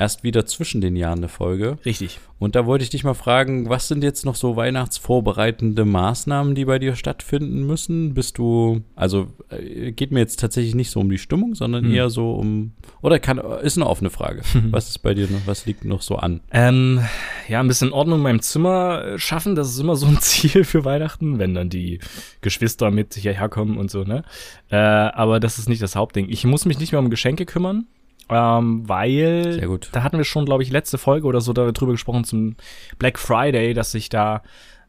erst 0.00 0.24
wieder 0.24 0.46
zwischen 0.46 0.80
den 0.80 0.96
Jahren 0.96 1.18
eine 1.18 1.28
Folge. 1.28 1.78
Richtig. 1.84 2.18
Und 2.38 2.56
da 2.56 2.64
wollte 2.64 2.82
ich 2.82 2.88
dich 2.88 3.04
mal 3.04 3.12
fragen, 3.12 3.68
was 3.68 3.86
sind 3.86 4.02
jetzt 4.02 4.24
noch 4.24 4.34
so 4.34 4.56
weihnachtsvorbereitende 4.56 5.84
Maßnahmen, 5.84 6.54
die 6.54 6.64
bei 6.64 6.78
dir 6.78 6.96
stattfinden 6.96 7.66
müssen? 7.66 8.14
Bist 8.14 8.38
du, 8.38 8.80
also 8.96 9.26
äh, 9.50 9.92
geht 9.92 10.10
mir 10.10 10.20
jetzt 10.20 10.40
tatsächlich 10.40 10.74
nicht 10.74 10.90
so 10.90 11.00
um 11.00 11.10
die 11.10 11.18
Stimmung, 11.18 11.54
sondern 11.54 11.84
hm. 11.84 11.92
eher 11.92 12.08
so 12.08 12.32
um, 12.32 12.72
oder 13.02 13.18
kann, 13.18 13.36
ist 13.62 13.76
eine 13.76 13.86
offene 13.86 14.08
Frage. 14.08 14.40
was 14.70 14.88
ist 14.88 15.00
bei 15.00 15.12
dir 15.12 15.28
noch, 15.30 15.46
was 15.46 15.66
liegt 15.66 15.84
noch 15.84 16.00
so 16.00 16.16
an? 16.16 16.40
Ähm, 16.50 17.02
ja, 17.46 17.60
ein 17.60 17.68
bisschen 17.68 17.92
Ordnung 17.92 18.20
in 18.20 18.22
meinem 18.22 18.40
Zimmer 18.40 19.18
schaffen, 19.18 19.54
das 19.54 19.68
ist 19.68 19.80
immer 19.80 19.96
so 19.96 20.06
ein 20.06 20.18
Ziel 20.20 20.64
für 20.64 20.86
Weihnachten, 20.86 21.38
wenn 21.38 21.52
dann 21.52 21.68
die 21.68 22.00
Geschwister 22.40 22.90
mit 22.90 23.12
hierher 23.12 23.50
kommen 23.50 23.76
und 23.76 23.90
so, 23.90 24.04
ne? 24.04 24.24
Äh, 24.70 24.76
aber 24.76 25.40
das 25.40 25.58
ist 25.58 25.68
nicht 25.68 25.82
das 25.82 25.94
Hauptding. 25.94 26.30
Ich 26.30 26.44
muss 26.44 26.64
mich 26.64 26.78
nicht 26.78 26.92
mehr 26.92 27.00
um 27.00 27.10
Geschenke 27.10 27.44
kümmern 27.44 27.84
ähm, 28.30 28.88
weil 28.88 29.80
da 29.92 30.02
hatten 30.02 30.18
wir 30.18 30.24
schon, 30.24 30.44
glaube 30.44 30.62
ich, 30.62 30.70
letzte 30.70 30.98
Folge 30.98 31.26
oder 31.26 31.40
so 31.40 31.52
darüber 31.52 31.92
gesprochen 31.92 32.24
zum 32.24 32.56
Black 32.98 33.18
Friday, 33.18 33.74
dass 33.74 33.94
ich 33.94 34.08
da 34.08 34.42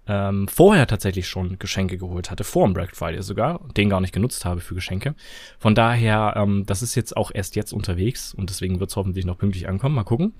ähm, 0.08 0.48
vorher 0.48 0.88
tatsächlich 0.88 1.28
schon 1.28 1.60
Geschenke 1.60 1.98
geholt 1.98 2.32
hatte, 2.32 2.44
vor 2.44 2.68
dem 2.68 2.74
Black 2.74 2.96
Friday 2.96 3.22
sogar, 3.22 3.62
den 3.78 3.89
gar 3.89 4.02
nicht 4.02 4.14
genutzt 4.14 4.46
habe 4.46 4.60
für 4.60 4.76
Geschenke. 4.76 5.16
Von 5.60 5.76
daher, 5.76 6.34
ähm, 6.38 6.66
das 6.66 6.82
ist 6.82 6.96
jetzt 6.96 7.16
auch 7.16 7.32
erst 7.34 7.56
jetzt 7.56 7.72
unterwegs 7.72 8.34
und 8.34 8.50
deswegen 8.50 8.80
wird 8.80 8.89
es 8.89 8.96
hoffentlich 8.96 9.26
noch 9.26 9.38
pünktlich 9.38 9.68
ankommen. 9.68 9.96
Mal 9.96 10.04
gucken. 10.04 10.34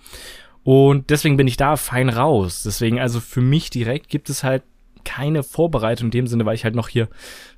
Und 0.64 1.10
deswegen 1.10 1.38
bin 1.38 1.48
ich 1.48 1.58
da 1.58 1.76
fein 1.76 2.10
raus. 2.10 2.64
Deswegen, 2.64 3.00
also 3.00 3.20
für 3.20 3.42
mich 3.42 3.70
direkt 3.70 4.10
gibt 4.10 4.30
es 4.30 4.44
halt 4.44 4.64
keine 5.04 5.44
Vorbereitung 5.44 6.08
in 6.08 6.12
dem 6.12 6.28
Sinne, 6.28 6.46
weil 6.46 6.56
ich 6.56 6.64
halt 6.64 6.76
noch 6.76 6.88
hier 6.88 7.10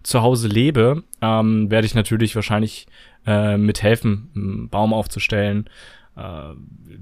zu 0.04 0.22
Hause 0.22 0.48
lebe, 0.48 1.04
ähm, 1.22 1.70
werde 1.70 1.86
ich 1.86 1.96
natürlich 1.96 2.36
wahrscheinlich 2.36 2.88
äh, 3.26 3.58
mithelfen, 3.58 4.30
einen 4.36 4.70
Baum 4.70 4.94
aufzustellen, 4.94 5.70
äh, 6.16 6.54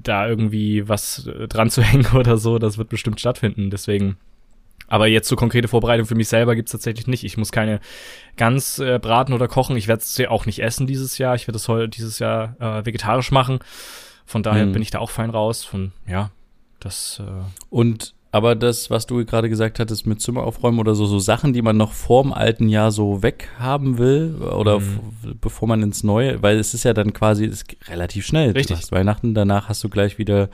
da 0.02 0.28
irgendwie 0.28 0.88
was 0.88 1.28
äh, 1.28 1.48
dran 1.48 1.70
zu 1.70 1.82
hängen 1.84 2.08
oder 2.16 2.38
so. 2.38 2.60
Das 2.60 2.78
wird 2.78 2.90
bestimmt 2.90 3.20
stattfinden. 3.20 3.70
Deswegen. 3.70 4.18
Aber 4.88 5.08
jetzt 5.08 5.30
so 5.30 5.38
konkrete 5.38 5.70
Vorbereitung 5.70 6.06
für 6.06 6.16
mich 6.16 6.28
selber 6.28 6.54
gibt's 6.54 6.74
tatsächlich 6.74 7.08
nicht. 7.08 7.24
Ich 7.24 7.38
muss 7.38 7.54
keine 7.54 7.80
Gans 8.36 8.78
äh, 8.78 9.00
braten 9.02 9.34
oder 9.34 9.48
kochen. 9.48 9.78
Ich 9.78 9.88
werde 9.88 10.02
es 10.02 10.18
ja 10.18 10.30
auch 10.30 10.46
nicht 10.46 10.60
essen 10.60 10.86
dieses 10.86 11.18
Jahr. 11.18 11.34
Ich 11.36 11.48
werde 11.48 11.56
es 11.56 11.70
heute 11.70 11.88
dieses 11.88 12.20
Jahr 12.20 12.58
äh, 12.60 12.86
vegetarisch 12.86 13.32
machen. 13.32 13.60
Von 14.26 14.44
daher 14.44 14.66
mhm. 14.66 14.74
bin 14.74 14.82
ich 14.82 14.92
da 14.92 15.00
auch 15.00 15.10
fein 15.10 15.30
raus. 15.30 15.64
Von 15.64 15.94
ja, 16.08 16.32
das. 16.82 17.22
Äh 17.26 17.44
Und 17.70 18.16
aber 18.32 18.56
das, 18.56 18.90
was 18.90 19.06
du 19.08 19.26
gerade 19.26 19.50
gesagt 19.50 19.80
hattest 19.80 20.08
mit 20.08 20.22
Zimmer 20.22 20.44
aufräumen 20.44 20.80
oder 20.80 20.96
so, 20.96 21.06
so 21.06 21.20
Sachen, 21.20 21.52
die 21.52 21.62
man 21.62 21.76
noch 21.76 21.92
vorm 21.92 22.32
alten 22.32 22.70
Jahr 22.70 22.92
so 22.92 23.22
weghaben 23.22 23.98
will 23.98 24.36
oder 24.36 24.80
mhm. 24.80 25.00
bevor 25.42 25.68
man 25.68 25.84
ins 25.84 26.04
Neue, 26.04 26.42
weil 26.42 26.58
es 26.58 26.74
ist 26.74 26.84
ja 26.84 26.94
dann 26.94 27.12
quasi 27.12 27.46
ist 27.46 27.66
relativ 27.90 28.26
schnell. 28.26 28.52
Richtig. 28.52 28.68
Du 28.68 28.76
hast 28.76 28.92
Weihnachten, 28.94 29.34
danach 29.34 29.68
hast 29.68 29.84
du 29.84 29.90
gleich 29.90 30.18
wieder 30.18 30.50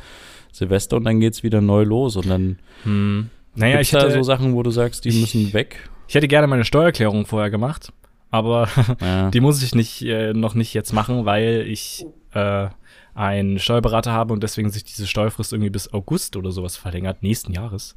Silvester 0.52 0.98
und 0.98 1.04
dann 1.04 1.20
geht's 1.20 1.44
wieder 1.44 1.62
neu 1.62 1.84
los 1.84 2.16
und 2.16 2.28
dann 2.28 2.58
mhm. 2.84 3.30
naja, 3.54 3.80
ich 3.80 3.94
hätte, 3.94 4.08
da 4.08 4.12
so 4.12 4.24
Sachen, 4.24 4.56
wo 4.56 4.64
du 4.64 4.72
sagst, 4.72 5.06
die 5.06 5.12
müssen 5.12 5.54
weg. 5.54 5.88
Ich 6.08 6.16
hätte 6.16 6.28
gerne 6.28 6.48
meine 6.48 6.66
Steuererklärung 6.66 7.28
vorher 7.28 7.52
gemacht, 7.52 7.94
aber 8.32 8.70
ja. 9.02 9.30
die 9.34 9.40
muss 9.40 9.62
ich 9.62 9.76
nicht 9.76 10.02
äh, 10.02 10.34
noch 10.34 10.56
nicht 10.56 10.74
jetzt 10.74 10.94
machen, 10.94 11.26
weil 11.26 11.66
ich 11.68 12.08
äh, 12.34 12.70
einen 13.18 13.58
Steuerberater 13.60 14.12
habe 14.12 14.34
und 14.34 14.44
deswegen 14.44 14.70
sich 14.70 14.84
diese 14.84 15.08
Steuerfrist 15.08 15.52
irgendwie 15.52 15.72
bis 15.72 15.92
August 15.92 16.36
oder 16.36 16.52
sowas 16.52 16.78
verlängert, 16.78 17.24
nächsten 17.24 17.52
Jahres. 17.52 17.96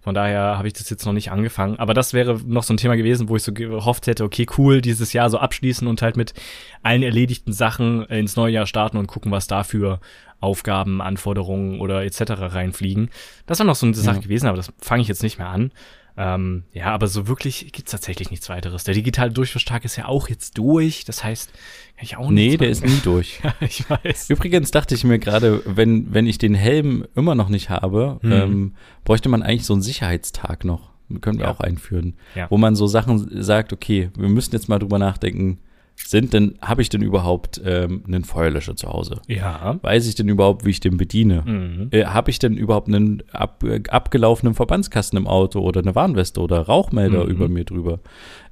Von 0.00 0.14
daher 0.14 0.58
habe 0.58 0.66
ich 0.68 0.74
das 0.74 0.90
jetzt 0.90 1.06
noch 1.06 1.12
nicht 1.12 1.30
angefangen. 1.30 1.78
Aber 1.78 1.94
das 1.94 2.12
wäre 2.12 2.38
noch 2.46 2.62
so 2.62 2.74
ein 2.74 2.76
Thema 2.76 2.96
gewesen, 2.96 3.28
wo 3.28 3.36
ich 3.36 3.42
so 3.42 3.52
gehofft 3.52 4.06
hätte, 4.06 4.24
okay, 4.24 4.46
cool, 4.58 4.80
dieses 4.80 5.12
Jahr 5.12 5.30
so 5.30 5.38
abschließen 5.38 5.86
und 5.88 6.02
halt 6.02 6.16
mit 6.16 6.34
allen 6.82 7.02
erledigten 7.02 7.52
Sachen 7.52 8.04
ins 8.06 8.36
neue 8.36 8.52
Jahr 8.52 8.66
starten 8.66 8.98
und 8.98 9.06
gucken, 9.06 9.32
was 9.32 9.46
dafür 9.46 10.00
Aufgaben, 10.40 11.00
Anforderungen 11.00 11.80
oder 11.80 12.04
etc. 12.04 12.32
reinfliegen. 12.36 13.10
Das 13.46 13.58
war 13.60 13.66
noch 13.66 13.76
so 13.76 13.86
eine 13.86 13.94
Sache 13.94 14.16
ja. 14.16 14.22
gewesen, 14.22 14.46
aber 14.46 14.58
das 14.58 14.72
fange 14.78 15.02
ich 15.02 15.08
jetzt 15.08 15.22
nicht 15.22 15.38
mehr 15.38 15.48
an. 15.48 15.72
Ähm, 16.16 16.62
ja, 16.72 16.86
aber 16.86 17.08
so 17.08 17.26
wirklich 17.26 17.72
gibt's 17.72 17.90
tatsächlich 17.90 18.30
nichts 18.30 18.48
weiteres. 18.48 18.84
Der 18.84 18.94
digitale 18.94 19.32
Durchflusstag 19.32 19.84
ist 19.84 19.96
ja 19.96 20.06
auch 20.06 20.28
jetzt 20.28 20.56
durch. 20.58 21.04
Das 21.04 21.24
heißt, 21.24 21.52
kann 21.96 22.04
ich 22.04 22.16
auch 22.16 22.30
nicht. 22.30 22.52
Nee, 22.52 22.56
der 22.56 22.68
ist 22.68 22.84
nie 22.84 23.00
durch. 23.02 23.40
ja, 23.44 23.54
ich 23.60 23.88
weiß. 23.88 24.30
Übrigens 24.30 24.70
dachte 24.70 24.94
ich 24.94 25.02
mir 25.04 25.18
gerade, 25.18 25.62
wenn, 25.64 26.14
wenn 26.14 26.26
ich 26.26 26.38
den 26.38 26.54
Helm 26.54 27.04
immer 27.16 27.34
noch 27.34 27.48
nicht 27.48 27.68
habe, 27.70 28.18
hm. 28.22 28.32
ähm, 28.32 28.74
bräuchte 29.04 29.28
man 29.28 29.42
eigentlich 29.42 29.66
so 29.66 29.72
einen 29.72 29.82
Sicherheitstag 29.82 30.64
noch. 30.64 30.92
Können 31.20 31.38
wir 31.38 31.46
ja. 31.46 31.50
auch 31.50 31.60
einführen. 31.60 32.14
Ja. 32.34 32.46
Wo 32.48 32.56
man 32.56 32.76
so 32.76 32.86
Sachen 32.86 33.42
sagt, 33.42 33.72
okay, 33.72 34.10
wir 34.16 34.28
müssen 34.28 34.52
jetzt 34.52 34.68
mal 34.68 34.78
drüber 34.78 34.98
nachdenken, 34.98 35.58
sind 35.96 36.32
denn, 36.32 36.56
habe 36.60 36.82
ich 36.82 36.88
denn 36.88 37.02
überhaupt 37.02 37.60
ähm, 37.64 38.02
einen 38.06 38.24
Feuerlöscher 38.24 38.76
zu 38.76 38.88
Hause? 38.88 39.20
Ja. 39.26 39.78
Weiß 39.82 40.06
ich 40.06 40.14
denn 40.14 40.28
überhaupt, 40.28 40.64
wie 40.64 40.70
ich 40.70 40.80
den 40.80 40.96
bediene? 40.96 41.42
Mhm. 41.46 41.88
Äh, 41.92 42.04
habe 42.06 42.30
ich 42.30 42.38
denn 42.38 42.56
überhaupt 42.56 42.88
einen 42.88 43.22
ab, 43.32 43.62
äh, 43.64 43.80
abgelaufenen 43.88 44.54
Verbandskasten 44.54 45.16
im 45.16 45.26
Auto 45.26 45.60
oder 45.60 45.80
eine 45.80 45.94
Warnweste 45.94 46.40
oder 46.40 46.58
Rauchmelder 46.60 47.24
Mhm. 47.24 47.30
über 47.30 47.48
mir 47.48 47.64
drüber? 47.64 48.00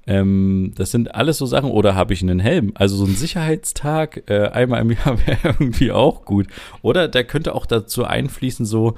Ähm, 0.06 0.72
das 0.76 0.90
sind 0.90 1.14
alles 1.14 1.38
so 1.38 1.46
Sachen. 1.46 1.70
Oder 1.70 1.94
habe 1.94 2.12
ich 2.14 2.22
einen 2.22 2.40
Helm? 2.40 2.72
Also 2.74 2.96
so 2.96 3.04
ein 3.04 3.14
Sicherheitstag 3.14 4.24
äh, 4.30 4.48
einmal 4.48 4.80
im 4.80 4.90
Jahr 4.90 5.18
wäre 5.26 5.38
irgendwie 5.44 5.92
auch 5.92 6.24
gut. 6.24 6.46
Oder 6.80 7.06
der 7.08 7.24
könnte 7.24 7.54
auch 7.54 7.66
dazu 7.66 8.04
einfließen, 8.04 8.66
so, 8.66 8.94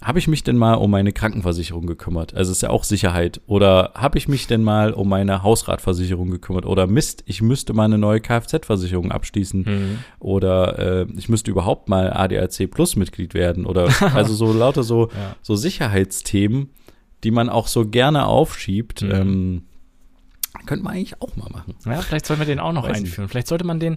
habe 0.00 0.18
ich 0.20 0.28
mich 0.28 0.44
denn 0.44 0.56
mal 0.56 0.74
um 0.74 0.90
meine 0.90 1.12
Krankenversicherung 1.12 1.86
gekümmert? 1.86 2.32
Also 2.34 2.52
ist 2.52 2.62
ja 2.62 2.70
auch 2.70 2.84
Sicherheit. 2.84 3.40
Oder 3.46 3.92
habe 3.96 4.16
ich 4.18 4.28
mich 4.28 4.46
denn 4.46 4.62
mal 4.62 4.92
um 4.92 5.08
meine 5.08 5.42
Hausratversicherung 5.42 6.30
gekümmert? 6.30 6.66
Oder 6.66 6.86
Mist, 6.86 7.24
ich 7.26 7.42
müsste 7.42 7.72
mal 7.74 7.84
eine 7.86 7.98
neue 7.98 8.20
Kfz-Versicherung 8.20 9.10
abschließen. 9.10 9.62
Mhm. 9.62 9.98
Oder 10.20 10.78
äh, 10.78 11.06
ich 11.16 11.28
müsste 11.28 11.50
überhaupt 11.50 11.88
mal 11.88 12.12
ADAC 12.12 12.70
Plus 12.70 12.94
Mitglied 12.96 13.34
werden. 13.34 13.66
Oder 13.66 13.88
also 14.14 14.34
so 14.34 14.52
lauter 14.56 14.84
so, 14.84 15.08
Ja. 15.08 15.34
so 15.42 15.56
Sicherheitsthemen, 15.56 16.70
die 17.24 17.30
man 17.32 17.48
auch 17.48 17.66
so 17.66 17.86
gerne 17.88 18.26
aufschiebt. 18.26 19.02
Mhm. 19.02 19.10
Ähm, 19.10 19.62
könnte 20.66 20.84
man 20.84 20.94
eigentlich 20.94 21.20
auch 21.20 21.34
mal 21.36 21.48
machen. 21.50 21.74
Ja, 21.86 22.00
vielleicht 22.02 22.26
sollten 22.26 22.40
wir 22.42 22.46
den 22.46 22.60
auch 22.60 22.72
noch 22.72 22.84
Weiß 22.84 23.00
nicht. 23.00 23.10
einführen. 23.10 23.28
Vielleicht 23.28 23.48
sollte 23.48 23.64
man 23.64 23.80
den, 23.80 23.96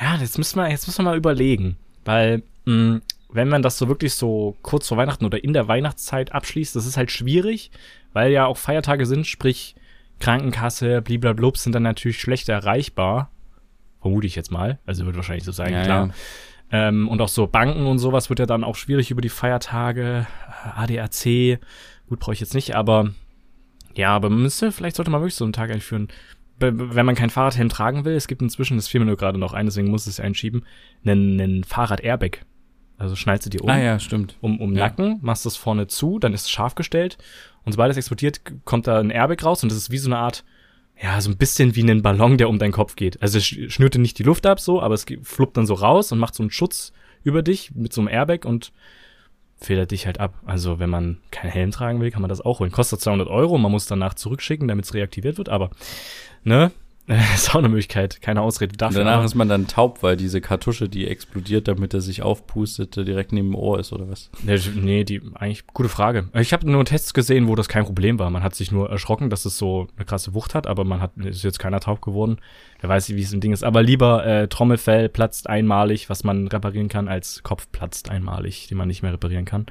ja, 0.00 0.16
jetzt 0.16 0.38
müssen 0.38 0.56
wir, 0.58 0.70
jetzt 0.70 0.86
müssen 0.86 1.00
wir 1.04 1.10
mal 1.10 1.16
überlegen. 1.16 1.76
Weil, 2.04 2.42
mh, 2.64 3.00
wenn 3.32 3.48
man 3.48 3.62
das 3.62 3.78
so 3.78 3.88
wirklich 3.88 4.14
so 4.14 4.56
kurz 4.62 4.88
vor 4.88 4.96
Weihnachten 4.98 5.24
oder 5.24 5.42
in 5.42 5.52
der 5.52 5.68
Weihnachtszeit 5.68 6.32
abschließt, 6.32 6.76
das 6.76 6.86
ist 6.86 6.96
halt 6.96 7.10
schwierig, 7.10 7.70
weil 8.12 8.30
ja 8.32 8.46
auch 8.46 8.56
Feiertage 8.58 9.06
sind, 9.06 9.26
sprich 9.26 9.74
Krankenkasse, 10.20 11.02
bliblablub 11.02 11.56
sind 11.56 11.74
dann 11.74 11.82
natürlich 11.82 12.20
schlecht 12.20 12.48
erreichbar. 12.48 13.30
Vermute 14.00 14.26
ich 14.26 14.36
jetzt 14.36 14.50
mal. 14.50 14.78
Also 14.86 15.06
wird 15.06 15.16
wahrscheinlich 15.16 15.44
so 15.44 15.52
sein, 15.52 15.72
Ja, 15.72 15.82
klar. 15.84 16.06
ja. 16.08 16.88
Ähm, 16.88 17.08
und 17.08 17.20
auch 17.20 17.28
so 17.28 17.46
Banken 17.46 17.86
und 17.86 17.98
sowas 17.98 18.28
wird 18.30 18.38
ja 18.38 18.46
dann 18.46 18.64
auch 18.64 18.76
schwierig 18.76 19.10
über 19.10 19.20
die 19.20 19.28
Feiertage. 19.28 20.26
ADAC, 20.76 21.58
gut, 22.08 22.18
brauche 22.20 22.32
ich 22.32 22.40
jetzt 22.40 22.54
nicht, 22.54 22.74
aber 22.74 23.10
ja, 23.94 24.10
aber 24.10 24.30
man 24.30 24.42
müsste, 24.42 24.72
vielleicht 24.72 24.96
sollte 24.96 25.10
man 25.10 25.20
wirklich 25.20 25.34
so 25.34 25.44
einen 25.44 25.52
Tag 25.52 25.70
einführen. 25.70 26.08
Wenn 26.58 27.06
man 27.06 27.14
kein 27.14 27.30
Fahrradhelm 27.30 27.68
tragen 27.68 28.04
will, 28.04 28.14
es 28.14 28.28
gibt 28.28 28.40
inzwischen, 28.40 28.76
das 28.76 28.88
fiel 28.88 29.00
mir 29.00 29.06
nur 29.06 29.16
gerade 29.16 29.38
noch 29.38 29.52
ein, 29.52 29.66
deswegen 29.66 29.90
muss 29.90 30.06
ich 30.06 30.12
es 30.12 30.20
einschieben, 30.20 30.64
einen, 31.04 31.40
einen 31.40 31.64
Fahrrad-Airbag. 31.64 32.44
Also 33.02 33.16
schnallst 33.16 33.44
du 33.46 33.50
dir 33.50 33.62
um, 33.62 33.68
Ah 33.70 33.78
ja, 33.78 33.98
stimmt. 33.98 34.36
um, 34.40 34.60
um 34.60 34.74
Ja. 34.74 34.84
Nacken, 34.86 35.18
machst 35.22 35.44
das 35.44 35.56
vorne 35.56 35.86
zu, 35.88 36.18
dann 36.18 36.32
ist 36.34 36.42
es 36.42 36.50
scharf 36.50 36.74
gestellt 36.74 37.18
und 37.64 37.72
sobald 37.72 37.90
es 37.90 37.96
explodiert, 37.96 38.40
kommt 38.64 38.86
da 38.86 38.98
ein 39.00 39.10
Airbag 39.10 39.44
raus 39.44 39.62
und 39.62 39.70
das 39.70 39.76
ist 39.78 39.90
wie 39.90 39.98
so 39.98 40.08
eine 40.08 40.18
Art, 40.18 40.44
ja, 41.02 41.20
so 41.20 41.30
ein 41.30 41.36
bisschen 41.36 41.74
wie 41.74 41.82
ein 41.82 42.02
Ballon, 42.02 42.38
der 42.38 42.48
um 42.48 42.58
deinen 42.58 42.72
Kopf 42.72 42.94
geht. 42.96 43.20
Also 43.20 43.38
es 43.38 43.44
sch- 43.44 43.70
schnürt 43.70 43.94
dir 43.94 43.98
nicht 43.98 44.18
die 44.18 44.22
Luft 44.22 44.46
ab 44.46 44.60
so, 44.60 44.80
aber 44.80 44.94
es 44.94 45.04
fluppt 45.22 45.56
dann 45.56 45.66
so 45.66 45.74
raus 45.74 46.12
und 46.12 46.18
macht 46.18 46.34
so 46.34 46.42
einen 46.42 46.50
Schutz 46.50 46.92
über 47.24 47.42
dich 47.42 47.74
mit 47.74 47.92
so 47.92 48.00
einem 48.00 48.08
Airbag 48.08 48.44
und 48.44 48.72
federt 49.56 49.90
dich 49.90 50.06
halt 50.06 50.18
ab. 50.20 50.34
Also 50.44 50.78
wenn 50.78 50.90
man 50.90 51.18
keinen 51.30 51.50
Helm 51.50 51.70
tragen 51.70 52.00
will, 52.00 52.10
kann 52.10 52.22
man 52.22 52.28
das 52.28 52.40
auch 52.40 52.60
holen. 52.60 52.72
Kostet 52.72 53.00
200 53.00 53.28
Euro, 53.28 53.58
man 53.58 53.70
muss 53.72 53.86
danach 53.86 54.14
zurückschicken, 54.14 54.68
damit 54.68 54.84
es 54.84 54.94
reaktiviert 54.94 55.38
wird, 55.38 55.48
aber 55.48 55.70
ne, 56.44 56.70
ist 57.34 57.50
auch 57.50 57.56
eine 57.58 57.68
Möglichkeit, 57.68 58.22
keine 58.22 58.40
Ausrede 58.42 58.72
Und 58.72 58.80
dafür. 58.80 58.98
danach 59.00 59.16
aber- 59.16 59.24
ist 59.24 59.34
man 59.34 59.48
dann 59.48 59.66
taub, 59.66 60.02
weil 60.02 60.16
diese 60.16 60.40
Kartusche, 60.40 60.88
die 60.88 61.08
explodiert, 61.08 61.66
damit 61.66 61.92
er 61.94 62.00
sich 62.00 62.22
aufpustet, 62.22 62.96
direkt 62.96 63.32
neben 63.32 63.48
dem 63.50 63.54
Ohr 63.56 63.80
ist 63.80 63.92
oder 63.92 64.08
was? 64.08 64.30
Nee, 64.42 64.58
nee, 64.76 65.04
die 65.04 65.20
eigentlich 65.34 65.66
gute 65.66 65.88
Frage. 65.88 66.28
Ich 66.34 66.52
habe 66.52 66.70
nur 66.70 66.84
Tests 66.84 67.12
gesehen, 67.12 67.48
wo 67.48 67.56
das 67.56 67.68
kein 67.68 67.84
Problem 67.84 68.18
war. 68.20 68.30
Man 68.30 68.42
hat 68.44 68.54
sich 68.54 68.70
nur 68.70 68.88
erschrocken, 68.88 69.30
dass 69.30 69.44
es 69.44 69.58
so 69.58 69.88
eine 69.96 70.04
krasse 70.06 70.32
Wucht 70.34 70.54
hat, 70.54 70.66
aber 70.68 70.84
man 70.84 71.00
hat 71.00 71.16
ist 71.16 71.42
jetzt 71.42 71.58
keiner 71.58 71.80
taub 71.80 72.00
geworden. 72.02 72.38
Wer 72.80 72.88
weiß, 72.88 73.08
wie 73.10 73.20
es 73.22 73.32
im 73.32 73.40
Ding 73.40 73.52
ist. 73.52 73.64
Aber 73.64 73.82
lieber 73.82 74.24
äh, 74.24 74.48
Trommelfell 74.48 75.08
platzt 75.08 75.48
einmalig, 75.48 76.08
was 76.08 76.22
man 76.24 76.46
reparieren 76.48 76.88
kann, 76.88 77.08
als 77.08 77.42
Kopf 77.42 77.66
platzt 77.72 78.10
einmalig, 78.10 78.68
den 78.68 78.78
man 78.78 78.86
nicht 78.88 79.02
mehr 79.02 79.12
reparieren 79.12 79.44
kann. 79.44 79.66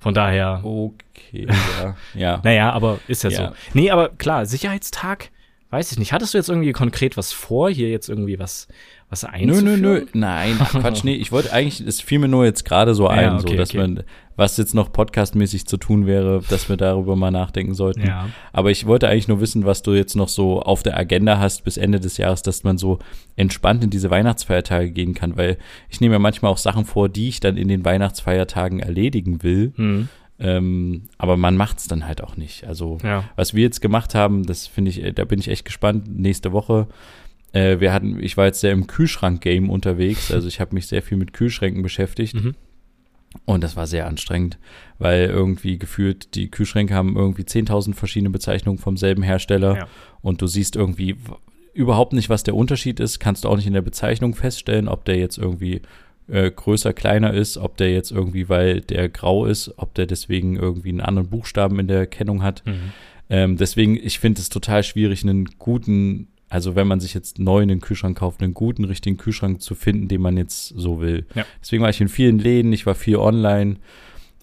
Von 0.00 0.14
daher, 0.14 0.60
Okay, 0.64 1.48
ja. 1.48 1.96
ja. 2.14 2.40
naja, 2.44 2.72
aber 2.72 3.00
ist 3.08 3.24
ja, 3.24 3.30
Ja. 3.30 3.48
so. 3.48 3.54
Nee, 3.74 3.90
aber 3.90 4.10
klar, 4.10 4.46
Sicherheitstag, 4.46 5.30
weiß 5.70 5.92
ich 5.92 5.98
nicht. 5.98 6.12
Hattest 6.12 6.32
du 6.32 6.38
jetzt 6.38 6.48
irgendwie 6.48 6.72
konkret 6.72 7.16
was 7.16 7.32
vor, 7.32 7.70
hier 7.70 7.90
jetzt 7.90 8.08
irgendwie 8.08 8.38
was, 8.38 8.68
was 9.10 9.22
Nö, 9.22 9.28
einzuführen? 9.28 9.80
nö, 9.80 10.00
nö. 10.00 10.06
Nein, 10.14 10.56
ach 10.60 10.70
Quatsch, 10.70 11.04
nee. 11.04 11.14
Ich 11.14 11.30
wollte 11.30 11.52
eigentlich, 11.52 11.86
es 11.86 12.00
fiel 12.00 12.18
mir 12.18 12.28
nur 12.28 12.44
jetzt 12.44 12.64
gerade 12.64 12.94
so 12.94 13.06
ein, 13.06 13.34
okay, 13.34 13.50
so, 13.50 13.56
dass 13.56 13.70
okay. 13.70 13.78
man, 13.78 14.02
was 14.36 14.56
jetzt 14.56 14.74
noch 14.74 14.92
podcastmäßig 14.92 15.66
zu 15.66 15.76
tun 15.76 16.06
wäre, 16.06 16.42
dass 16.48 16.68
wir 16.68 16.76
darüber 16.76 17.16
mal 17.16 17.30
nachdenken 17.30 17.74
sollten. 17.74 18.06
Ja. 18.06 18.28
Aber 18.52 18.70
ich 18.70 18.86
wollte 18.86 19.08
eigentlich 19.08 19.28
nur 19.28 19.40
wissen, 19.40 19.66
was 19.66 19.82
du 19.82 19.92
jetzt 19.92 20.16
noch 20.16 20.28
so 20.28 20.62
auf 20.62 20.82
der 20.82 20.96
Agenda 20.96 21.38
hast 21.38 21.64
bis 21.64 21.76
Ende 21.76 22.00
des 22.00 22.16
Jahres, 22.16 22.42
dass 22.42 22.64
man 22.64 22.78
so 22.78 22.98
entspannt 23.36 23.84
in 23.84 23.90
diese 23.90 24.10
Weihnachtsfeiertage 24.10 24.90
gehen 24.90 25.12
kann, 25.12 25.36
weil 25.36 25.58
ich 25.90 26.00
nehme 26.00 26.14
mir 26.14 26.20
manchmal 26.20 26.50
auch 26.52 26.58
Sachen 26.58 26.86
vor, 26.86 27.08
die 27.08 27.28
ich 27.28 27.40
dann 27.40 27.56
in 27.56 27.68
den 27.68 27.84
Weihnachtsfeiertagen 27.84 28.80
erledigen 28.80 29.42
will. 29.42 29.72
Hm, 29.76 30.08
Ähm, 30.40 31.04
aber 31.18 31.36
man 31.36 31.56
macht's 31.56 31.88
dann 31.88 32.06
halt 32.06 32.22
auch 32.22 32.36
nicht. 32.36 32.64
Also 32.64 32.98
ja. 33.02 33.24
was 33.36 33.54
wir 33.54 33.62
jetzt 33.64 33.80
gemacht 33.80 34.14
haben, 34.14 34.44
das 34.46 34.66
finde 34.66 34.90
ich, 34.90 35.02
äh, 35.02 35.12
da 35.12 35.24
bin 35.24 35.40
ich 35.40 35.48
echt 35.48 35.64
gespannt. 35.64 36.08
Nächste 36.08 36.52
Woche, 36.52 36.86
äh, 37.52 37.80
wir 37.80 37.92
hatten, 37.92 38.22
ich 38.22 38.36
war 38.36 38.46
jetzt 38.46 38.60
sehr 38.60 38.72
im 38.72 38.86
Kühlschrank-Game 38.86 39.68
unterwegs, 39.68 40.30
also 40.32 40.46
ich 40.46 40.60
habe 40.60 40.74
mich 40.74 40.86
sehr 40.86 41.02
viel 41.02 41.18
mit 41.18 41.32
Kühlschränken 41.32 41.82
beschäftigt 41.82 42.34
Mhm. 42.34 42.54
und 43.46 43.64
das 43.64 43.74
war 43.74 43.86
sehr 43.88 44.06
anstrengend, 44.06 44.58
weil 44.98 45.24
irgendwie 45.24 45.78
gefühlt 45.78 46.34
die 46.36 46.50
Kühlschränke 46.50 46.94
haben 46.94 47.16
irgendwie 47.16 47.42
10.000 47.42 47.94
verschiedene 47.94 48.30
Bezeichnungen 48.30 48.78
vom 48.78 48.96
selben 48.96 49.22
Hersteller 49.24 49.76
Ja. 49.76 49.88
und 50.20 50.40
du 50.40 50.46
siehst 50.46 50.76
irgendwie 50.76 51.16
überhaupt 51.74 52.12
nicht, 52.12 52.28
was 52.28 52.42
der 52.44 52.54
Unterschied 52.54 53.00
ist, 53.00 53.18
kannst 53.18 53.44
du 53.44 53.48
auch 53.48 53.56
nicht 53.56 53.66
in 53.66 53.72
der 53.72 53.82
Bezeichnung 53.82 54.34
feststellen, 54.34 54.88
ob 54.88 55.04
der 55.04 55.16
jetzt 55.16 55.38
irgendwie 55.38 55.82
äh, 56.28 56.50
größer, 56.50 56.92
kleiner 56.92 57.32
ist, 57.32 57.56
ob 57.56 57.76
der 57.76 57.92
jetzt 57.92 58.10
irgendwie, 58.10 58.48
weil 58.48 58.80
der 58.80 59.08
grau 59.08 59.46
ist, 59.46 59.72
ob 59.78 59.94
der 59.94 60.06
deswegen 60.06 60.56
irgendwie 60.56 60.90
einen 60.90 61.00
anderen 61.00 61.28
Buchstaben 61.28 61.78
in 61.78 61.88
der 61.88 62.06
Kennung 62.06 62.42
hat. 62.42 62.62
Mhm. 62.66 62.92
Ähm, 63.30 63.56
deswegen, 63.56 63.96
ich 63.96 64.18
finde 64.18 64.40
es 64.40 64.48
total 64.48 64.82
schwierig, 64.82 65.22
einen 65.22 65.46
guten, 65.58 66.28
also 66.48 66.76
wenn 66.76 66.86
man 66.86 67.00
sich 67.00 67.14
jetzt 67.14 67.38
neu 67.38 67.62
einen 67.62 67.80
Kühlschrank 67.80 68.18
kauft, 68.18 68.42
einen 68.42 68.54
guten, 68.54 68.84
richtigen 68.84 69.16
Kühlschrank 69.16 69.60
zu 69.60 69.74
finden, 69.74 70.08
den 70.08 70.20
man 70.20 70.36
jetzt 70.36 70.68
so 70.68 71.00
will. 71.00 71.26
Ja. 71.34 71.44
Deswegen 71.60 71.82
war 71.82 71.90
ich 71.90 72.00
in 72.00 72.08
vielen 72.08 72.38
Läden, 72.38 72.72
ich 72.72 72.86
war 72.86 72.94
viel 72.94 73.16
online 73.16 73.76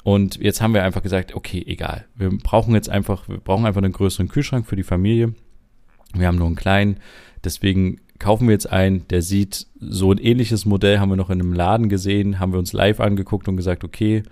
und 0.03 0.38
jetzt 0.38 0.61
haben 0.61 0.75
wir 0.75 0.83
einfach 0.83 1.01
gesagt, 1.01 1.33
okay, 1.33 1.63
egal. 1.65 2.05
Wir 2.15 2.29
brauchen 2.29 2.75
jetzt 2.75 2.89
einfach, 2.89 3.27
wir 3.27 3.38
brauchen 3.38 3.65
einfach 3.65 3.81
einen 3.81 3.93
größeren 3.93 4.27
Kühlschrank 4.27 4.67
für 4.67 4.75
die 4.75 4.83
Familie. 4.83 5.33
Wir 6.13 6.27
haben 6.27 6.38
nur 6.38 6.47
einen 6.47 6.55
kleinen, 6.55 6.97
deswegen 7.43 7.99
kaufen 8.20 8.47
wir 8.47 8.53
jetzt 8.53 8.72
einen, 8.72 9.07
der 9.09 9.22
sieht, 9.22 9.68
so 9.80 10.11
ein 10.11 10.18
ähnliches 10.18 10.66
Modell 10.66 10.99
haben 10.99 11.09
wir 11.09 11.18
noch 11.18 11.30
in 11.30 11.41
einem 11.41 11.53
Laden 11.53 11.89
gesehen, 11.89 12.39
haben 12.39 12.53
wir 12.53 12.59
uns 12.59 12.74
live 12.74 12.99
angeguckt 12.99 13.47
und 13.47 13.57
gesagt, 13.57 13.84
okay, 13.84 14.24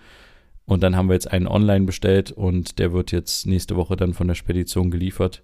und 0.65 0.81
dann 0.81 0.95
haben 0.95 1.09
wir 1.09 1.13
jetzt 1.13 1.31
einen 1.31 1.47
online 1.47 1.85
bestellt 1.85 2.31
und 2.31 2.79
der 2.79 2.93
wird 2.93 3.11
jetzt 3.11 3.45
nächste 3.45 3.75
Woche 3.75 3.97
dann 3.97 4.13
von 4.13 4.27
der 4.27 4.35
Spedition 4.35 4.91
geliefert. 4.91 5.43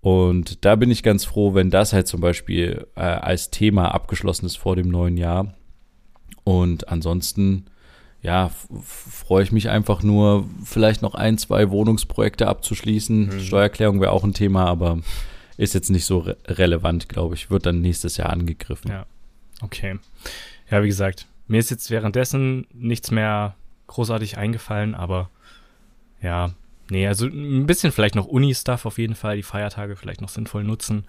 Und 0.00 0.64
da 0.64 0.76
bin 0.76 0.90
ich 0.90 1.02
ganz 1.02 1.24
froh, 1.24 1.54
wenn 1.54 1.70
das 1.70 1.92
halt 1.92 2.08
zum 2.08 2.20
Beispiel 2.20 2.86
äh, 2.96 3.02
als 3.02 3.50
Thema 3.50 3.94
abgeschlossen 3.94 4.46
ist 4.46 4.56
vor 4.56 4.74
dem 4.74 4.88
neuen 4.88 5.16
Jahr. 5.16 5.54
Und 6.42 6.88
ansonsten, 6.88 7.66
ja, 8.22 8.50
freue 8.82 9.42
ich 9.42 9.52
mich 9.52 9.68
einfach 9.68 10.02
nur, 10.02 10.46
vielleicht 10.64 11.02
noch 11.02 11.14
ein, 11.14 11.38
zwei 11.38 11.70
Wohnungsprojekte 11.70 12.48
abzuschließen. 12.48 13.26
Mhm. 13.26 13.40
Steuererklärung 13.40 14.00
wäre 14.00 14.12
auch 14.12 14.24
ein 14.24 14.34
Thema, 14.34 14.64
aber 14.64 14.98
ist 15.60 15.74
jetzt 15.74 15.90
nicht 15.90 16.04
so 16.06 16.18
re 16.18 16.36
relevant, 16.46 17.08
glaube 17.08 17.34
ich. 17.34 17.50
Wird 17.50 17.66
dann 17.66 17.80
nächstes 17.80 18.16
Jahr 18.16 18.30
angegriffen. 18.30 18.90
Ja. 18.90 19.06
Okay. 19.60 19.98
Ja, 20.70 20.82
wie 20.82 20.88
gesagt, 20.88 21.26
mir 21.48 21.58
ist 21.58 21.70
jetzt 21.70 21.90
währenddessen 21.90 22.66
nichts 22.72 23.10
mehr 23.10 23.54
großartig 23.88 24.38
eingefallen, 24.38 24.94
aber 24.94 25.30
ja, 26.22 26.52
nee, 26.90 27.06
also 27.06 27.26
ein 27.26 27.66
bisschen 27.66 27.92
vielleicht 27.92 28.14
noch 28.14 28.26
Uni-Stuff 28.26 28.86
auf 28.86 28.98
jeden 28.98 29.14
Fall, 29.14 29.36
die 29.36 29.42
Feiertage 29.42 29.96
vielleicht 29.96 30.20
noch 30.20 30.28
sinnvoll 30.28 30.64
nutzen. 30.64 31.04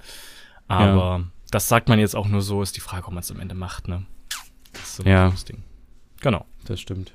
Aber 0.67 1.25
das 1.51 1.67
sagt 1.67 1.89
man 1.89 1.99
jetzt 1.99 2.15
auch 2.15 2.27
nur 2.27 2.41
so, 2.41 2.61
ist 2.61 2.75
die 2.77 2.81
Frage, 2.81 3.07
ob 3.07 3.13
man 3.13 3.21
es 3.21 3.31
am 3.31 3.39
Ende 3.39 3.55
macht, 3.55 3.87
ne? 3.87 4.05
Das 4.73 4.81
ist 4.83 4.95
so 4.97 5.03
Ja. 5.03 5.29
das 5.29 5.45
Ding. 5.45 5.63
Genau. 6.21 6.45
Das 6.65 6.79
stimmt. 6.79 7.11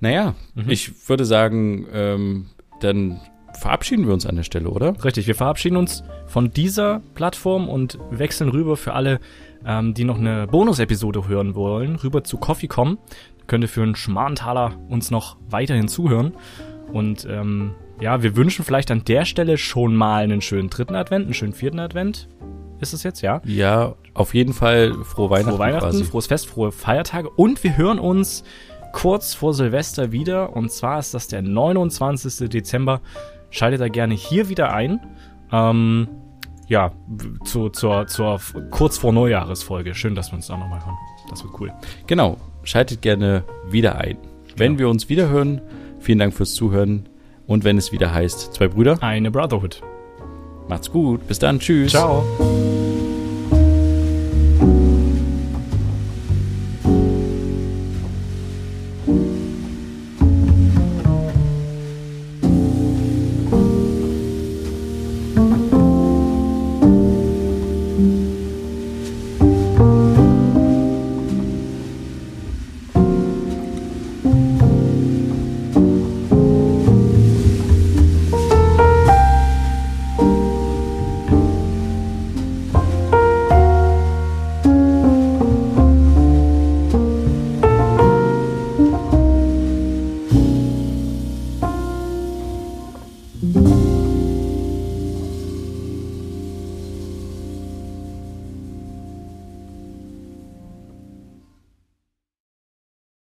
Naja, 0.00 0.34
Mhm. 0.54 0.70
ich 0.70 1.08
würde 1.08 1.24
sagen, 1.24 1.86
ähm, 1.92 2.46
dann 2.80 3.20
verabschieden 3.58 4.06
wir 4.06 4.14
uns 4.14 4.26
an 4.26 4.36
der 4.36 4.42
Stelle, 4.42 4.68
oder? 4.68 4.94
Richtig, 5.04 5.26
wir 5.26 5.34
verabschieden 5.34 5.76
uns 5.76 6.02
von 6.26 6.50
dieser 6.50 7.00
Plattform 7.14 7.68
und 7.68 7.98
wechseln 8.10 8.50
rüber 8.50 8.76
für 8.76 8.94
alle, 8.94 9.20
ähm, 9.64 9.94
die 9.94 10.04
noch 10.04 10.18
eine 10.18 10.46
Bonus-Episode 10.46 11.28
hören 11.28 11.54
wollen, 11.54 11.96
rüber 11.96 12.24
zu 12.24 12.36
Coffee.com. 12.38 12.98
Könnt 13.46 13.64
ihr 13.64 13.68
für 13.68 13.82
einen 13.82 13.96
Schmarrentaler 13.96 14.74
uns 14.88 15.10
noch 15.10 15.36
weiterhin 15.50 15.88
zuhören. 15.88 16.32
Und 16.92 17.26
ähm, 17.28 17.74
ja, 18.00 18.22
wir 18.22 18.36
wünschen 18.36 18.64
vielleicht 18.64 18.90
an 18.90 19.04
der 19.04 19.24
Stelle 19.24 19.58
schon 19.58 19.94
mal 19.94 20.24
einen 20.24 20.40
schönen 20.40 20.70
dritten 20.70 20.94
Advent, 20.94 21.26
einen 21.26 21.34
schönen 21.34 21.52
vierten 21.52 21.78
Advent. 21.78 22.28
Ist 22.80 22.92
es 22.92 23.04
jetzt, 23.04 23.20
ja? 23.20 23.40
Ja, 23.44 23.94
auf 24.14 24.34
jeden 24.34 24.52
Fall 24.52 24.92
frohe 25.04 25.30
Weihnachten, 25.30 25.50
Frohe 25.50 25.58
Weihnachten, 25.60 25.90
quasi. 25.90 26.04
frohes 26.04 26.26
Fest, 26.26 26.46
frohe 26.48 26.72
Feiertage. 26.72 27.30
Und 27.30 27.62
wir 27.62 27.76
hören 27.76 27.98
uns 28.00 28.42
kurz 28.92 29.34
vor 29.34 29.54
Silvester 29.54 30.12
wieder. 30.12 30.54
Und 30.54 30.70
zwar 30.72 30.98
ist 30.98 31.14
das 31.14 31.28
der 31.28 31.42
29. 31.42 32.48
Dezember. 32.48 33.00
Schaltet 33.52 33.80
da 33.80 33.88
gerne 33.88 34.14
hier 34.14 34.48
wieder 34.48 34.72
ein. 34.74 34.98
Ähm, 35.52 36.08
ja, 36.66 36.90
zu, 37.44 37.68
zur, 37.68 38.06
zur 38.08 38.40
kurz 38.70 38.98
vor 38.98 39.12
Neujahresfolge. 39.12 39.94
Schön, 39.94 40.14
dass 40.16 40.32
wir 40.32 40.36
uns 40.36 40.48
da 40.48 40.56
nochmal 40.56 40.80
hören. 40.84 40.96
Das 41.30 41.44
wird 41.44 41.54
cool. 41.60 41.72
Genau. 42.08 42.38
Schaltet 42.64 43.02
gerne 43.02 43.44
wieder 43.68 43.96
ein. 43.98 44.16
Wenn 44.56 44.72
Genau. 44.72 44.78
wir 44.80 44.88
uns 44.88 45.08
wieder 45.08 45.28
hören, 45.28 45.60
vielen 46.00 46.18
Dank 46.18 46.34
fürs 46.34 46.54
Zuhören. 46.54 47.08
Und 47.46 47.64
wenn 47.64 47.76
es 47.78 47.92
wieder 47.92 48.12
heißt, 48.14 48.54
zwei 48.54 48.68
Brüder, 48.68 48.98
Eine 49.02 49.30
Brotherhood. 49.30 49.82
macht's 50.68 50.90
gut. 50.90 51.26
Bis 51.28 51.38
dann. 51.38 51.58
Tschüss. 51.58 51.92
Ciao. 51.92 52.24